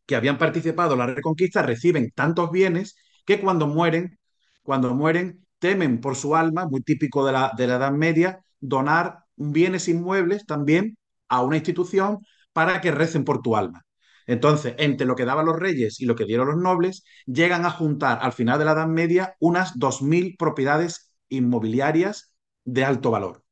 que 0.06 0.15
habían 0.15 0.38
participado 0.38 0.93
en 0.93 1.00
la 1.00 1.08
reconquista 1.08 1.62
reciben 1.62 2.12
tantos 2.15 2.52
bienes 2.52 2.95
que 3.26 3.39
cuando 3.41 3.67
mueren, 3.67 4.19
cuando 4.63 4.93
mueren, 4.95 5.45
temen 5.60 6.00
por 6.02 6.15
su 6.15 6.36
alma, 6.36 6.67
muy 6.67 6.82
típico 6.82 7.26
de 7.26 7.34
la, 7.34 7.52
de 7.58 7.67
la 7.67 7.76
Edad 7.76 7.91
Media, 7.91 8.41
donar 8.60 9.19
bienes 9.36 9.88
inmuebles 9.88 10.45
también 10.45 10.97
a 11.28 11.41
una 11.43 11.58
institución 11.58 12.19
para 12.54 12.82
que 12.82 12.91
recen 12.91 13.23
por 13.26 13.41
tu 13.41 13.56
alma. 13.56 13.84
Entonces, 14.26 14.76
entre 14.78 15.08
lo 15.08 15.15
que 15.15 15.26
daban 15.26 15.45
los 15.45 15.58
reyes 15.58 16.00
y 16.02 16.06
lo 16.06 16.15
que 16.15 16.26
dieron 16.26 16.47
los 16.47 16.58
nobles, 16.58 17.04
llegan 17.26 17.65
a 17.65 17.71
juntar 17.71 18.19
al 18.21 18.34
final 18.34 18.60
de 18.60 18.65
la 18.65 18.73
Edad 18.73 18.88
Media 18.88 19.36
unas 19.39 19.78
2.000 19.80 20.36
propiedades 20.38 21.12
inmobiliarias 21.30 22.34
de 22.65 22.84
alto 22.86 23.12
valor. 23.12 23.43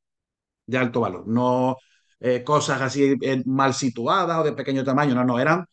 De 0.68 0.78
alto 0.78 1.02
valor. 1.02 1.28
No 1.28 1.78
eh, 2.20 2.44
cosas 2.44 2.82
así 2.82 3.16
eh, 3.22 3.44
mal 3.46 3.74
situadas 3.74 4.40
o 4.40 4.44
de 4.44 4.54
pequeño 4.54 4.84
tamaño, 4.84 5.16
no, 5.16 5.24
no, 5.24 5.40
eran 5.40 5.66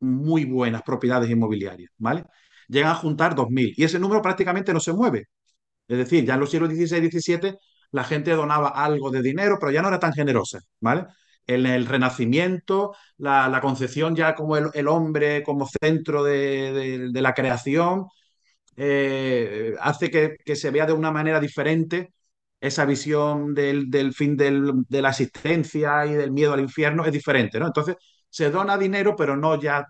muy 0.00 0.44
buenas 0.44 0.82
propiedades 0.82 1.30
inmobiliarias, 1.30 1.90
¿vale? 1.98 2.24
Llegan 2.68 2.92
a 2.92 2.94
juntar 2.94 3.34
2.000 3.34 3.74
y 3.76 3.84
ese 3.84 3.98
número 3.98 4.22
prácticamente 4.22 4.72
no 4.72 4.80
se 4.80 4.92
mueve. 4.92 5.28
Es 5.88 5.98
decir, 5.98 6.24
ya 6.24 6.34
en 6.34 6.40
los 6.40 6.50
siglos 6.50 6.70
XVI 6.70 7.06
y 7.06 7.10
XVII 7.10 7.58
la 7.92 8.04
gente 8.04 8.32
donaba 8.32 8.68
algo 8.68 9.10
de 9.10 9.22
dinero, 9.22 9.58
pero 9.60 9.72
ya 9.72 9.82
no 9.82 9.88
era 9.88 9.98
tan 10.00 10.12
generosa, 10.12 10.60
¿vale? 10.80 11.06
En 11.46 11.66
el 11.66 11.86
Renacimiento, 11.86 12.94
la, 13.18 13.60
concepción 13.60 14.14
ya 14.16 14.34
como 14.34 14.56
el, 14.56 14.88
hombre 14.88 15.42
como 15.42 15.66
centro 15.66 16.22
de, 16.22 17.10
la 17.12 17.34
creación, 17.34 18.06
eh, 18.76 19.74
hace 19.80 20.10
que, 20.10 20.56
se 20.56 20.70
vea 20.70 20.86
de 20.86 20.92
una 20.92 21.10
manera 21.10 21.40
diferente 21.40 22.12
esa 22.60 22.84
visión 22.84 23.54
del, 23.54 24.12
fin 24.14 24.36
de 24.36 25.02
la 25.02 25.10
existencia 25.10 26.06
y 26.06 26.14
del 26.14 26.32
miedo 26.32 26.52
al 26.52 26.60
infierno, 26.60 27.04
es 27.04 27.12
diferente, 27.12 27.58
¿no? 27.58 27.66
Entonces, 27.66 27.96
se 28.28 28.50
dona 28.50 28.78
dinero, 28.78 29.16
pero 29.16 29.36
no 29.36 29.60
ya 29.60 29.86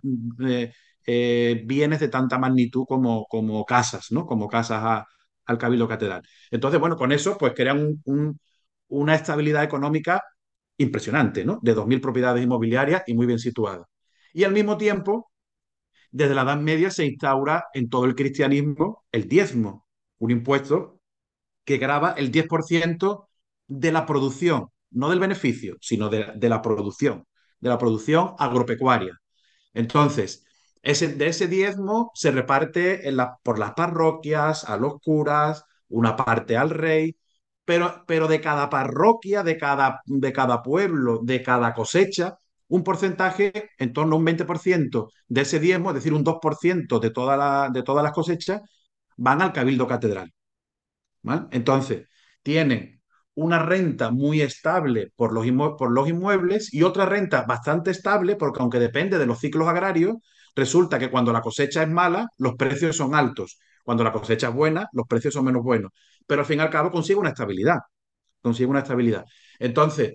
eh, 0.46 0.72
eh, 1.06 1.62
bienes 1.66 2.00
de 2.00 2.09
tanta 2.09 2.38
magnitud 2.38 2.85
como, 2.87 3.26
como 3.26 3.64
casas, 3.64 4.12
¿no? 4.12 4.26
Como 4.26 4.48
casas 4.48 5.04
al 5.46 5.59
Cabildo 5.59 5.88
Catedral. 5.88 6.22
Entonces, 6.50 6.80
bueno, 6.80 6.96
con 6.96 7.12
eso, 7.12 7.37
pues 7.38 7.52
crean 7.54 8.02
una 8.88 9.14
estabilidad 9.14 9.64
económica 9.64 10.22
impresionante, 10.78 11.44
¿no? 11.44 11.59
De 11.62 11.74
2.000 11.74 12.00
propiedades 12.00 12.42
inmobiliarias 12.42 13.02
y 13.06 13.14
muy 13.14 13.26
bien 13.26 13.38
situadas. 13.38 13.87
Y 14.33 14.44
al 14.44 14.52
mismo 14.52 14.76
tiempo, 14.78 15.30
desde 16.11 16.35
la 16.35 16.42
Edad 16.42 16.59
Media 16.59 16.90
se 16.90 17.06
instaura 17.06 17.64
en 17.74 17.88
todo 17.88 18.04
el 18.04 18.14
cristianismo 18.14 19.04
el 19.12 19.28
diezmo, 19.28 19.87
un 20.18 20.30
impuesto 20.30 21.00
que 21.64 21.79
graba 21.79 22.12
el 22.12 22.31
10% 22.31 23.29
de 23.66 23.92
la 23.92 24.07
producción, 24.07 24.68
no 24.90 25.11
del 25.11 25.20
beneficio, 25.20 25.77
sino 25.81 26.09
de, 26.09 26.49
la 26.49 26.62
producción, 26.62 27.27
de 27.61 27.68
la 27.68 27.79
producción 27.79 28.35
agropecuaria. 28.38 29.18
Entonces, 29.75 30.44
ese, 30.83 31.09
de 31.14 31.29
ese 31.29 31.46
diezmo 31.49 32.11
se 32.14 32.31
reparte 32.33 33.03
por 33.42 33.59
las 33.59 33.73
parroquias, 33.75 34.64
a 34.64 34.77
los 34.77 34.94
curas, 35.01 35.64
una 35.88 36.16
parte 36.16 36.57
al 36.57 36.70
rey, 36.70 37.16
pero, 38.07 38.29
de 38.29 38.40
cada 38.40 38.68
parroquia, 38.68 39.42
de 39.44 39.57
cada, 39.57 40.01
de 40.07 40.33
cada 40.33 40.62
pueblo, 40.62 41.20
de 41.23 41.42
cada 41.42 41.73
cosecha, 41.75 42.37
un 42.68 42.83
porcentaje, 42.83 43.70
en 43.79 43.92
torno 43.92 44.16
a 44.16 44.18
un 44.18 44.25
20% 44.25 45.11
de 45.29 45.40
ese 45.42 45.61
diezmo, 45.61 45.90
es 45.90 45.94
decir, 45.96 46.12
un 46.12 46.25
2% 46.25 46.99
de, 47.01 47.11
toda 47.11 47.37
la, 47.37 47.68
de 47.73 47.83
todas 47.83 48.03
las 48.03 48.12
cosechas, 48.12 48.62
van 49.16 49.42
al 49.42 49.53
cabildo 49.53 49.87
catedral. 49.87 50.33
Entonces, 51.50 52.09
tienen 52.42 53.00
una 53.35 53.59
renta 53.61 54.11
muy 54.11 54.42
estable 54.42 55.12
por 55.16 55.33
los, 55.33 55.46
por 55.76 55.90
los 55.92 56.09
inmuebles 56.09 56.72
y 56.74 56.83
otra 56.83 57.06
renta 57.06 57.42
bastante 57.42 57.90
estable 57.90 58.37
porque 58.37 58.61
aunque 58.61 58.78
depende 58.78 59.18
de 59.18 59.26
los 59.26 59.38
ciclos 59.40 59.68
agrarios, 59.68 60.16
resulta 60.54 60.98
que 60.98 61.11
cuando 61.11 61.33
la 61.33 61.40
cosecha 61.42 61.83
es 61.83 61.88
mala, 61.88 62.26
los 62.38 62.54
precios 62.56 62.96
son 62.96 63.14
altos. 63.14 63.59
Cuando 63.85 64.04
la 64.04 64.12
cosecha 64.12 64.48
es 64.48 64.54
buena, 64.54 64.88
los 64.92 65.06
precios 65.06 65.35
son 65.35 65.44
menos 65.44 65.62
buenos 65.62 65.90
pero 66.26 66.42
al 66.42 66.46
fin 66.46 66.61
y 66.61 66.62
al 66.62 66.70
cabo 66.70 66.92
consigue 66.92 67.18
una 67.18 67.30
estabilidad. 67.30 67.78
Consigue 68.40 68.68
una 68.68 68.80
estabilidad. 68.80 69.24
Entonces, 69.59 70.14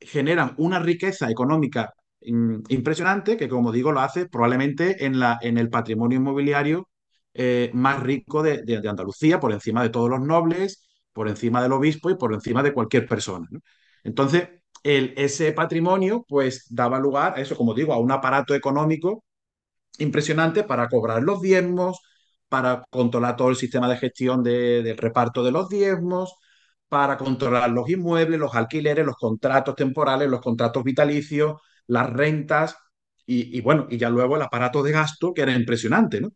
generan 0.00 0.54
una 0.58 0.78
riqueza 0.80 1.30
económica 1.30 1.92
impresionante 2.20 3.36
que, 3.36 3.48
como 3.48 3.72
digo, 3.72 3.92
lo 3.92 4.00
hace 4.00 4.26
probablemente 4.28 5.04
en, 5.06 5.18
la, 5.20 5.38
en 5.40 5.58
el 5.58 5.70
patrimonio 5.70 6.18
inmobiliario 6.18 6.88
eh, 7.34 7.70
más 7.74 8.02
rico 8.02 8.42
de, 8.42 8.62
Andalucía, 8.88 9.40
por 9.40 9.52
encima 9.52 9.82
de 9.82 9.90
todos 9.90 10.10
los 10.10 10.20
nobles, 10.20 10.88
por 11.12 11.28
encima 11.28 11.62
del 11.62 11.72
obispo 11.72 12.10
y 12.10 12.16
por 12.16 12.32
encima 12.34 12.62
de 12.62 12.72
cualquier 12.72 13.06
persona. 13.06 13.46
Entonces, 14.04 14.48
ese 14.82 15.52
patrimonio, 15.52 16.24
pues, 16.28 16.66
daba 16.70 16.98
lugar 16.98 17.34
a 17.36 17.40
eso, 17.40 17.56
como 17.56 17.74
digo, 17.74 17.92
a 17.92 17.98
un 17.98 18.10
aparato 18.12 18.54
económico 18.54 19.24
impresionante 19.98 20.64
para 20.64 20.88
cobrar 20.88 21.22
los 21.22 21.40
diezmos, 21.40 22.00
para 22.48 22.84
controlar 22.90 23.36
todo 23.36 23.50
el 23.50 23.56
sistema 23.56 23.88
de 23.88 23.96
gestión 23.96 24.42
del 24.42 24.96
reparto 24.98 25.42
de 25.42 25.52
los 25.52 25.68
diezmos, 25.68 26.34
para 26.88 27.16
controlar 27.16 27.70
los 27.70 27.88
inmuebles, 27.88 28.38
los 28.38 28.54
alquileres, 28.54 29.06
los 29.06 29.16
contratos 29.16 29.74
temporales, 29.74 30.28
los 30.28 30.40
contratos 30.42 30.84
vitalicios, 30.84 31.60
las 31.86 32.10
rentas 32.10 32.76
y, 33.24 33.60
bueno, 33.62 33.86
y 33.88 33.96
ya 33.96 34.10
luego 34.10 34.36
el 34.36 34.42
aparato 34.42 34.82
de 34.82 34.92
gasto 34.92 35.32
que 35.32 35.42
era 35.42 35.52
impresionante, 35.54 36.20
¿no? 36.20 36.28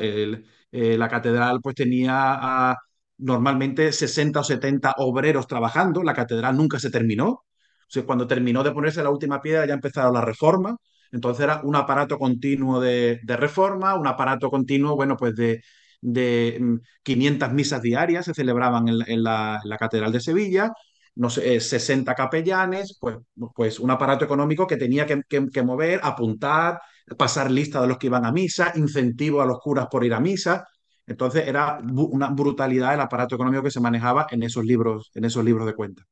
Eh, 0.00 0.98
la 0.98 1.08
catedral 1.08 1.60
pues 1.62 1.74
tenía 1.76 2.76
normalmente 3.18 3.92
60 3.92 4.40
o 4.40 4.44
70 4.44 4.94
obreros 4.98 5.46
trabajando, 5.46 6.02
la 6.02 6.14
catedral 6.14 6.56
nunca 6.56 6.78
se 6.78 6.90
terminó, 6.90 7.28
o 7.28 7.44
sea, 7.90 8.04
cuando 8.04 8.26
terminó 8.26 8.62
de 8.62 8.72
ponerse 8.72 9.02
la 9.02 9.10
última 9.10 9.40
piedra 9.40 9.66
ya 9.66 9.74
empezaron 9.74 10.14
la 10.14 10.20
reforma, 10.20 10.76
entonces 11.12 11.44
era 11.44 11.60
un 11.64 11.76
aparato 11.76 12.18
continuo 12.18 12.80
de, 12.80 13.20
reforma, 13.26 13.94
un 13.96 14.06
aparato 14.06 14.50
continuo, 14.50 14.94
bueno, 14.96 15.16
pues 15.16 15.34
de, 15.34 15.62
de 16.00 16.78
500 17.02 17.50
mm, 17.50 17.54
misas 17.54 17.82
diarias 17.82 18.26
se 18.26 18.34
celebraban 18.34 18.88
en, 18.88 19.22
la, 19.22 19.60
Catedral 19.78 20.12
de 20.12 20.20
Sevilla, 20.20 20.70
no 21.14 21.30
sé, 21.30 21.60
60 21.60 22.12
eh, 22.12 22.14
capellanes, 22.14 22.98
pues, 23.00 23.16
pues 23.54 23.80
un 23.80 23.90
aparato 23.90 24.24
económico 24.24 24.66
que 24.66 24.76
tenía 24.76 25.06
que, 25.06 25.62
mover, 25.62 26.00
apuntar, 26.02 26.78
pasar 27.16 27.50
lista 27.50 27.80
de 27.80 27.88
los 27.88 27.98
que 27.98 28.08
iban 28.08 28.24
a 28.24 28.32
misa, 28.32 28.72
incentivo 28.74 29.40
a 29.40 29.46
los 29.46 29.60
curas 29.60 29.86
por 29.90 30.04
ir 30.04 30.14
a 30.14 30.20
misa. 30.20 30.66
Entonces 31.06 31.46
era 31.46 31.78
una 31.78 32.28
brutalidad 32.30 32.94
el 32.94 33.00
aparato 33.00 33.34
económico 33.34 33.62
que 33.62 33.70
se 33.70 33.80
manejaba 33.80 34.26
en 34.30 34.42
esos 34.42 34.64
libros, 34.64 35.10
en 35.14 35.24
esos 35.24 35.44
libros 35.44 35.66
de 35.66 35.74
cuentas. 35.74 36.06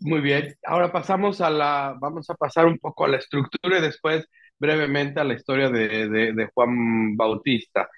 Muy 0.00 0.20
bien, 0.20 0.54
ahora 0.64 0.90
pasamos 0.90 1.40
a 1.40 1.48
la, 1.50 1.96
vamos 2.00 2.28
a 2.28 2.34
pasar 2.34 2.66
un 2.66 2.78
poco 2.78 3.04
a 3.04 3.08
la 3.08 3.18
estructura 3.18 3.78
y 3.78 3.82
después 3.82 4.26
brevemente 4.58 5.20
a 5.20 5.24
la 5.24 5.34
historia 5.34 5.70
de, 5.70 6.50
Juan 6.52 7.16
Bautista. 7.16 7.88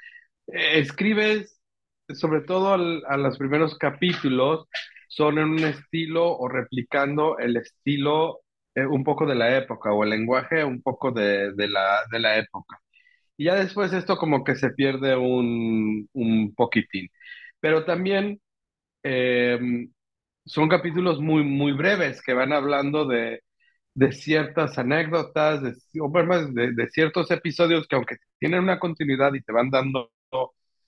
Eh, 0.47 0.79
escribes, 0.81 1.61
sobre 2.09 2.43
todo 2.43 2.75
a 2.75 3.17
los 3.17 3.39
primeros 3.39 3.79
capítulos, 3.79 4.69
son 5.09 5.39
en 5.39 5.49
un 5.49 5.65
estilo 5.65 6.37
o 6.37 6.49
replicando 6.49 7.39
el 7.39 7.57
estilo 7.57 8.41
eh, 8.77 8.87
un 8.87 9.05
poco 9.05 9.27
de 9.27 9.37
la 9.37 9.59
época 9.59 9.93
o 9.95 10.05
el 10.05 10.11
lenguaje 10.13 10.65
un 10.65 10.83
poco 10.83 11.13
de, 11.13 11.53
la, 11.69 12.03
de 12.13 12.21
la 12.21 12.39
época. 12.39 12.81
Y 13.39 13.47
ya 13.47 13.57
después 13.57 13.93
esto 13.95 14.19
como 14.19 14.45
que 14.45 14.57
se 14.57 14.71
pierde 14.73 15.17
un, 15.17 16.09
un 16.15 16.55
poquitín. 16.57 17.09
Pero 17.61 17.85
también 17.87 18.41
eh, 19.05 19.59
son 20.45 20.69
capítulos 20.69 21.21
muy, 21.21 21.43
muy 21.45 21.73
breves 21.73 22.23
que 22.23 22.35
van 22.35 22.53
hablando 22.53 23.07
de, 23.07 23.43
de 23.95 24.13
ciertas 24.13 24.79
anécdotas, 24.79 25.63
de, 25.63 25.75
de, 26.53 26.73
de, 26.75 26.89
ciertos 26.91 27.31
episodios 27.31 27.89
que 27.89 27.97
aunque 27.97 28.17
tienen 28.39 28.61
una 28.63 28.79
continuidad 28.81 29.35
y 29.35 29.43
te 29.43 29.53
van 29.53 29.71
dando 29.71 30.11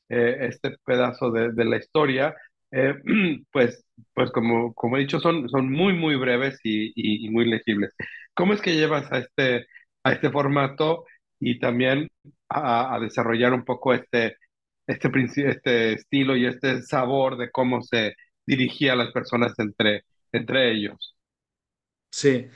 eh, 0.08 0.36
este 0.48 0.76
pedazo 0.84 1.30
de, 1.30 1.52
de 1.52 1.64
la 1.64 1.76
historia, 1.76 2.34
eh, 2.72 2.94
pues, 3.52 3.84
pues 4.14 4.30
como, 4.32 4.74
como 4.74 4.96
he 4.96 5.00
dicho, 5.00 5.20
son, 5.20 5.48
son 5.48 5.70
muy, 5.70 5.92
muy 5.94 6.16
breves 6.16 6.58
y, 6.64 6.92
y, 7.26 7.30
muy 7.30 7.46
legibles. 7.46 7.94
¿Cómo 8.34 8.52
es 8.54 8.60
que 8.60 8.74
llevas 8.76 9.10
a 9.12 9.18
este, 9.18 9.66
a 10.04 10.12
este 10.12 10.30
formato 10.30 11.04
y 11.40 11.58
también 11.58 12.08
a, 12.48 12.94
a 12.94 13.00
desarrollar 13.00 13.52
un 13.54 13.64
poco 13.64 13.94
este, 13.94 14.36
este, 14.86 15.10
este 15.50 15.92
estilo 15.94 16.36
y 16.36 16.46
este 16.46 16.82
sabor 16.82 17.36
de 17.38 17.50
cómo 17.50 17.82
se 17.82 18.14
dirigía 18.46 18.96
las 18.96 19.12
personas 19.12 19.52
entre, 19.58 20.04
entre 20.32 20.72
ellos. 20.72 21.14
Sí. 22.10 22.48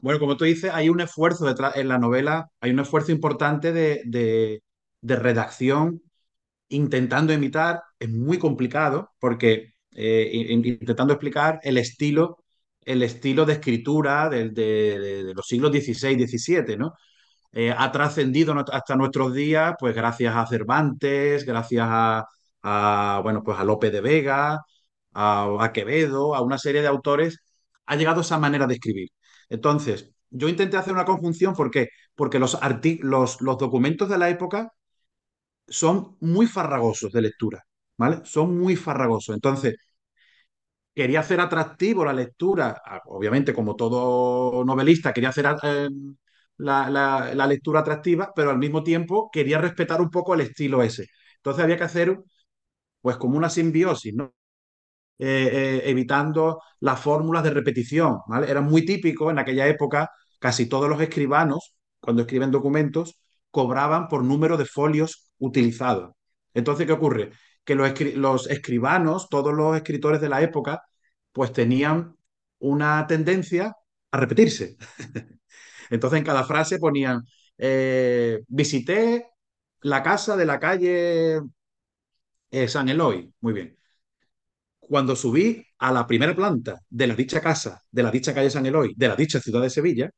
Bueno, 0.00 0.20
como 0.20 0.36
tú 0.36 0.44
dices, 0.44 0.70
hay 0.72 0.88
un 0.90 1.00
esfuerzo 1.00 1.46
detrás, 1.46 1.76
en 1.76 1.88
la 1.88 1.98
novela, 1.98 2.50
hay 2.60 2.70
un 2.70 2.80
esfuerzo 2.80 3.10
importante 3.12 3.72
de, 3.72 4.02
de, 4.04 4.62
redacción 5.16 6.02
intentando 6.68 7.32
imitar, 7.32 7.82
es 7.98 8.10
muy 8.10 8.38
complicado 8.38 9.10
porque 9.18 9.74
eh, 9.94 10.30
intentando 10.32 11.14
explicar 11.14 11.60
el 11.62 11.78
estilo, 11.78 12.38
el 12.84 13.02
estilo 13.02 13.44
de 13.44 13.54
escritura 13.54 14.28
de, 14.28 14.50
de, 14.50 15.32
los 15.34 15.46
siglos 15.46 15.72
XVI 15.72 16.26
XVII, 16.26 16.76
¿no? 16.76 16.94
eh, 17.52 17.74
ha 17.76 17.90
trascendido 17.92 18.54
hasta 18.72 18.96
nuestros 18.96 19.34
días, 19.34 19.74
pues 19.78 19.94
gracias 19.94 20.34
a 20.36 20.46
Cervantes, 20.46 21.44
gracias 21.44 21.86
a, 21.88 22.26
a, 22.62 23.20
bueno, 23.22 23.42
pues 23.42 23.58
a 23.58 23.64
Lope 23.64 23.90
de 23.90 24.00
Vega, 24.00 24.60
a, 25.12 25.56
a 25.60 25.72
Quevedo, 25.72 26.34
a 26.34 26.42
una 26.42 26.58
serie 26.58 26.82
de 26.82 26.88
autores, 26.88 27.38
ha 27.86 27.96
llegado 27.96 28.20
esa 28.20 28.38
manera 28.38 28.66
de 28.66 28.74
escribir. 28.74 29.08
Entonces, 29.48 30.10
yo 30.30 30.48
intenté 30.48 30.76
hacer 30.76 30.92
una 30.92 31.04
conjunción, 31.04 31.54
¿por 31.54 31.70
qué? 31.70 31.88
Porque 32.14 32.38
los, 32.38 32.58
los, 33.00 33.40
los 33.40 33.58
documentos 33.58 34.08
de 34.08 34.18
la 34.18 34.28
época 34.30 34.72
son 35.68 36.16
muy 36.20 36.46
farragosos 36.46 37.12
de 37.12 37.22
lectura, 37.22 37.64
¿vale? 37.96 38.20
Son 38.24 38.56
muy 38.58 38.76
farragosos. 38.76 39.34
Entonces, 39.34 39.76
quería 40.94 41.20
hacer 41.20 41.40
atractivo 41.40 42.04
la 42.04 42.12
lectura, 42.12 42.80
obviamente 43.06 43.54
como 43.54 43.76
todo 43.76 44.64
novelista, 44.64 45.12
quería 45.12 45.28
hacer 45.30 45.46
eh, 45.62 45.88
la, 46.58 46.90
la, 46.90 47.46
lectura 47.46 47.80
atractiva, 47.80 48.32
pero 48.34 48.50
al 48.50 48.58
mismo 48.58 48.82
tiempo 48.82 49.30
quería 49.32 49.58
respetar 49.60 50.00
un 50.00 50.10
poco 50.10 50.34
el 50.34 50.40
estilo 50.42 50.82
ese. 50.82 51.06
Entonces 51.36 51.62
había 51.64 51.76
que 51.76 51.84
hacer 51.84 52.18
pues 53.00 53.16
como 53.16 53.38
una 53.38 53.50
simbiosis, 53.50 54.14
¿no? 54.14 54.34
Eh, 55.18 55.50
eh, 55.52 55.90
evitando 55.90 56.62
las 56.80 57.00
fórmulas 57.00 57.44
de 57.44 57.50
repetición, 57.50 58.18
¿vale? 58.28 58.50
Era 58.50 58.60
muy 58.60 58.84
típico 58.86 59.30
en 59.30 59.38
aquella 59.40 59.66
época, 59.68 60.10
casi 60.40 60.68
todos 60.68 60.88
los 60.88 61.00
escribanos, 61.00 61.74
cuando 62.00 62.22
escriben 62.22 62.50
documentos, 62.52 63.18
cobraban 63.50 64.08
por 64.08 64.24
número 64.24 64.56
de 64.56 64.66
folios 64.66 65.30
utilizados. 65.38 66.12
Entonces, 66.54 66.86
¿qué 66.86 66.92
ocurre? 66.92 67.32
Que 67.64 67.74
los, 67.74 68.48
escribanos, 68.48 69.28
todos 69.28 69.54
los 69.54 69.76
escritores 69.76 70.20
de 70.20 70.28
la 70.28 70.42
época, 70.42 70.82
pues 71.32 71.52
tenían 71.52 72.16
una 72.58 73.06
tendencia 73.06 73.74
a 74.10 74.16
repetirse. 74.18 74.76
Entonces 75.90 76.18
en 76.18 76.24
cada 76.24 76.44
frase 76.44 76.78
ponían, 76.78 77.22
eh, 77.58 78.40
visité 78.48 79.26
la 79.82 80.02
casa 80.02 80.36
de 80.36 80.46
la 80.46 80.58
calle 80.60 81.40
eh, 82.50 82.68
San 82.68 82.88
Eloy. 82.88 83.32
Muy 83.40 83.52
bien. 83.52 83.78
Cuando 84.80 85.14
subí 85.16 85.64
a 85.78 85.92
la 85.92 86.06
primera 86.06 86.34
planta 86.34 86.80
de 86.88 87.06
la 87.06 87.14
dicha 87.14 87.40
casa, 87.40 87.82
de 87.90 88.02
la 88.02 88.10
dicha 88.10 88.34
calle 88.34 88.50
San 88.50 88.66
Eloy, 88.66 88.94
de 88.96 89.08
la 89.08 89.16
dicha 89.16 89.40
ciudad 89.40 89.62
de 89.62 89.70
Sevilla, 89.70 90.10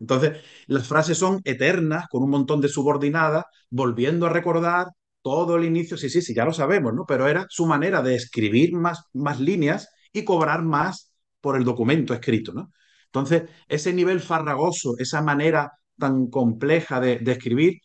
entonces 0.00 0.38
las 0.66 0.86
frases 0.88 1.18
son 1.18 1.40
eternas, 1.44 2.06
con 2.08 2.22
un 2.22 2.30
montón 2.30 2.60
de 2.60 2.68
subordinadas, 2.68 3.44
volviendo 3.70 4.26
a 4.26 4.30
recordar 4.30 4.86
todo 5.22 5.56
el 5.56 5.64
inicio. 5.64 5.96
Sí, 5.96 6.08
sí, 6.10 6.22
sí, 6.22 6.34
ya 6.34 6.44
lo 6.44 6.52
sabemos, 6.52 6.94
¿no? 6.94 7.04
Pero 7.06 7.26
era 7.28 7.46
su 7.48 7.66
manera 7.66 8.02
de 8.02 8.14
escribir 8.14 8.72
más, 8.74 9.02
más 9.12 9.40
líneas 9.40 9.88
y 10.12 10.24
cobrar 10.24 10.62
más 10.62 11.12
por 11.40 11.56
el 11.56 11.64
documento 11.64 12.14
escrito, 12.14 12.52
¿no? 12.52 12.70
Entonces, 13.06 13.44
ese 13.68 13.92
nivel 13.92 14.20
farragoso, 14.20 14.94
esa 14.98 15.22
manera 15.22 15.72
tan 15.98 16.28
compleja 16.28 17.00
de, 17.00 17.14
escribir, 17.26 17.80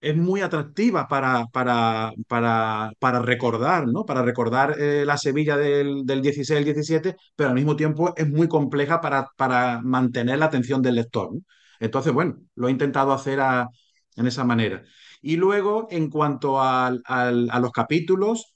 es 0.00 0.16
muy 0.16 0.40
atractiva 0.40 1.06
para, 1.08 1.46
para, 1.46 2.12
para, 2.28 2.92
para 2.98 3.20
recordar, 3.20 3.86
¿no? 3.88 4.04
Para 4.04 4.22
recordar 4.22 4.76
eh, 4.78 5.04
la 5.04 5.18
Sevilla 5.18 5.56
del, 5.56 6.04
del 6.06 6.22
16 6.22 6.58
al 6.58 6.64
17, 6.64 7.16
pero 7.36 7.50
al 7.50 7.54
mismo 7.54 7.76
tiempo 7.76 8.14
es 8.16 8.28
muy 8.28 8.48
compleja 8.48 9.00
para, 9.00 9.28
para 9.36 9.80
mantener 9.82 10.38
la 10.38 10.46
atención 10.46 10.82
del 10.82 10.96
lector. 10.96 11.30
Entonces, 11.80 12.12
bueno, 12.12 12.36
lo 12.54 12.68
he 12.68 12.70
intentado 12.70 13.12
hacer 13.12 13.40
en 14.16 14.26
esa 14.26 14.44
manera. 14.44 14.82
Y 15.22 15.36
luego, 15.36 15.88
en 15.90 16.10
cuanto 16.10 16.60
a 16.60 16.90
los 17.60 17.72
capítulos, 17.72 18.54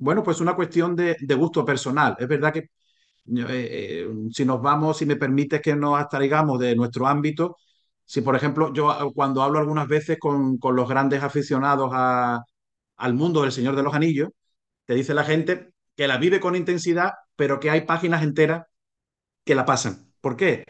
bueno, 0.00 0.22
pues 0.22 0.40
una 0.40 0.56
cuestión 0.56 0.96
de, 0.96 1.16
gusto 1.36 1.64
personal. 1.64 2.16
Es 2.18 2.28
verdad 2.28 2.52
que 2.52 2.60
eh, 2.60 2.68
eh, 3.26 4.08
si 4.32 4.44
nos 4.44 4.60
vamos, 4.62 4.98
si 4.98 5.06
me 5.06 5.16
permites 5.16 5.60
que 5.60 5.76
nos 5.76 5.98
abstraigamos 5.98 6.58
de 6.60 6.74
nuestro 6.76 7.06
ámbito, 7.06 7.56
si 8.10 8.22
por 8.22 8.34
ejemplo 8.34 8.72
yo 8.72 8.90
ah, 8.90 9.08
cuando 9.14 9.40
hablo 9.40 9.60
algunas 9.60 9.86
veces 9.86 10.18
con, 10.18 10.58
los 10.60 10.88
grandes 10.88 11.22
aficionados 11.22 11.92
al 12.96 13.14
mundo 13.14 13.42
del 13.42 13.52
Señor 13.52 13.76
de 13.76 13.84
los 13.84 13.94
Anillos, 13.94 14.30
te 14.84 14.94
dice 14.94 15.14
la 15.14 15.22
gente 15.22 15.70
que 15.96 16.08
la 16.08 16.18
vive 16.18 16.40
con 16.40 16.56
intensidad, 16.56 17.12
pero 17.36 17.60
que 17.60 17.70
hay 17.70 17.82
páginas 17.82 18.24
enteras 18.24 18.64
que 19.44 19.54
la 19.54 19.64
pasan. 19.64 20.12
¿Por 20.20 20.36
qué? 20.36 20.64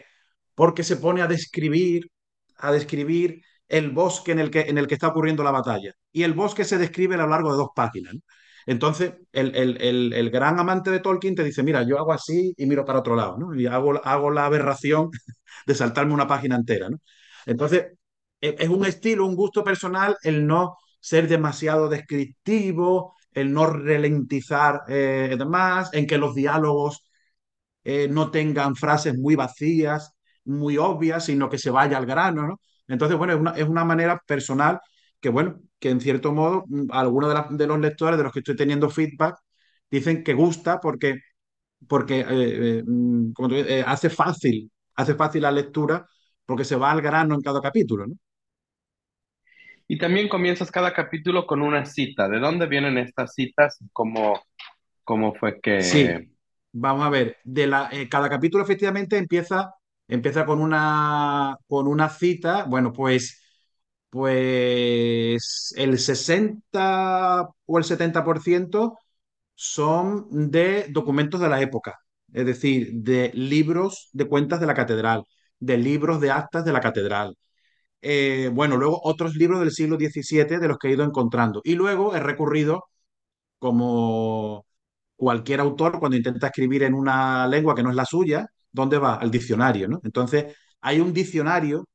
Porque 0.55 0.83
se 0.83 0.97
pone 0.97 1.23
a 1.23 1.27
describir, 1.27 2.11
a 2.57 2.71
describir 2.71 3.41
el 3.67 3.89
bosque 3.89 4.33
en 4.33 4.39
el 4.39 4.51
que, 4.51 4.61
en 4.61 4.77
el 4.77 4.87
que 4.87 4.93
está 4.95 5.07
ocurriendo 5.07 5.43
la 5.43 5.51
batalla. 5.51 5.93
Y 6.11 6.21
el 6.23 6.33
bosque 6.33 6.63
se 6.63 6.77
describe 6.77 7.15
a 7.15 7.19
lo 7.19 7.27
largo 7.27 7.51
de 7.51 7.57
dos 7.57 7.69
páginas. 7.75 8.13
Entonces, 8.67 9.13
el, 9.31 9.55
el, 9.55 10.29
gran 10.29 10.59
amante 10.59 10.91
de 10.91 10.99
Tolkien 10.99 11.33
te 11.35 11.43
dice, 11.43 11.63
mira, 11.63 11.81
yo 11.87 11.97
hago 11.97 12.13
así 12.13 12.53
y 12.55 12.65
miro 12.67 12.85
para 12.85 12.99
otro 12.99 13.15
lado, 13.15 13.37
¿no? 13.39 13.55
Y 13.55 13.65
hago, 13.65 13.99
hago 14.05 14.29
la 14.29 14.45
aberración 14.45 15.09
de 15.65 15.75
saltarme 15.75 16.13
una 16.13 16.27
página 16.27 16.55
entera, 16.55 16.87
¿no? 16.89 16.97
Entonces, 17.45 17.87
e, 18.41 18.55
es 18.59 18.69
un 18.69 18.85
estilo, 18.85 19.25
un 19.25 19.35
gusto 19.35 19.63
personal 19.63 20.17
el 20.23 20.45
no 20.47 20.77
ser 20.99 21.27
demasiado 21.27 21.89
descriptivo, 21.89 23.15
el 23.33 23.51
no 23.53 23.65
ralentizar 23.67 24.81
eh, 24.87 25.35
demás, 25.37 25.89
en 25.93 26.07
que 26.07 26.17
los 26.17 26.35
diálogos 26.35 27.03
eh, 27.83 28.07
no 28.09 28.31
tengan 28.31 28.75
frases 28.75 29.17
muy 29.17 29.35
vacías, 29.35 30.13
muy 30.45 30.77
obvias, 30.77 31.25
sino 31.25 31.49
que 31.49 31.57
se 31.57 31.71
vaya 31.71 31.97
al 31.97 32.05
grano, 32.05 32.47
¿no? 32.47 32.61
Entonces, 32.87 33.17
bueno, 33.17 33.33
es 33.33 33.39
una, 33.39 33.51
es 33.51 33.67
una 33.67 33.85
manera 33.85 34.21
personal 34.27 34.79
que, 35.19 35.29
bueno, 35.29 35.61
que 35.79 35.89
en 35.89 36.01
cierto 36.01 36.33
modo 36.33 36.63
mm, 36.67 36.87
algunos 36.91 37.33
de, 37.57 37.67
los 37.67 37.79
lectores 37.79 38.17
de 38.17 38.23
los 38.23 38.33
que 38.33 38.39
estoy 38.39 38.55
teniendo 38.55 38.89
feedback 38.89 39.35
dicen 39.89 40.23
que 40.23 40.33
gusta 40.33 40.79
porque, 40.79 41.19
porque 41.87 42.21
eh, 42.21 42.25
eh, 42.79 42.83
mm, 42.85 43.33
hace 43.85 44.09
fácil, 44.09 44.71
hace 44.95 45.15
fácil 45.15 45.43
la 45.43 45.51
lectura 45.51 46.05
porque 46.51 46.65
se 46.65 46.75
va 46.75 46.91
al 46.91 47.01
grano 47.01 47.33
en 47.33 47.41
cada 47.41 47.61
capítulo, 47.61 48.07
¿no? 48.07 48.15
Y 49.87 49.97
también 49.97 50.27
comienzas 50.27 50.69
cada 50.69 50.93
capítulo 50.93 51.47
con 51.47 51.61
una 51.61 51.85
cita. 51.85 52.27
¿De 52.27 52.39
dónde 52.39 52.65
vienen 52.65 52.97
estas 52.97 53.33
citas? 53.33 53.77
¿Cómo, 53.93 54.41
cómo 55.05 55.33
fue 55.33 55.61
que...? 55.61 55.81
Sí, 55.81 56.07
vamos 56.73 57.05
a 57.05 57.09
ver. 57.09 57.37
De 57.45 57.67
la, 57.67 57.89
cada 58.09 58.29
capítulo 58.29 58.63
efectivamente 58.63 59.17
empieza, 59.17 59.73
empieza 60.09 60.45
con, 60.45 60.61
una, 60.61 61.57
con 61.67 61.87
una 61.87 62.09
cita. 62.09 62.65
Bueno, 62.65 62.91
pues 62.91 63.41
pues 64.09 65.73
el 65.77 65.97
60 65.97 67.49
o 67.65 67.77
el 67.77 67.85
70% 67.85 68.99
son 69.55 70.51
de 70.51 70.87
documentos 70.89 71.39
de 71.39 71.47
la 71.47 71.61
época, 71.61 71.97
es 72.33 72.45
decir, 72.45 72.91
de 72.93 73.31
libros 73.33 74.09
de 74.11 74.27
cuentas 74.27 74.59
de 74.59 74.65
la 74.67 74.73
catedral, 74.73 75.23
de 75.61 75.77
libros 75.79 76.21
de 76.21 76.31
actas 76.31 76.65
de 76.65 76.73
la 76.73 76.81
catedral. 76.81 77.37
Eh, 78.01 78.49
bueno, 78.53 78.77
luego 78.77 79.01
otros 79.03 79.35
libros 79.35 79.59
del 79.61 79.71
siglo 79.71 79.97
XVII 79.97 80.59
de 80.59 80.67
los 80.67 80.77
que 80.79 80.89
he 80.89 80.93
ido 80.93 81.03
encontrando. 81.05 81.61
Y 81.63 81.75
luego 81.75 82.15
he 82.15 82.19
recurrido, 82.19 82.85
como 83.59 84.65
cualquier 85.15 85.59
autor, 85.61 85.99
cuando 85.99 86.17
intenta 86.17 86.47
escribir 86.47 86.83
en 86.83 86.93
una 86.95 87.47
lengua 87.47 87.75
que 87.75 87.83
no 87.83 87.89
es 87.91 87.95
la 87.95 88.05
suya, 88.05 88.47
¿dónde 88.71 88.97
va? 88.97 89.15
Al 89.15 89.31
diccionario, 89.31 89.87
¿no? 89.87 89.99
Entonces, 90.03 90.55
hay 90.81 90.99
un 91.01 91.13
diccionario 91.13 91.87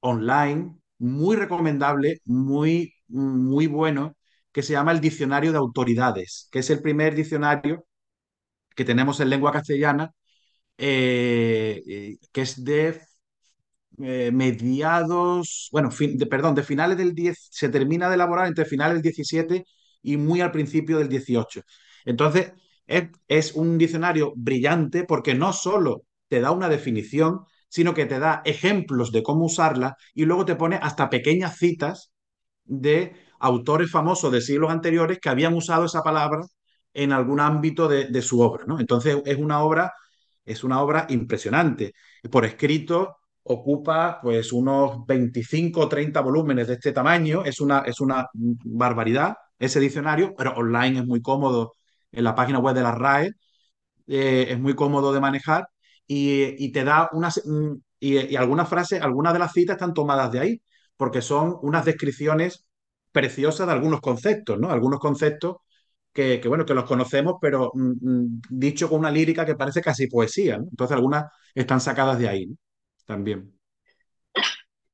online 0.00 0.76
muy 0.98 1.36
recomendable, 1.36 2.20
muy, 2.24 2.94
muy 3.08 3.66
bueno, 3.66 4.16
que 4.52 4.62
se 4.62 4.74
llama 4.74 4.92
el 4.92 5.00
Diccionario 5.00 5.52
de 5.52 5.58
Autoridades, 5.58 6.48
que 6.52 6.60
es 6.60 6.70
el 6.70 6.82
primer 6.82 7.14
diccionario 7.14 7.86
que 8.76 8.84
tenemos 8.84 9.20
en 9.20 9.30
lengua 9.30 9.52
castellana, 9.52 10.12
eh, 10.78 11.82
eh, 11.86 12.18
que 12.32 12.42
es 12.42 12.64
de 12.64 13.00
eh, 14.00 14.30
mediados, 14.32 15.68
bueno, 15.72 15.90
de, 15.90 16.26
perdón, 16.26 16.54
de 16.54 16.62
finales 16.62 16.96
del 16.96 17.14
10, 17.14 17.48
se 17.50 17.68
termina 17.68 18.08
de 18.08 18.14
elaborar 18.14 18.46
entre 18.46 18.64
finales 18.64 18.94
del 18.94 19.02
17 19.02 19.64
y 20.02 20.16
muy 20.16 20.40
al 20.40 20.52
principio 20.52 20.98
del 20.98 21.08
18. 21.08 21.62
Entonces, 22.04 22.52
es, 22.86 23.08
es 23.28 23.52
un 23.54 23.78
diccionario 23.78 24.32
brillante 24.36 25.04
porque 25.04 25.34
no 25.34 25.52
solo 25.52 26.04
te 26.28 26.40
da 26.40 26.50
una 26.50 26.68
definición, 26.68 27.40
sino 27.68 27.94
que 27.94 28.06
te 28.06 28.18
da 28.18 28.42
ejemplos 28.44 29.12
de 29.12 29.22
cómo 29.22 29.46
usarla 29.46 29.96
y 30.14 30.24
luego 30.24 30.44
te 30.44 30.56
pone 30.56 30.76
hasta 30.76 31.10
pequeñas 31.10 31.56
citas 31.58 32.12
de 32.64 33.14
autores 33.38 33.90
famosos 33.90 34.32
de 34.32 34.40
siglos 34.40 34.70
anteriores 34.70 35.18
que 35.20 35.28
habían 35.28 35.54
usado 35.54 35.84
esa 35.86 36.02
palabra 36.02 36.40
en 36.94 37.12
algún 37.12 37.40
ámbito 37.40 37.88
de, 37.88 38.22
su 38.22 38.40
obra. 38.40 38.64
¿no? 38.66 38.78
Entonces 38.80 39.16
es 39.24 39.38
una 39.38 39.62
obra, 39.62 39.92
es 40.44 40.64
una 40.64 40.82
obra 40.82 41.06
impresionante. 41.10 41.94
Por 42.30 42.44
escrito 42.44 43.18
ocupa 43.44 44.20
pues 44.22 44.52
unos 44.52 45.04
25 45.06 45.80
o 45.80 45.88
30 45.88 46.20
volúmenes 46.20 46.68
de 46.68 46.74
este 46.74 46.92
tamaño, 46.92 47.44
es 47.44 47.60
una, 47.60 47.80
es 47.80 48.00
una 48.00 48.26
barbaridad 48.34 49.36
ese 49.58 49.80
diccionario, 49.80 50.34
pero 50.36 50.52
online 50.56 51.00
es 51.00 51.06
muy 51.06 51.22
cómodo 51.22 51.72
en 52.10 52.24
la 52.24 52.34
página 52.34 52.58
web 52.58 52.74
de 52.74 52.82
la 52.82 52.92
RAE, 52.92 53.32
eh, 54.06 54.46
es 54.50 54.58
muy 54.60 54.74
cómodo 54.74 55.12
de 55.12 55.20
manejar 55.20 55.66
y, 56.06 56.72
te 56.72 56.84
da 56.84 57.08
unas, 57.12 57.42
mm, 57.46 57.74
y, 58.00 58.36
algunas 58.36 58.68
frases, 58.68 59.00
algunas 59.02 59.32
de 59.32 59.38
las 59.38 59.52
citas 59.52 59.76
están 59.76 59.94
tomadas 59.94 60.32
de 60.32 60.40
ahí, 60.40 60.62
porque 60.96 61.22
son 61.22 61.56
unas 61.62 61.84
descripciones 61.84 62.66
preciosas 63.12 63.66
de 63.66 63.72
algunos 63.74 64.00
conceptos, 64.00 64.58
¿no? 64.58 64.70
Algunos 64.70 65.00
conceptos 65.00 65.56
que, 66.12 66.40
bueno, 66.46 66.66
que 66.66 66.74
los 66.74 66.84
conocemos, 66.84 67.36
pero 67.40 67.70
mm, 67.74 67.92
mm, 68.00 68.40
dicho 68.50 68.88
con 68.88 69.00
una 69.00 69.10
lírica 69.10 69.46
que 69.46 69.56
parece 69.56 69.80
casi 69.80 70.08
poesía, 70.08 70.58
¿no? 70.58 70.64
Entonces 70.70 70.96
algunas 70.96 71.26
están 71.54 71.80
sacadas 71.80 72.18
de 72.18 72.28
ahí, 72.28 72.56
También. 73.06 73.52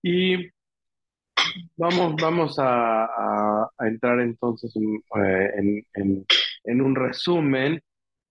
Y 0.03 0.51
vamos, 1.77 2.14
vamos 2.21 2.57
a, 2.59 3.68
entrar 3.81 4.21
entonces 4.21 4.75
en, 4.77 4.97
eh, 5.23 5.51
en- 5.57 5.87
en- 5.94 6.27
en 6.64 6.81
un 6.83 6.94
resumen 6.94 7.81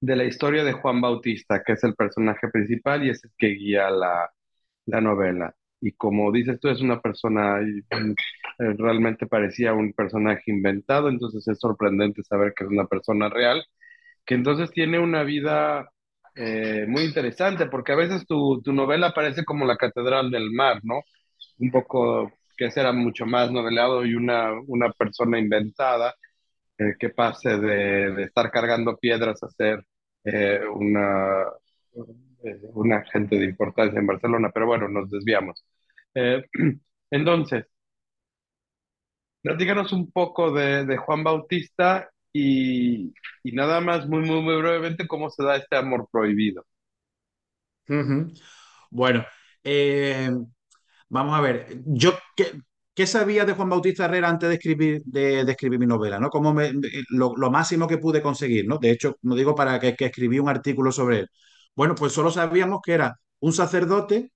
de 0.01 0.15
la 0.15 0.25
historia 0.25 0.63
de 0.63 0.73
Juan 0.73 1.01
Bautista, 1.01 1.63
que 1.63 1.73
es 1.73 1.83
el 1.83 1.95
personaje 1.95 2.47
principal 2.49 3.05
y 3.05 3.09
es 3.09 3.23
el 3.23 3.31
que 3.37 3.47
guía 3.49 3.89
la, 3.89 4.29
la 4.85 5.01
novela. 5.01 5.55
Y 5.81 5.93
como 5.93 6.31
dices 6.31 6.59
tú, 6.59 6.69
es 6.69 6.81
una 6.81 7.01
persona, 7.01 7.59
mm, 7.61 8.11
eh, 8.59 8.75
realmente 8.77 9.27
parecía 9.27 9.73
un 9.73 9.93
personaje 9.93 10.43
inventado, 10.51 11.09
entonces 11.09 11.47
es 11.47 11.59
sorprendente 11.59 12.23
saber 12.23 12.53
que 12.55 12.65
es 12.65 12.69
una 12.71 12.87
persona 12.87 13.29
real, 13.29 13.63
que 14.25 14.35
entonces 14.35 14.71
tiene 14.71 14.99
una 14.99 15.23
vida 15.23 15.89
eh, 16.37 16.85
muy 16.87 17.03
interesante, 17.05 17.67
porque 17.67 17.93
a 17.93 17.95
veces 17.95 18.25
tu, 18.27 18.61
tu 18.63 18.73
novela 18.73 19.13
parece 19.13 19.45
como 19.45 19.65
la 19.65 19.77
Catedral 19.77 20.31
del 20.31 20.51
Mar, 20.51 20.79
¿no? 20.83 21.01
Un 21.59 21.71
poco 21.71 22.31
que 22.57 22.71
será 22.71 22.91
mucho 22.93 23.25
más 23.25 23.51
novelado 23.51 24.05
y 24.05 24.15
una, 24.15 24.51
una 24.67 24.91
persona 24.93 25.39
inventada 25.39 26.15
eh, 26.77 26.95
que 26.99 27.09
pase 27.11 27.57
de, 27.59 28.13
de 28.13 28.23
estar 28.25 28.51
cargando 28.51 28.97
piedras 28.97 29.43
a 29.43 29.49
ser 29.49 29.85
eh, 30.25 30.61
una, 30.75 31.43
eh, 32.43 32.59
un 32.73 32.93
agente 32.93 33.37
de 33.37 33.45
importancia 33.45 33.99
en 33.99 34.07
Barcelona, 34.07 34.51
pero 34.53 34.67
bueno, 34.67 34.87
nos 34.87 35.09
desviamos. 35.09 35.65
Eh, 36.15 36.45
entonces, 37.11 37.65
platícanos 39.41 39.91
un 39.93 40.11
poco 40.11 40.51
de, 40.51 40.85
de 40.85 40.97
Juan 40.97 41.23
Bautista 41.23 42.09
y, 42.33 43.13
y 43.43 43.51
nada 43.53 43.81
más, 43.81 44.07
muy, 44.07 44.21
muy, 44.21 44.43
brevemente, 44.57 45.07
cómo 45.07 45.29
se 45.29 45.43
da 45.43 45.57
este 45.57 45.75
amor 45.77 46.07
prohibido. 46.11 46.65
Bueno, 48.91 49.25
eh, 49.63 50.29
vamos 51.09 51.37
a 51.37 51.41
ver, 51.41 51.81
yo 51.85 52.13
qué, 52.35 52.51
qué 52.93 53.07
sabía 53.07 53.45
de 53.45 53.53
Juan 53.53 53.69
Bautista 53.69 54.05
Herrera 54.05 54.29
antes 54.29 54.49
de 54.49 54.55
escribir, 54.55 55.01
de, 55.05 55.41
escribir 55.41 55.79
mi 55.79 55.87
novela, 55.87 56.19
¿no? 56.19 56.29
Cómo 56.29 56.53
me- 56.53 56.73
lo, 57.09 57.35
lo 57.37 57.51
máximo 57.51 57.87
que 57.87 57.97
pude 57.97 58.21
conseguir, 58.21 58.67
¿no? 58.67 58.77
De 58.77 58.91
hecho, 58.91 59.17
no 59.23 59.35
digo 59.35 59.55
para 59.55 59.79
que, 59.79 59.95
que 59.95 60.05
escribí 60.05 60.39
un 60.39 60.49
artículo 60.49 60.91
sobre 60.91 61.19
él. 61.21 61.29
Bueno, 61.75 61.95
pues 61.95 62.13
solo 62.13 62.31
sabíamos 62.31 62.81
que 62.83 62.93
era 62.93 63.19
un 63.39 63.53
sacerdote 63.53 64.31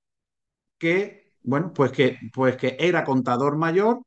que, 0.78 1.34
bueno, 1.44 1.74
pues 1.74 1.92
que, 1.92 2.18
pues 2.34 2.58
que 2.58 2.78
era 2.80 3.04
contador 3.04 3.58
mayor 3.58 4.02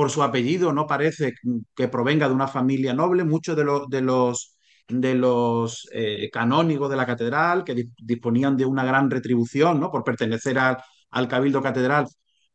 por 0.00 0.10
su 0.10 0.22
apellido 0.22 0.72
no 0.72 0.86
parece 0.86 1.34
que 1.76 1.88
provenga 1.88 2.28
de 2.28 2.34
una 2.34 2.48
familia 2.48 2.94
noble. 2.94 3.24
Muchos 3.24 3.56
de 3.56 3.64
los, 3.64 3.88
de 3.88 4.00
los, 4.02 4.56
de 4.88 5.14
los 5.14 5.88
eh, 5.92 6.30
canónigos 6.32 6.90
de 6.90 6.96
la 6.96 7.06
catedral, 7.06 7.64
que 7.64 7.74
dis- 7.76 7.92
disponían 8.02 8.56
de 8.56 8.64
una 8.66 8.84
gran 8.84 9.10
retribución 9.10 9.78
¿no? 9.80 9.90
por 9.90 10.04
pertenecer 10.04 10.58
al, 10.58 10.78
al 11.10 11.28
cabildo 11.28 11.62
catedral, 11.62 12.06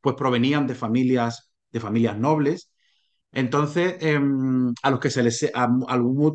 pues 0.02 0.16
provenían 0.16 0.66
de 0.68 0.76
familias, 0.76 1.52
de 1.72 1.80
familias 1.80 2.18
nobles. 2.18 2.72
Entonces, 3.32 3.96
eh, 4.02 4.20
a 4.84 4.90
los 4.92 5.00
que 5.00 5.10
se 5.10 5.24
les, 5.24 5.44
a, 5.54 5.68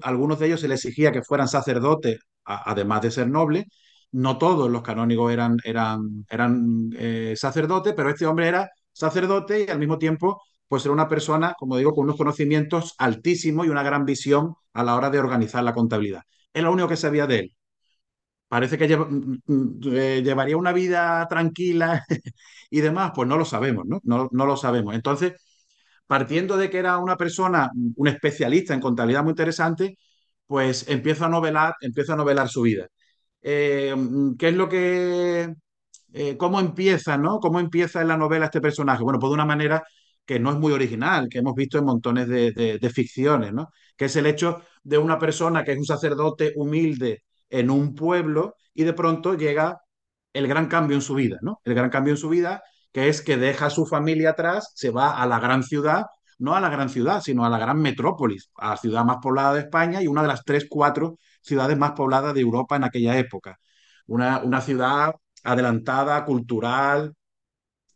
algunos 0.02 0.38
de 0.38 0.46
ellos 0.46 0.60
se 0.60 0.68
les 0.68 0.84
exigía 0.84 1.12
que 1.12 1.22
fueran 1.22 1.48
sacerdotes, 1.48 2.18
además 2.44 3.02
de 3.02 3.10
ser 3.10 3.28
nobles. 3.28 3.64
No 4.12 4.38
todos 4.38 4.70
los 4.70 4.82
canónigos 4.82 5.32
eran, 5.32 5.56
eran, 5.64 6.26
eran 6.28 6.90
eh, 6.96 7.34
sacerdotes, 7.36 7.94
pero 7.96 8.10
este 8.10 8.26
hombre 8.26 8.48
era 8.48 8.68
sacerdote 8.92 9.64
y 9.66 9.70
al 9.70 9.78
mismo 9.78 9.98
tiempo, 9.98 10.42
pues 10.70 10.84
era 10.84 10.94
una 10.94 11.08
persona, 11.08 11.56
como 11.58 11.76
digo, 11.78 11.92
con 11.94 12.04
unos 12.04 12.16
conocimientos 12.16 12.94
altísimos 12.98 13.66
y 13.66 13.70
una 13.70 13.82
gran 13.82 14.04
visión 14.04 14.54
a 14.72 14.84
la 14.84 14.94
hora 14.94 15.10
de 15.10 15.18
organizar 15.18 15.64
la 15.64 15.74
contabilidad. 15.74 16.22
Es 16.54 16.62
lo 16.62 16.72
único 16.72 16.86
que 16.88 16.96
sabía 16.96 17.26
de 17.26 17.40
él. 17.40 17.56
Parece 18.48 18.78
que 18.78 18.88
lleva, 18.88 19.08
eh, 19.92 20.22
llevaría 20.24 20.56
una 20.56 20.72
vida 20.72 21.26
tranquila 21.28 22.04
y 22.70 22.80
demás, 22.80 23.12
pues 23.14 23.28
no 23.28 23.36
lo 23.36 23.44
sabemos, 23.44 23.84
¿no? 23.86 24.00
No, 24.04 24.46
lo 24.46 24.56
sabemos. 24.56 24.94
Entonces, 24.94 25.34
partiendo 26.06 26.56
de 26.56 26.70
que 26.70 26.78
era 26.78 26.98
una 26.98 27.16
persona, 27.16 27.70
un 27.96 28.08
especialista 28.08 28.74
en 28.74 28.80
contabilidad 28.80 29.24
muy 29.24 29.32
interesante, 29.32 29.98
pues 30.46 30.88
empiezo 30.88 31.26
a 31.26 31.28
novelar, 31.30 31.74
empiezo 31.80 32.14
a 32.14 32.16
novelar 32.16 32.48
su 32.48 32.62
vida. 32.62 32.88
Eh, 33.42 33.94
¿Qué 34.38 34.48
es 34.50 34.54
lo 34.56 34.68
que, 34.68 35.54
eh, 36.12 36.36
cómo 36.36 36.60
empieza, 36.60 37.16
¿no? 37.18 37.40
¿Cómo 37.40 37.60
empieza 37.60 38.02
en 38.02 38.08
la 38.08 38.16
novela 38.16 38.46
este 38.46 38.60
personaje? 38.60 39.02
Bueno, 39.02 39.18
pues 39.20 39.30
de 39.30 39.34
una 39.34 39.44
manera 39.46 39.82
que 40.30 40.38
no 40.38 40.50
es 40.52 40.58
muy 40.58 40.72
original, 40.72 41.28
que 41.28 41.38
hemos 41.38 41.56
visto 41.56 41.76
en 41.76 41.84
montones 41.84 42.28
de, 42.28 42.90
ficciones, 42.94 43.52
¿no? 43.52 43.70
Que 43.96 44.04
es 44.04 44.14
el 44.14 44.26
hecho 44.26 44.62
de 44.84 44.96
una 44.96 45.18
persona 45.18 45.64
que 45.64 45.72
es 45.72 45.78
un 45.78 45.84
sacerdote 45.84 46.52
humilde 46.54 47.24
en 47.48 47.68
un 47.68 47.96
pueblo 47.96 48.54
y 48.72 48.84
de 48.84 48.92
pronto 48.92 49.34
llega 49.34 49.80
el 50.32 50.46
gran 50.46 50.68
cambio 50.68 50.94
en 50.96 51.02
su 51.02 51.14
vida, 51.16 51.38
¿no? 51.42 51.60
El 51.64 51.74
gran 51.74 51.90
cambio 51.90 52.12
en 52.12 52.16
su 52.16 52.28
vida, 52.28 52.62
que 52.92 53.08
es 53.08 53.22
que 53.22 53.36
deja 53.38 53.66
a 53.66 53.70
su 53.70 53.86
familia 53.86 54.30
atrás, 54.30 54.70
se 54.76 54.90
va 54.90 55.20
a 55.20 55.26
la 55.26 55.40
gran 55.40 55.64
ciudad, 55.64 56.04
no 56.38 56.54
a 56.54 56.60
la 56.60 56.68
gran 56.68 56.90
ciudad, 56.90 57.20
sino 57.22 57.44
a 57.44 57.50
la 57.50 57.58
gran 57.58 57.80
metrópolis, 57.80 58.52
a 58.54 58.70
la 58.70 58.76
ciudad 58.76 59.04
más 59.04 59.16
poblada 59.20 59.54
de 59.54 59.60
España 59.62 60.00
y 60.00 60.06
una 60.06 60.22
de 60.22 60.28
las 60.28 60.44
tres, 60.44 60.66
cuatro 60.70 61.18
ciudades 61.42 61.76
más 61.76 61.90
pobladas 61.92 62.34
de 62.34 62.40
Europa 62.42 62.76
en 62.76 62.84
aquella 62.84 63.18
época. 63.18 63.58
Una, 64.06 64.38
una 64.44 64.60
ciudad 64.60 65.12
adelantada, 65.42 66.24
cultural, 66.24 67.14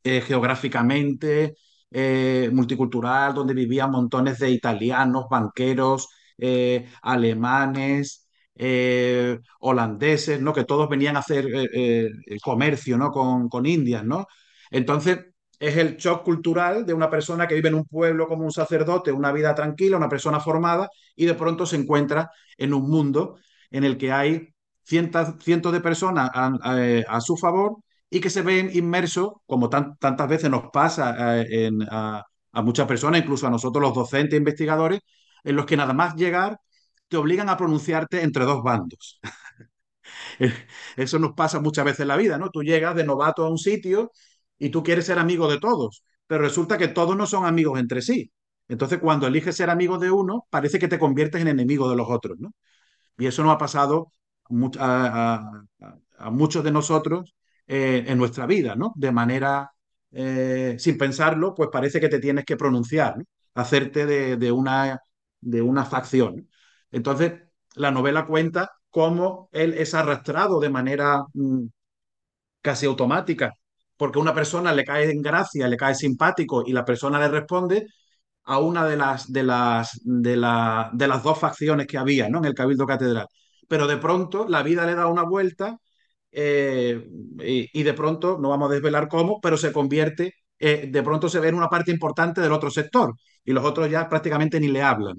eh, 0.03 0.21
geográficamente, 0.21 1.55
eh, 1.95 2.51
multicultural, 2.53 3.35
donde 3.35 3.55
vivían 3.55 3.91
montones 3.93 4.39
de 4.41 4.51
italianos, 4.51 5.27
banqueros, 5.31 6.09
eh, 6.39 6.89
alemanes, 7.03 8.29
eh, 8.57 9.39
holandeses, 9.61 10.41
¿no? 10.41 10.53
Que 10.53 10.65
todos 10.65 10.89
venían 10.89 11.17
a 11.17 11.21
hacer 11.21 11.47
eh, 11.73 12.11
comercio, 12.43 12.99
¿no? 12.99 13.11
Con, 13.13 13.49
con 13.49 13.67
Indias, 13.67 14.05
¿no? 14.05 14.27
Entonces, 14.71 15.19
es 15.59 15.77
el 15.77 15.97
shock 15.97 16.25
cultural 16.25 16.85
de 16.85 16.95
una 16.95 17.09
persona 17.11 17.47
que 17.47 17.55
vive 17.55 17.69
en 17.69 17.77
un 17.77 17.85
pueblo 17.85 18.27
como 18.29 18.45
un 18.45 18.53
sacerdote, 18.53 19.13
una 19.13 19.33
vida 19.33 19.55
tranquila, 19.55 19.97
una 19.97 20.09
persona 20.09 20.41
formada, 20.41 20.89
y 21.15 21.27
de 21.27 21.35
pronto 21.35 21.65
se 21.67 21.77
encuentra 21.77 22.31
en 22.59 22.75
un 22.75 22.91
mundo 22.91 23.39
en 23.71 23.85
el 23.85 23.97
que 23.97 24.13
hay 24.13 24.49
cientos, 24.83 25.35
cientos 25.41 25.73
de 25.73 25.81
personas 25.81 26.31
a 26.35 27.21
su 27.21 27.37
favor 27.37 27.77
y 28.15 28.21
que 28.21 28.31
se 28.31 28.43
ven 28.43 28.71
inmersos, 28.73 29.33
como 29.45 29.69
tan, 29.69 29.97
tantas 29.99 30.29
veces 30.29 30.49
nos 30.49 30.71
pasa 30.73 31.43
eh, 31.43 31.67
en, 31.67 31.83
a, 31.91 32.25
muchas 32.63 32.87
personas, 32.87 33.21
incluso 33.21 33.49
a 33.49 33.51
nosotros 33.51 33.83
los 33.83 33.93
docentes 33.93 34.35
e 34.35 34.37
investigadores, 34.37 35.01
en 35.43 35.57
los 35.57 35.67
que 35.67 35.77
nada 35.77 35.95
más 35.95 36.15
llegar 36.15 36.61
te 37.09 37.17
obligan 37.17 37.49
a 37.49 37.57
pronunciarte 37.57 38.23
entre 38.23 38.45
dos 38.45 38.63
bandos. 38.63 39.21
Eso 40.97 41.19
nos 41.19 41.33
pasa 41.33 41.59
muchas 41.61 41.85
veces 41.85 42.01
en 42.01 42.09
la 42.09 42.17
vida, 42.17 42.39
¿no? 42.39 42.51
Tú 42.51 42.63
llegas 42.63 42.95
de 42.95 43.03
novato 43.03 43.45
a 43.45 43.51
un 43.51 43.59
sitio 43.59 44.13
y 44.59 44.69
tú 44.71 44.85
quieres 44.85 45.07
ser 45.07 45.19
amigo 45.19 45.51
de 45.51 45.59
todos, 45.59 46.05
pero 46.29 46.43
resulta 46.43 46.79
que 46.79 46.87
todos 46.89 47.17
no 47.17 47.27
son 47.27 47.47
amigos 47.47 47.81
entre 47.81 48.01
sí. 48.01 48.31
Entonces, 48.69 49.01
cuando 49.01 49.27
eliges 49.27 49.57
ser 49.57 49.71
amigo 49.71 49.99
de 49.99 50.13
uno, 50.13 50.47
parece 50.51 50.79
que 50.79 50.87
te 50.87 51.01
conviertes 51.01 51.43
en 51.43 51.49
enemigo 51.49 51.91
de 51.91 51.97
los 51.97 52.07
otros, 52.09 52.39
¿no? 52.39 52.55
Y 53.19 53.27
eso 53.27 53.43
nos 53.43 53.55
ha 53.55 53.59
pasado 53.59 54.13
a 54.49 56.31
muchos 56.31 56.63
de 56.63 56.71
nosotros 56.71 57.35
eh, 57.67 58.05
en 58.07 58.19
nuestra 58.19 58.47
vida, 58.47 58.75
¿no? 58.77 58.93
De 58.97 59.13
manera, 59.13 59.71
eh, 60.13 60.77
sin 60.79 60.99
pensarlo, 60.99 61.55
pues 61.55 61.71
parece 61.73 62.01
que 62.01 62.09
te 62.09 62.21
tienes 62.21 62.45
que 62.45 62.57
pronunciar, 62.57 63.17
hacerte 63.55 64.07
de, 64.07 64.37
de, 64.37 64.53
una, 64.53 65.01
de 65.41 65.63
una 65.63 65.85
facción. 65.85 66.49
Entonces, 66.91 67.33
la 67.75 67.91
novela 67.91 68.27
cuenta 68.27 68.73
cómo 68.91 69.49
él 69.53 69.75
es 69.75 69.95
arrastrado 69.95 70.61
de 70.61 70.71
manera 70.71 71.25
mmm, 71.35 71.67
casi 72.63 72.87
automática, 72.87 73.53
porque 73.97 74.19
una 74.19 74.35
persona 74.35 74.73
le 74.73 74.85
cae 74.85 75.11
en 75.11 75.23
gracia, 75.23 75.69
le 75.69 75.77
cae 75.77 75.95
simpático 75.95 76.65
y 76.67 76.73
la 76.73 76.85
persona 76.85 77.19
le 77.19 77.29
responde 77.29 77.87
a 78.45 78.59
una 78.59 78.87
de 78.87 78.97
las, 78.97 79.33
de 79.33 79.43
las, 79.43 80.01
de 80.05 80.37
la, 80.37 80.91
de 80.93 81.09
las 81.09 81.23
dos 81.23 81.39
facciones 81.39 81.87
que 81.87 81.99
había 81.99 82.29
¿no? 82.29 82.39
en 82.39 82.47
el 82.47 82.55
Cabildo 82.55 82.87
Catedral. 82.87 83.27
Pero 83.69 83.87
de 83.87 83.97
pronto 83.99 84.47
la 84.49 84.63
vida 84.63 84.87
le 84.87 84.95
da 84.95 85.07
una 85.07 85.23
vuelta 85.25 85.79
eh, 86.35 87.09
y, 87.73 87.83
de 87.83 87.95
pronto, 87.95 88.39
no 88.41 88.49
vamos 88.51 88.71
a 88.71 88.75
desvelar 88.75 89.09
cómo, 89.09 89.41
pero 89.41 89.57
se 89.57 89.73
convierte, 89.73 90.35
eh, 90.59 90.89
de 90.91 91.03
pronto 91.03 91.29
se 91.29 91.41
ve 91.41 91.49
en 91.49 91.55
una 91.57 91.69
parte 91.69 91.91
importante 91.93 92.41
del 92.41 92.53
otro 92.53 92.71
sector 92.71 93.15
y 93.45 93.53
los 93.53 93.65
otros 93.65 93.91
ya 93.91 94.09
prácticamente 94.09 94.61
ni 94.61 94.69
le 94.69 94.83
hablan. 94.83 95.17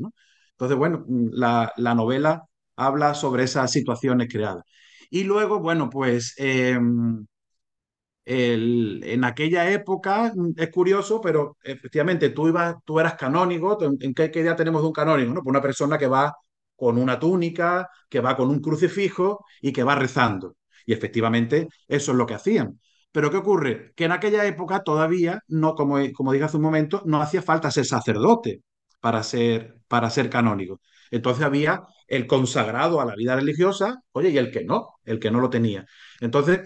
Entonces, 0.52 0.78
bueno, 0.78 1.06
la, 1.08 1.72
la, 1.78 1.96
novela 1.96 2.44
habla 2.76 3.14
sobre 3.14 3.44
esas 3.44 3.72
situaciones 3.72 4.28
creadas. 4.32 4.64
Y 5.10 5.24
luego, 5.24 5.60
bueno, 5.60 5.90
pues 5.90 6.34
eh, 6.38 6.78
el, 8.26 9.02
en 9.04 9.24
aquella 9.24 9.70
época 9.72 10.34
es 10.58 10.72
curioso, 10.72 11.22
pero 11.22 11.58
efectivamente 11.64 12.30
tú, 12.30 12.48
ibas, 12.48 12.76
tú 12.86 13.00
eras 13.00 13.16
canónigo. 13.16 13.78
¿En 14.00 14.14
qué, 14.14 14.32
qué 14.32 14.40
idea 14.42 14.56
tenemos 14.56 14.82
de 14.82 14.88
un 14.88 14.94
canónigo? 14.94 15.34
¿no? 15.34 15.42
Pues 15.44 15.52
una 15.52 15.62
persona 15.62 15.98
que 15.98 16.08
va 16.08 16.34
con 16.76 16.98
una 16.98 17.20
túnica, 17.20 17.88
que 18.10 18.20
va 18.20 18.36
con 18.36 18.50
un 18.50 18.60
crucifijo 18.62 19.46
y 19.62 19.72
que 19.72 19.84
va 19.84 19.96
rezando. 19.96 20.56
Y 20.86 20.94
efectivamente 20.94 21.68
eso 21.88 22.12
es 22.12 22.18
lo 22.18 22.26
que 22.26 22.34
hacían. 22.36 22.80
Pero 23.12 23.32
¿qué 23.32 23.38
ocurre? 23.38 23.94
Que 23.96 24.06
en 24.06 24.12
aquella 24.12 24.46
época 24.46 24.84
todavía, 24.84 25.40
no, 25.48 25.76
como, 25.76 25.98
como 26.14 26.34
dije 26.34 26.46
hace 26.46 26.58
un 26.58 26.64
momento, 26.64 27.02
no 27.06 27.22
hacía 27.22 27.42
falta 27.42 27.72
ser 27.72 27.86
sacerdote 27.86 28.62
para 29.00 29.24
ser, 29.24 29.76
para 29.88 30.10
ser 30.10 30.30
canónigo. 30.30 30.82
Entonces 31.12 31.44
había 31.46 31.84
el 32.08 32.28
consagrado 32.28 33.00
a 33.02 33.06
la 33.06 33.16
vida 33.16 33.36
religiosa, 33.36 34.02
oye, 34.12 34.30
y 34.30 34.38
el 34.38 34.52
que 34.52 34.64
no, 34.66 34.96
el 35.06 35.20
que 35.20 35.32
no 35.32 35.40
lo 35.40 35.50
tenía. 35.50 35.86
Entonces, 36.20 36.62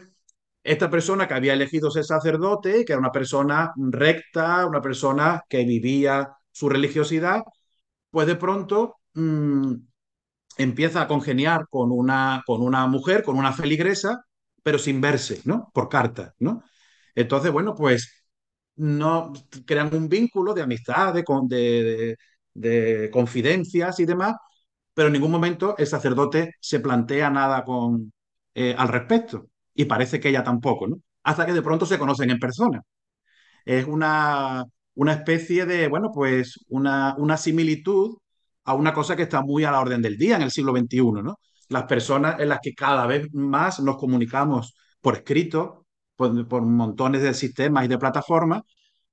esta 0.64 0.90
persona 0.90 1.28
que 1.28 1.34
había 1.34 1.54
elegido 1.54 1.90
ser 1.92 2.04
sacerdote, 2.06 2.86
que 2.86 2.94
era 2.94 3.00
una 3.00 3.12
persona 3.12 3.72
recta, 3.78 4.66
una 4.66 4.82
persona 4.82 5.42
que 5.50 5.64
vivía 5.66 6.30
su 6.52 6.70
religiosidad, 6.70 7.42
pues 8.12 8.28
de 8.28 8.36
pronto 8.36 8.98
mmm, 9.14 9.74
empieza 10.60 11.02
a 11.02 11.08
congeniar 11.08 11.68
con 11.70 11.92
una, 11.92 12.44
con 12.46 12.62
una 12.62 12.86
mujer, 12.88 13.24
con 13.24 13.38
una 13.38 13.54
feligresa, 13.54 14.26
pero 14.64 14.78
sin 14.80 15.02
verse, 15.02 15.42
¿no? 15.46 15.72
Por 15.74 15.90
carta, 15.90 16.36
¿no? 16.40 16.64
Entonces, 17.16 17.52
bueno, 17.52 17.76
pues 17.76 18.26
no 18.76 19.34
crean 19.66 19.94
un 19.96 20.10
vínculo 20.10 20.54
de 20.54 20.62
amistad, 20.64 21.14
de, 21.14 21.24
de, 21.48 22.18
de, 22.54 23.10
confidencias 23.12 24.00
y 24.00 24.06
demás, 24.06 24.36
pero 24.94 25.08
en 25.08 25.14
ningún 25.14 25.32
momento 25.32 25.76
el 25.78 25.88
sacerdote 25.88 26.56
se 26.60 26.80
plantea 26.80 27.30
nada 27.30 27.64
con, 27.66 28.12
eh, 28.56 28.76
al 28.78 28.90
respecto. 28.90 29.50
Y 29.74 29.86
parece 29.86 30.20
que 30.20 30.30
ella 30.30 30.44
tampoco, 30.44 30.88
¿no? 30.88 30.98
Hasta 31.24 31.46
que 31.46 31.54
de 31.54 31.62
pronto 31.62 31.86
se 31.86 32.00
conocen 32.00 32.32
en 32.32 32.40
persona. 32.40 32.82
Es 33.66 33.86
una, 33.88 34.66
una 34.96 35.14
especie 35.14 35.66
de, 35.66 35.88
bueno, 35.88 36.12
pues 36.14 36.60
una, 36.70 37.16
una 37.18 37.38
similitud 37.38 38.18
a 38.70 38.74
una 38.76 38.94
cosa 38.94 39.16
que 39.16 39.24
está 39.24 39.42
muy 39.42 39.64
a 39.64 39.72
la 39.72 39.80
orden 39.82 40.02
del 40.02 40.18
día 40.18 40.36
en 40.36 40.44
el 40.44 40.52
siglo 40.52 40.74
XXI, 40.74 41.24
¿no? 41.24 41.40
Las 41.70 41.84
personas 41.86 42.40
en 42.40 42.50
las 42.50 42.60
que 42.62 42.74
cada 42.74 43.06
vez 43.08 43.28
más 43.34 43.80
nos 43.80 43.98
comunicamos 43.98 44.76
por 45.02 45.16
escrito, 45.18 45.86
por, 46.16 46.48
por 46.48 46.62
montones 46.64 47.22
de 47.24 47.34
sistemas 47.34 47.86
y 47.86 47.88
de 47.88 47.98
plataformas, 47.98 48.62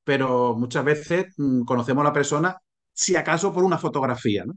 pero 0.05 0.55
muchas 0.57 0.85
veces 0.85 1.27
mmm, 1.39 1.65
conocemos 1.65 2.03
a 2.03 2.09
la 2.09 2.13
persona, 2.13 2.57
si 2.93 3.17
acaso, 3.17 3.53
por 3.53 3.65
una 3.65 3.79
fotografía, 3.79 4.45
¿no? 4.45 4.55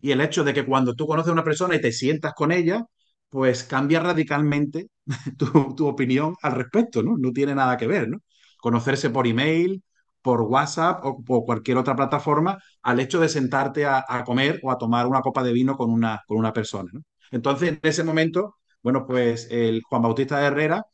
Y 0.00 0.12
el 0.12 0.20
hecho 0.20 0.44
de 0.44 0.54
que 0.54 0.64
cuando 0.66 0.94
tú 0.94 1.06
conoces 1.06 1.30
a 1.30 1.32
una 1.32 1.44
persona 1.44 1.76
y 1.76 1.80
te 1.80 1.92
sientas 1.92 2.34
con 2.34 2.52
ella, 2.52 2.84
pues 3.28 3.64
cambia 3.64 4.00
radicalmente 4.00 4.88
tu, 5.38 5.74
tu 5.76 5.86
opinión 5.86 6.36
al 6.42 6.52
respecto, 6.54 7.02
¿no? 7.02 7.16
No 7.18 7.32
tiene 7.32 7.54
nada 7.54 7.76
que 7.76 7.86
ver, 7.86 8.08
¿no? 8.08 8.18
Conocerse 8.58 9.10
por 9.10 9.26
email, 9.26 9.82
por 10.22 10.42
WhatsApp 10.42 11.04
o 11.04 11.22
por 11.24 11.44
cualquier 11.44 11.78
otra 11.78 11.96
plataforma 11.96 12.58
al 12.82 13.00
hecho 13.00 13.20
de 13.20 13.28
sentarte 13.28 13.86
a, 13.86 14.04
comer 14.24 14.60
o 14.62 14.70
a 14.70 14.78
tomar 14.78 15.06
una 15.06 15.20
copa 15.22 15.42
de 15.42 15.52
vino 15.52 15.76
con 15.76 15.90
una, 15.90 16.22
con 16.26 16.38
una 16.38 16.52
persona. 16.52 16.90
¿no? 16.92 17.02
Entonces, 17.30 17.70
en 17.70 17.80
ese 17.82 18.04
momento, 18.04 18.56
bueno, 18.82 19.06
pues 19.06 19.48
el 19.50 19.82
Juan 19.82 20.02
Bautista 20.02 20.38
de 20.38 20.46
Herrera, 20.46 20.84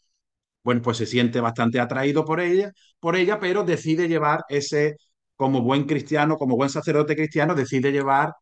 bueno, 0.65 0.83
pues 0.83 0.99
se 0.99 1.07
siente 1.07 1.41
bastante 1.41 1.81
atraído 1.81 2.25
por 2.25 2.41
ella, 2.41 2.73
por 3.01 3.17
ella, 3.17 3.39
pero 3.41 3.65
decide 3.65 4.09
llevar 4.09 4.45
ese, 4.49 4.97
como 5.37 5.63
buen 5.63 5.85
cristiano, 5.87 6.37
como 6.37 6.57
buen 6.57 6.71
sacerdote 6.71 7.17
cristiano, 7.17 7.55
decide 7.55 7.93
llevar 7.93 8.35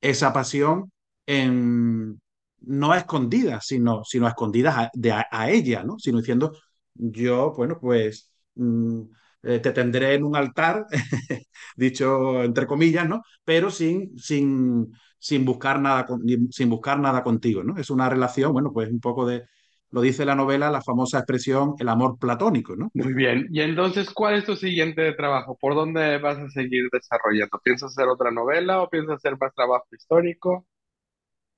esa 0.00 0.32
pasión 0.32 0.92
en, 1.26 2.20
no 2.60 2.92
a 2.92 2.98
escondidas, 2.98 3.66
sino, 3.66 4.04
sino 4.04 4.26
a 4.26 4.30
escondidas 4.30 4.76
a, 4.78 4.90
de, 4.94 5.12
a, 5.12 5.50
ella, 5.50 5.82
¿no? 5.84 5.98
Sino 5.98 6.18
diciendo, 6.18 6.52
yo, 6.94 7.52
bueno, 7.56 7.78
pues 7.80 8.30
mmm, 8.54 9.02
eh, 9.44 9.58
te 9.60 9.72
tendré 9.72 10.14
en 10.14 10.24
un 10.24 10.36
altar, 10.36 10.86
dicho 11.76 12.42
entre 12.42 12.66
comillas, 12.66 13.08
¿no? 13.08 13.22
Pero 13.44 13.70
sin, 13.70 14.16
sin, 14.18 14.92
sin, 15.18 15.44
buscar 15.44 15.80
nada 15.80 16.06
con, 16.06 16.22
sin 16.50 16.70
buscar 16.70 16.98
nada 17.00 17.22
contigo, 17.22 17.62
¿no? 17.64 17.76
Es 17.78 17.90
una 17.90 18.08
relación, 18.08 18.52
bueno, 18.52 18.72
pues 18.72 18.90
un 18.90 19.00
poco 19.00 19.26
de, 19.26 19.44
lo 19.90 20.00
dice 20.00 20.24
la 20.24 20.34
novela, 20.34 20.70
la 20.70 20.82
famosa 20.82 21.18
expresión, 21.18 21.74
el 21.78 21.88
amor 21.88 22.18
platónico, 22.18 22.74
¿no? 22.76 22.90
Muy 22.94 23.12
bien. 23.12 23.46
Y 23.50 23.60
entonces, 23.60 24.10
¿cuál 24.10 24.34
es 24.36 24.44
tu 24.44 24.56
siguiente 24.56 25.12
trabajo? 25.14 25.56
¿Por 25.60 25.74
dónde 25.74 26.18
vas 26.18 26.38
a 26.38 26.48
seguir 26.50 26.88
desarrollando? 26.92 27.60
¿Piensas 27.62 27.92
hacer 27.92 28.08
otra 28.08 28.30
novela 28.30 28.82
o 28.82 28.88
piensas 28.90 29.16
hacer 29.16 29.36
más 29.38 29.54
trabajo 29.54 29.86
histórico? 29.92 30.66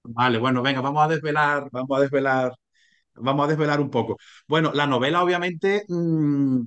Vale, 0.09 0.39
bueno, 0.39 0.63
venga, 0.63 0.81
vamos 0.81 1.03
a 1.05 1.09
desvelar, 1.09 1.69
vamos 1.73 1.99
a 1.99 2.01
desvelar, 2.01 2.53
vamos 3.15 3.47
a 3.47 3.49
desvelar 3.51 3.81
un 3.81 3.91
poco. 3.91 4.19
Bueno, 4.49 4.73
la 4.75 4.87
novela 4.87 5.23
obviamente 5.23 5.85
mmm, 5.89 6.63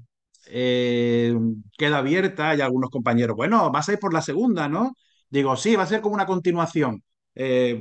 eh, 0.50 1.34
queda 1.78 2.00
abierta. 2.00 2.50
Hay 2.52 2.62
algunos 2.62 2.90
compañeros, 2.90 3.36
bueno, 3.36 3.72
vas 3.72 3.90
a 3.90 3.94
ir 3.94 4.00
por 4.00 4.14
la 4.14 4.22
segunda, 4.22 4.68
¿no? 4.70 4.94
Digo, 5.30 5.56
sí, 5.58 5.76
va 5.76 5.84
a 5.84 5.88
ser 5.88 6.02
como 6.02 6.16
una 6.16 6.26
continuación. 6.26 7.04
Eh, 7.36 7.80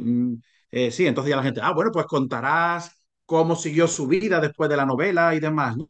eh, 0.71 0.91
sí, 0.91 1.07
entonces 1.07 1.31
ya 1.31 1.37
la 1.37 1.43
gente, 1.43 1.61
ah, 1.63 1.73
bueno, 1.73 1.91
pues 1.93 2.07
contarás 2.07 2.93
cómo 3.27 3.57
siguió 3.57 3.89
su 3.89 4.07
vida 4.07 4.41
después 4.41 4.71
de 4.71 4.77
la 4.77 4.87
novela 4.87 5.35
y 5.35 5.41
demás, 5.41 5.77
¿no? 5.77 5.87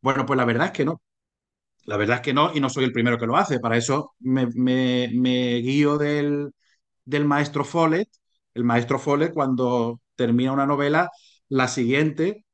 Bueno, 0.00 0.26
pues 0.26 0.36
la 0.36 0.44
verdad 0.44 0.66
es 0.68 0.72
que 0.72 0.84
no. 0.84 1.00
La 1.86 1.96
verdad 1.96 2.16
es 2.16 2.22
que 2.22 2.34
no, 2.34 2.52
y 2.54 2.60
no 2.60 2.70
soy 2.70 2.84
el 2.84 2.92
primero 2.92 3.18
que 3.18 3.26
lo 3.26 3.36
hace. 3.36 3.60
Para 3.60 3.76
eso 3.76 4.14
me, 4.20 4.46
me, 4.54 5.10
me 5.14 5.56
guío 5.58 5.98
del, 5.98 6.50
del 7.04 7.24
maestro 7.26 7.64
Follett. 7.64 8.08
El 8.54 8.64
maestro 8.64 8.98
Follett, 8.98 9.34
cuando 9.34 10.00
termina 10.16 10.52
una 10.52 10.66
novela, 10.66 11.10
la 11.48 11.68
siguiente 11.68 12.44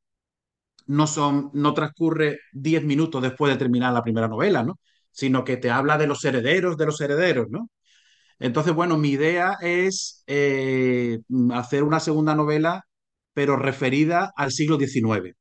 no, 0.90 1.06
son, 1.06 1.50
no 1.54 1.72
transcurre 1.74 2.40
10 2.52 2.84
minutos 2.84 3.22
después 3.22 3.52
de 3.52 3.58
terminar 3.58 3.92
la 3.92 4.02
primera 4.02 4.28
novela, 4.28 4.64
¿no? 4.64 4.80
Sino 5.12 5.44
que 5.44 5.56
te 5.56 5.70
habla 5.70 5.98
de 5.98 6.06
los 6.08 6.24
herederos 6.24 6.76
de 6.76 6.86
los 6.86 7.00
herederos, 7.00 7.46
¿no? 7.50 7.70
Entonces, 8.40 8.74
bueno, 8.74 8.98
mi 8.98 9.10
idea 9.10 9.56
es 9.62 10.24
eh, 10.26 11.20
hacer 11.54 11.84
una 11.84 12.00
segunda 12.00 12.34
novela, 12.34 12.84
pero 13.34 13.56
referida 13.56 14.32
al 14.36 14.52
siglo 14.52 14.78
XIX, 14.78 15.36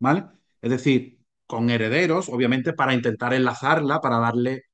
¿vale? 0.00 0.26
Es 0.62 0.70
decir, 0.70 1.18
con 1.46 1.70
herederos, 1.70 2.28
obviamente, 2.30 2.72
para 2.74 2.94
intentar 2.94 3.34
enlazarla, 3.34 4.00
para 4.00 4.18
darle 4.18 4.64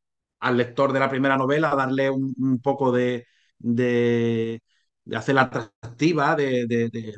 al 0.40 0.56
lector 0.58 0.92
de 0.92 1.00
la 1.00 1.10
primera 1.10 1.36
novela, 1.38 1.74
darle 1.76 2.10
un, 2.10 2.60
poco 2.62 2.92
de, 2.92 3.26
de, 3.58 4.62
de, 5.04 5.16
hacerla 5.16 5.42
atractiva, 5.42 6.36
de, 6.36 6.66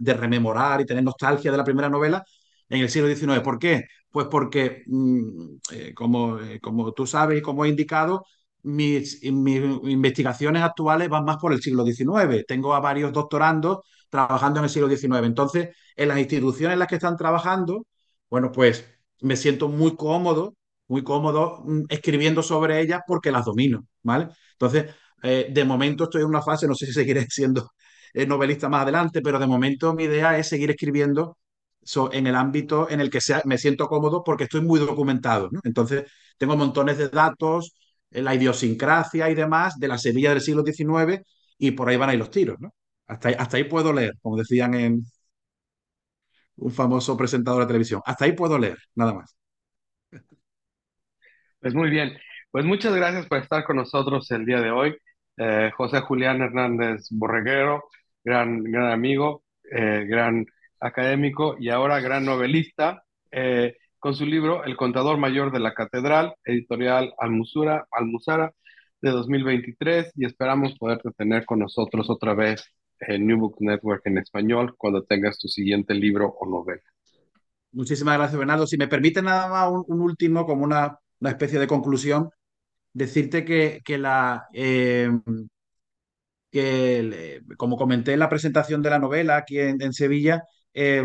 de 0.00 0.14
rememorar 0.14 0.80
y 0.80 0.86
tener 0.86 1.04
nostalgia 1.04 1.50
de 1.50 1.58
la 1.58 1.64
primera 1.64 1.88
novela, 1.90 2.24
en 2.70 2.80
el 2.82 2.88
siglo 2.90 3.08
XIX. 3.08 3.42
¿Por 3.42 3.58
qué? 3.58 3.84
Pues 4.10 4.26
porque, 4.28 4.84
mmm, 4.86 5.56
eh, 5.72 5.94
como, 5.94 6.38
eh, 6.40 6.60
como 6.60 6.92
tú 6.92 7.06
sabes 7.06 7.38
y 7.38 7.42
como 7.42 7.64
he 7.64 7.68
indicado, 7.68 8.24
mis, 8.62 9.22
investigaciones 9.22 10.62
actuales 10.62 11.08
van 11.08 11.24
más 11.24 11.36
por 11.38 11.52
el 11.52 11.60
siglo 11.62 11.84
XIX. 11.84 12.44
Tengo 12.46 12.74
a 12.74 12.80
varios 12.80 13.12
doctorandos 13.12 13.78
trabajando 14.08 14.60
en 14.60 14.64
el 14.64 14.70
siglo 14.70 14.88
XIX. 14.88 15.26
Entonces, 15.26 15.70
en 15.96 16.08
las 16.08 16.18
instituciones 16.18 16.74
en 16.74 16.78
las 16.80 16.88
que 16.88 16.96
están 16.96 17.16
trabajando, 17.16 17.86
bueno, 18.28 18.52
pues 18.52 18.84
me 19.20 19.36
siento 19.36 19.68
muy 19.68 19.96
cómodo, 19.96 20.54
muy 20.88 21.02
cómodo 21.02 21.62
mmm, 21.64 21.82
escribiendo 21.88 22.42
sobre 22.42 22.80
ellas 22.80 23.00
porque 23.06 23.30
las 23.32 23.44
domino, 23.44 23.86
¿vale? 24.02 24.28
Entonces, 24.52 24.94
eh, 25.22 25.48
de 25.50 25.64
momento 25.64 26.04
estoy 26.04 26.22
en 26.22 26.28
una 26.28 26.42
fase, 26.42 26.66
no 26.66 26.74
sé 26.74 26.86
si 26.86 26.92
seguiré 26.92 27.26
siendo 27.30 27.72
novelista 28.26 28.68
más 28.68 28.82
adelante, 28.82 29.20
pero 29.22 29.38
de 29.38 29.46
momento 29.46 29.94
mi 29.94 30.04
idea 30.04 30.36
es 30.38 30.48
seguir 30.48 30.70
escribiendo 30.70 31.38
en 32.12 32.26
el 32.26 32.34
ámbito 32.34 32.88
en 32.90 33.00
el 33.00 33.10
que 33.10 33.20
me 33.44 33.58
siento 33.58 33.88
cómodo 33.88 34.22
porque 34.24 34.44
estoy 34.44 34.60
muy 34.62 34.80
documentado. 34.80 35.48
¿no? 35.50 35.60
Entonces, 35.64 36.10
tengo 36.38 36.56
montones 36.56 36.98
de 36.98 37.08
datos, 37.08 37.74
eh, 38.10 38.22
la 38.22 38.34
idiosincrasia 38.34 39.30
y 39.30 39.34
demás 39.34 39.78
de 39.78 39.88
la 39.88 39.98
Sevilla 39.98 40.30
del 40.30 40.40
siglo 40.40 40.64
XIX 40.64 41.22
y 41.58 41.72
por 41.72 41.88
ahí 41.88 41.96
van 41.96 42.10
ahí 42.10 42.16
los 42.16 42.30
tiros. 42.30 42.58
¿no? 42.60 42.74
Hasta, 43.06 43.28
ahí, 43.30 43.34
hasta 43.38 43.56
ahí 43.56 43.64
puedo 43.64 43.92
leer, 43.92 44.14
como 44.22 44.36
decían 44.36 44.74
en 44.74 45.04
un 46.56 46.70
famoso 46.72 47.16
presentador 47.16 47.62
de 47.62 47.66
televisión. 47.66 48.02
Hasta 48.04 48.24
ahí 48.24 48.32
puedo 48.32 48.58
leer, 48.58 48.78
nada 48.94 49.14
más. 49.14 49.36
Pues 51.60 51.74
muy 51.74 51.90
bien. 51.90 52.16
Pues 52.50 52.64
muchas 52.64 52.94
gracias 52.94 53.26
por 53.26 53.38
estar 53.38 53.64
con 53.64 53.76
nosotros 53.76 54.30
el 54.30 54.44
día 54.46 54.60
de 54.60 54.70
hoy. 54.70 54.96
Eh, 55.36 55.70
José 55.76 56.00
Julián 56.00 56.40
Hernández 56.42 57.08
Borreguero, 57.10 57.84
gran, 58.24 58.62
gran 58.64 58.90
amigo, 58.92 59.44
eh, 59.70 60.04
gran 60.08 60.46
académico 60.80 61.56
y 61.58 61.68
ahora 61.68 62.00
gran 62.00 62.24
novelista, 62.24 63.04
eh, 63.30 63.76
con 63.98 64.14
su 64.14 64.24
libro 64.24 64.64
El 64.64 64.76
contador 64.76 65.18
mayor 65.18 65.52
de 65.52 65.60
la 65.60 65.74
catedral, 65.74 66.34
editorial 66.44 67.12
Almusura, 67.18 67.86
Almuzara, 67.90 68.52
de 69.02 69.10
2023, 69.10 70.12
y 70.16 70.26
esperamos 70.26 70.76
poderte 70.78 71.10
tener 71.12 71.44
con 71.44 71.60
nosotros 71.60 72.10
otra 72.10 72.34
vez 72.34 72.64
en 73.00 73.26
New 73.26 73.38
Book 73.38 73.56
Network 73.60 74.02
en 74.06 74.18
español 74.18 74.74
cuando 74.76 75.04
tengas 75.04 75.38
tu 75.38 75.48
siguiente 75.48 75.94
libro 75.94 76.34
o 76.38 76.46
novela. 76.46 76.82
Muchísimas 77.72 78.18
gracias, 78.18 78.38
Bernardo. 78.38 78.66
Si 78.66 78.76
me 78.76 78.88
permite 78.88 79.22
nada 79.22 79.48
más 79.48 79.70
un, 79.70 79.84
un 79.86 80.00
último, 80.02 80.44
como 80.44 80.64
una, 80.64 80.98
una, 81.20 81.30
especie 81.30 81.58
de 81.58 81.66
conclusión, 81.66 82.30
decirte 82.92 83.44
que, 83.44 83.80
que 83.84 83.98
la... 83.98 84.46
Eh, 84.52 85.10
que, 86.50 87.42
como 87.56 87.76
comenté 87.76 88.12
en 88.12 88.18
la 88.18 88.28
presentación 88.28 88.82
de 88.82 88.90
la 88.90 88.98
novela 88.98 89.36
aquí 89.36 89.58
en, 89.60 89.80
en 89.80 89.92
Sevilla, 89.92 90.42
eh, 90.74 91.04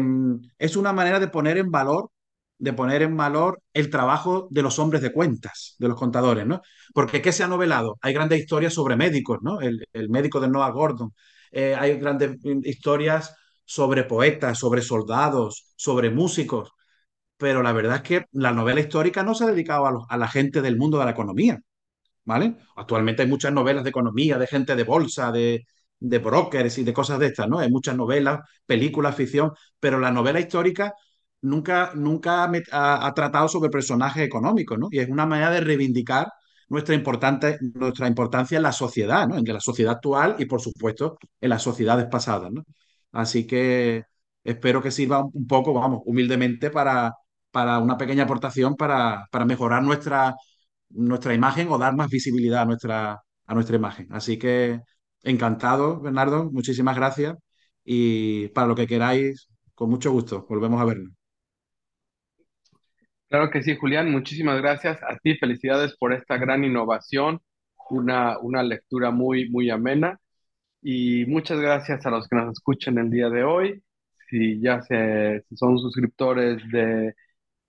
es 0.57 0.75
una 0.75 0.93
manera 0.93 1.19
de 1.19 1.27
poner 1.27 1.57
en 1.57 1.71
valor 1.71 2.09
de 2.57 2.73
poner 2.73 3.01
en 3.01 3.17
valor 3.17 3.61
el 3.73 3.89
trabajo 3.89 4.47
de 4.49 4.61
los 4.61 4.79
hombres 4.79 5.01
de 5.01 5.11
cuentas, 5.11 5.75
de 5.77 5.89
los 5.89 5.97
contadores, 5.99 6.45
¿no? 6.47 6.61
Porque 6.93 7.21
¿qué 7.21 7.33
se 7.33 7.43
ha 7.43 7.47
novelado? 7.49 7.97
Hay 8.01 8.13
grandes 8.13 8.39
historias 8.39 8.73
sobre 8.73 8.95
médicos, 8.95 9.39
¿no? 9.41 9.59
El, 9.61 9.85
el 9.91 10.09
médico 10.09 10.39
de 10.39 10.47
Noah 10.47 10.69
Gordon. 10.71 11.13
Eh, 11.51 11.75
hay 11.77 11.97
grandes 11.99 12.37
historias 12.63 13.35
sobre 13.65 14.03
poetas, 14.05 14.57
sobre 14.59 14.81
soldados, 14.81 15.73
sobre 15.75 16.09
músicos. 16.09 16.71
Pero 17.37 17.63
la 17.63 17.73
verdad 17.73 17.97
es 17.97 18.01
que 18.03 18.25
la 18.31 18.51
novela 18.53 18.79
histórica 18.81 19.23
no 19.23 19.35
se 19.35 19.45
ha 19.45 19.47
dedicado 19.47 19.85
a, 19.87 19.91
los, 19.91 20.03
a 20.09 20.17
la 20.17 20.27
gente 20.27 20.61
del 20.61 20.77
mundo 20.77 20.99
de 20.99 21.05
la 21.05 21.11
economía, 21.11 21.59
¿vale? 22.25 22.57
Actualmente 22.75 23.23
hay 23.23 23.27
muchas 23.29 23.53
novelas 23.53 23.83
de 23.83 23.89
economía, 23.91 24.37
de 24.37 24.47
gente 24.47 24.75
de 24.75 24.83
bolsa, 24.83 25.31
de, 25.31 25.65
de 25.99 26.19
brokers 26.19 26.77
y 26.77 26.83
de 26.83 26.93
cosas 26.93 27.19
de 27.19 27.27
estas, 27.27 27.47
¿no? 27.47 27.59
Hay 27.59 27.71
muchas 27.71 27.95
novelas, 27.95 28.41
películas, 28.65 29.15
ficción, 29.15 29.51
pero 29.79 29.99
la 29.99 30.11
novela 30.11 30.39
histórica 30.39 30.93
nunca, 31.41 31.91
nunca 31.95 32.49
ha, 32.71 33.13
tratado 33.13 33.47
sobre 33.47 33.69
personajes 33.69 34.23
económicos, 34.23 34.77
¿no? 34.79 34.87
Y 34.91 34.99
es 34.99 35.09
una 35.09 35.25
manera 35.25 35.51
de 35.51 35.61
reivindicar 35.61 36.27
nuestra, 36.69 36.95
importante, 36.95 37.57
nuestra 37.75 38.07
importancia 38.07 38.57
en 38.57 38.63
la 38.63 38.71
sociedad, 38.71 39.27
¿no? 39.27 39.37
En 39.37 39.45
la 39.45 39.59
sociedad 39.61 39.93
actual 39.95 40.35
y, 40.39 40.45
por 40.45 40.61
supuesto, 40.61 41.17
en 41.41 41.49
las 41.49 41.61
sociedades 41.63 42.07
pasadas, 42.07 42.51
¿no? 42.51 42.63
Así 43.11 43.47
que 43.47 44.03
espero 44.43 44.81
que 44.81 44.91
sirva 44.91 45.23
un 45.23 45.47
poco, 45.47 45.73
vamos, 45.73 46.01
humildemente 46.05 46.69
para, 46.71 47.13
para 47.51 47.79
una 47.79 47.97
pequeña 47.97 48.23
aportación 48.23 48.75
para, 48.75 49.25
para 49.31 49.45
mejorar 49.45 49.83
nuestra, 49.83 50.35
nuestra 50.89 51.33
imagen 51.33 51.69
o 51.69 51.77
dar 51.77 51.95
más 51.95 52.09
visibilidad 52.09 52.61
a 52.63 52.65
nuestra, 52.65 53.21
a 53.45 53.53
nuestra 53.53 53.75
imagen. 53.75 54.07
Así 54.11 54.37
que 54.37 54.81
encantado, 55.25 55.99
Bernardo, 56.01 56.49
muchísimas 56.51 56.95
gracias. 56.95 57.37
Y 57.83 58.47
para 58.49 58.67
lo 58.67 58.75
que 58.75 58.87
queráis, 58.87 59.49
con 59.75 59.89
mucho 59.89 60.11
gusto, 60.11 60.45
volvemos 60.49 60.81
a 60.81 60.85
vernos. 60.85 61.13
Claro 63.29 63.49
que 63.51 63.63
sí, 63.63 63.75
Julián, 63.75 64.11
muchísimas 64.11 64.61
gracias 64.61 65.01
a 65.03 65.17
ti, 65.17 65.35
felicidades 65.35 65.97
por 65.97 66.13
esta 66.13 66.37
gran 66.37 66.63
innovación, 66.63 67.41
una, 67.89 68.39
una 68.39 68.63
lectura 68.63 69.11
muy, 69.11 69.49
muy 69.49 69.69
amena. 69.69 70.19
Y 70.81 71.25
muchas 71.25 71.59
gracias 71.59 72.05
a 72.05 72.11
los 72.11 72.27
que 72.27 72.35
nos 72.35 72.53
escuchan 72.53 72.97
el 72.99 73.09
día 73.09 73.29
de 73.29 73.43
hoy. 73.43 73.83
Si 74.29 74.61
ya 74.61 74.81
se, 74.83 75.43
son 75.55 75.79
suscriptores 75.79 76.61
de 76.71 77.15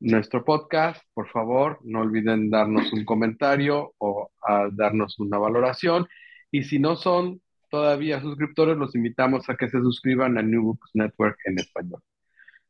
nuestro 0.00 0.44
podcast, 0.44 1.02
por 1.14 1.28
favor, 1.28 1.80
no 1.84 2.00
olviden 2.02 2.50
darnos 2.50 2.92
un 2.92 3.04
comentario 3.04 3.94
o 3.98 4.30
darnos 4.72 5.18
una 5.18 5.38
valoración. 5.38 6.06
Y 6.50 6.64
si 6.64 6.78
no 6.78 6.96
son 6.96 7.40
todavía 7.70 8.20
suscriptores, 8.20 8.76
los 8.76 8.94
invitamos 8.94 9.48
a 9.48 9.56
que 9.56 9.68
se 9.68 9.80
suscriban 9.80 10.38
a 10.38 10.42
New 10.42 10.62
Books 10.62 10.90
Network 10.94 11.38
en 11.44 11.58
español. 11.58 12.02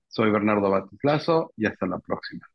Soy 0.09 0.31
Bernardo 0.31 0.71
Batislazo 0.71 1.53
y 1.57 1.67
hasta 1.67 1.87
la 1.87 1.99
próxima. 1.99 2.47